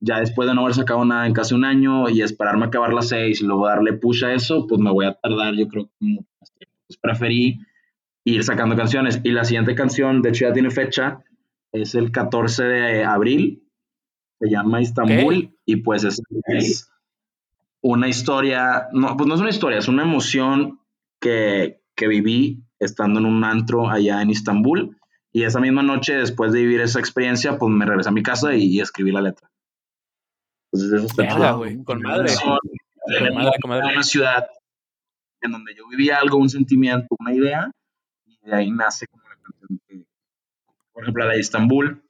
[0.00, 2.92] ya después de no haber sacado nada en casi un año y esperarme a acabar
[2.92, 5.90] las seis y luego darle push a eso, pues me voy a tardar, yo creo
[6.00, 6.18] que
[7.00, 7.60] preferí
[8.24, 9.20] ir sacando canciones.
[9.24, 11.20] Y la siguiente canción, de hecho ya tiene fecha,
[11.72, 13.62] es el 14 de abril,
[14.38, 16.90] se llama Istambul y pues es, es
[17.80, 20.80] una historia, no, pues no es una historia, es una emoción
[21.20, 24.96] que, que viví estando en un antro allá en Istambul
[25.36, 28.54] y esa misma noche, después de vivir esa experiencia, pues me regresé a mi casa
[28.54, 29.50] y, y escribí la letra.
[30.72, 31.28] Entonces eso está.
[31.28, 31.84] Con madre.
[31.84, 32.30] Con madre,
[33.60, 33.92] con madre.
[33.92, 34.46] una ciudad
[35.40, 37.70] en donde yo vivía algo, un sentimiento, una idea,
[38.24, 40.04] y de ahí nace como la canción que,
[40.92, 42.02] por ejemplo, la de Istambul.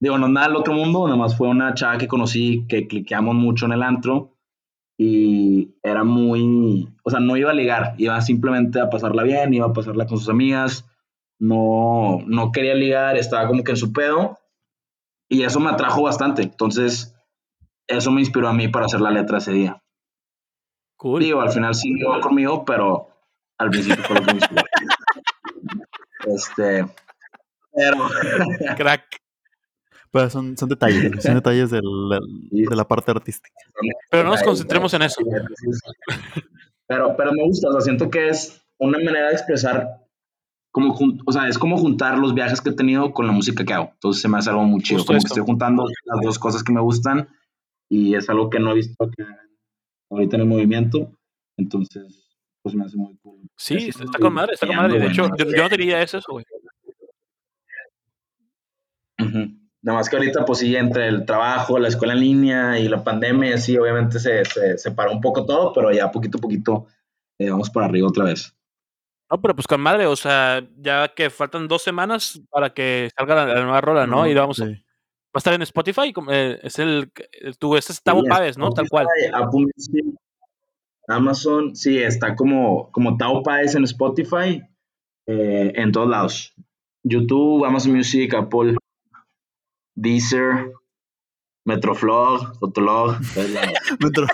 [0.00, 3.34] Digo, no nada del otro mundo, nada más fue una chava que conocí que cliqueamos
[3.34, 4.36] mucho en el antro
[4.96, 9.66] y era muy, o sea, no iba a ligar, iba simplemente a pasarla bien, iba
[9.66, 10.88] a pasarla con sus amigas,
[11.38, 14.38] no, no quería ligar, estaba como que en su pedo
[15.28, 17.14] y eso me atrajo bastante, entonces
[17.86, 19.82] eso me inspiró a mí para hacer la letra ese día.
[20.98, 21.22] Cool.
[21.22, 23.08] Digo, al final sí iba conmigo, pero
[23.56, 24.40] al principio fue lo que me.
[26.26, 26.84] Este,
[27.72, 27.96] pero
[28.76, 29.04] Crack.
[30.10, 31.82] Pero son, son detalles, son detalles del-
[32.50, 33.54] de la parte artística.
[34.10, 35.22] Pero no nos concentremos en eso.
[36.86, 40.06] Pero, pero me gusta, o sea, siento que es una manera de expresar,
[40.72, 40.96] como,
[41.26, 43.90] o sea, es como juntar los viajes que he tenido con la música que hago.
[43.94, 46.62] Entonces se me hace algo muy chido, Justo como que estoy juntando las dos cosas
[46.64, 47.28] que me gustan
[47.90, 49.24] y es algo que no he visto que
[50.10, 51.12] ahorita en el movimiento.
[51.56, 53.40] Entonces, pues me hace muy cool.
[53.56, 54.98] Sí, está con madre, está con madre.
[54.98, 56.44] De hecho, yo, yo no diría eso, güey.
[59.80, 63.02] Nada más que ahorita, pues sí, entre el trabajo, la escuela en línea y la
[63.02, 66.86] pandemia, sí, obviamente se, se, se paró un poco todo, pero ya poquito a poquito
[67.38, 68.54] eh, vamos para arriba otra vez.
[69.30, 73.34] No, pero pues con madre, o sea, ya que faltan dos semanas para que salga
[73.34, 74.26] la, la nueva rola, ¿no?
[74.26, 74.84] Y vamos, Sí.
[75.34, 77.10] A estar en Spotify, eh, es el,
[77.40, 78.70] el- tu, este es Tavo Sí, Páez, ¿no?
[78.70, 79.06] Tal cual.
[79.34, 80.04] Apple Music,
[81.08, 84.62] Amazon, sí, está como, como Tao Páez en Spotify,
[85.26, 86.54] eh, en todos lados.
[87.04, 88.74] YouTube, Amazon Music, Apple,
[89.94, 90.72] Deezer,
[91.64, 93.16] Metroflog, Fotolog.
[94.00, 94.26] Metro-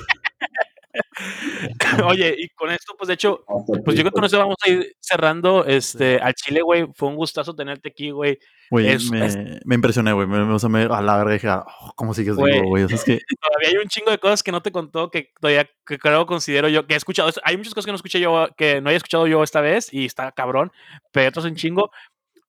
[2.06, 3.44] Oye, y con esto, pues de hecho,
[3.84, 6.86] pues yo creo que con eso vamos a ir cerrando este, al Chile, güey.
[6.94, 8.38] Fue un gustazo tenerte aquí, güey.
[8.70, 10.26] Güey, Es- me, es- me impresioné, güey.
[10.26, 12.52] Me, me- o sea, me- a la verga dije, ah, oh, ¿cómo sigues Güey.
[12.55, 12.84] vivo, güey?
[12.84, 15.32] O sea, es que, Todavía hay un chingo de cosas que no te contó que
[15.40, 17.30] todavía que creo considero yo que he escuchado.
[17.44, 20.05] Hay muchas cosas que no escuché yo, que no haya escuchado yo esta vez y
[20.06, 20.72] está cabrón,
[21.12, 21.90] pero otros un chingo.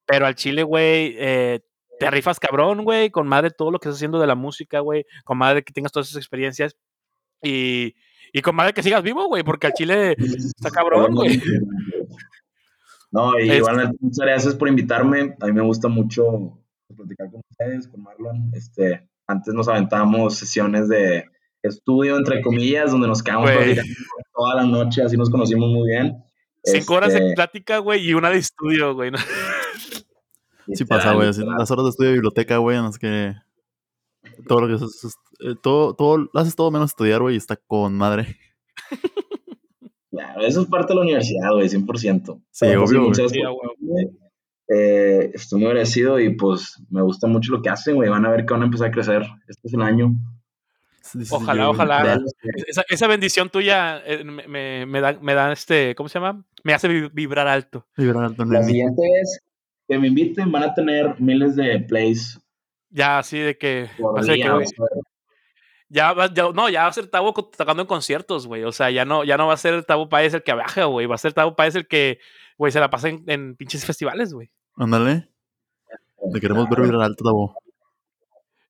[0.08, 1.62] Pero al Chile, güey, eh,
[2.00, 5.06] te rifas cabrón, güey, con madre todo lo que estás haciendo de la música, güey,
[5.24, 6.76] con madre que tengas todas esas experiencias
[7.42, 7.96] y,
[8.38, 11.42] y con madre que sigas vivo, güey, porque al Chile está cabrón, güey.
[13.12, 15.36] No, y Es- igualmente muchas gracias por invitarme.
[15.40, 16.60] A mí me gusta mucho
[16.96, 18.52] platicar con ustedes, con Marlon.
[18.54, 21.26] Este, antes nos aventábamos sesiones de
[21.64, 23.50] estudio, entre comillas, donde nos quedamos
[24.34, 26.22] toda la noche, así nos conocimos muy bien.
[26.64, 29.12] Cinco horas de Este, plática, güey, y una de estudio, güey.
[29.12, 29.18] ¿no?
[30.74, 31.28] sí pasa, güey.
[31.58, 33.34] Las horas de estudio de biblioteca, güey, en las que
[34.48, 37.56] todo lo que haces, es- eh, todo, todo, haces todo menos estudiar, güey, y está
[37.56, 38.38] con madre.
[40.12, 42.42] Claro, eso es parte de la universidad, güey, 100%.
[42.52, 44.06] Sí, Pero, pues, obvio, güey.
[44.70, 48.10] eh, estoy muy agradecido y pues me gusta mucho lo que hacen, güey.
[48.10, 49.24] Van a ver que van a empezar a crecer.
[49.48, 50.14] Este es el año.
[51.30, 52.20] Ojalá, ojalá.
[52.68, 56.46] Esa, esa bendición tuya eh, me, me- me da, me da este, ¿cómo se llama?
[56.64, 57.86] Me hace vi- vibrar alto.
[57.98, 59.40] Vibrar alto La siguiente vez
[59.88, 62.40] que me inviten van a tener miles de plays
[62.96, 64.66] Ya así de que, va ser güey,
[65.90, 68.64] ya, va- ya- no, ya va a ser Tavo co- tocando en conciertos, güey.
[68.64, 71.06] O sea, ya no, ya no va a ser Tavo Páez el que viaja, güey.
[71.06, 72.20] Va a ser Tavo Páez el que,
[72.58, 74.50] güey, se la pasa en, en pinches festivales, güey.
[74.78, 75.28] Ándale.
[76.34, 77.58] Te queremos ver vibrar alto, Tabo.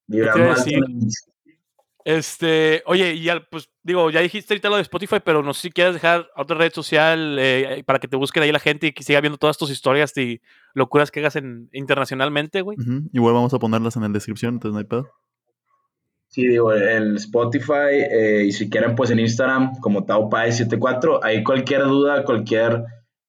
[0.08, 1.35] vibrando ¿Qué te iba a alto
[2.06, 5.61] Este, oye, y ya, pues digo, ya dijiste ahorita lo de Spotify, pero no sé
[5.64, 8.91] si quieres dejar otra red social eh, para que te busquen ahí la gente y
[8.91, 10.40] que siga viendo todas tus historias y
[10.76, 12.77] locuras que hagas en, internacionalmente, güey.
[12.80, 15.10] Ujú, Igual vamos a ponerlas en la descripción, entonces no hay pedo.
[16.27, 21.22] Sí, digo, el Spotify eh, y si quieren, pues en Instagram como TauPai74.
[21.23, 22.84] Ahí cualquier duda, cualquier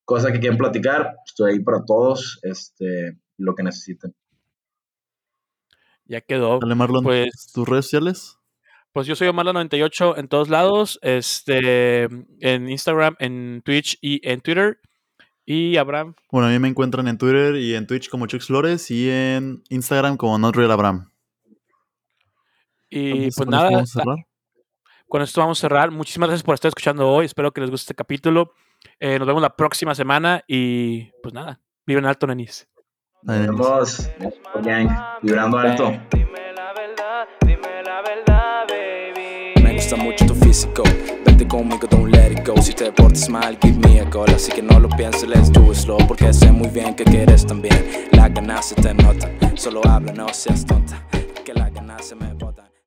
[0.05, 4.15] cosa que quieran platicar, estoy ahí para todos, este, lo que necesiten.
[6.05, 6.59] Ya quedó.
[6.59, 8.36] Dale, Marlon, Pues, tus redes sociales.
[8.97, 14.81] Pues yo soy Omar98 en todos lados, este, en Instagram, en Twitch y en Twitter.
[15.45, 18.91] Y Abraham, Bueno, a mí me encuentran en Twitter y en Twitch como Chux Flores
[18.91, 21.11] y en Instagram como NotRealAbram.
[22.89, 24.17] y Entonces, pues con esto nada, vamos a cerrar.
[25.09, 25.91] con esto vamos a cerrar.
[25.91, 27.27] Muchísimas gracias por estar escuchando hoy.
[27.27, 28.55] Espero que les guste este capítulo.
[28.99, 32.67] Eh, nos vemos la próxima semana y pues nada, viven alto, nenis.
[33.21, 34.11] Nos vemos.
[35.21, 35.93] vibrando alto.
[39.87, 40.83] Gusta mucho tu físico.
[41.25, 42.61] Vente conmigo, don't let it go.
[42.61, 44.29] Si te portas mal, give me a call.
[44.35, 45.99] Así que no lo pienses, let's do it slow.
[46.09, 48.09] Porque sé muy bien que quieres también.
[48.11, 49.31] La ganas se te nota.
[49.55, 51.01] Solo habla, no seas tonta.
[51.45, 52.66] Que la ganas se me va.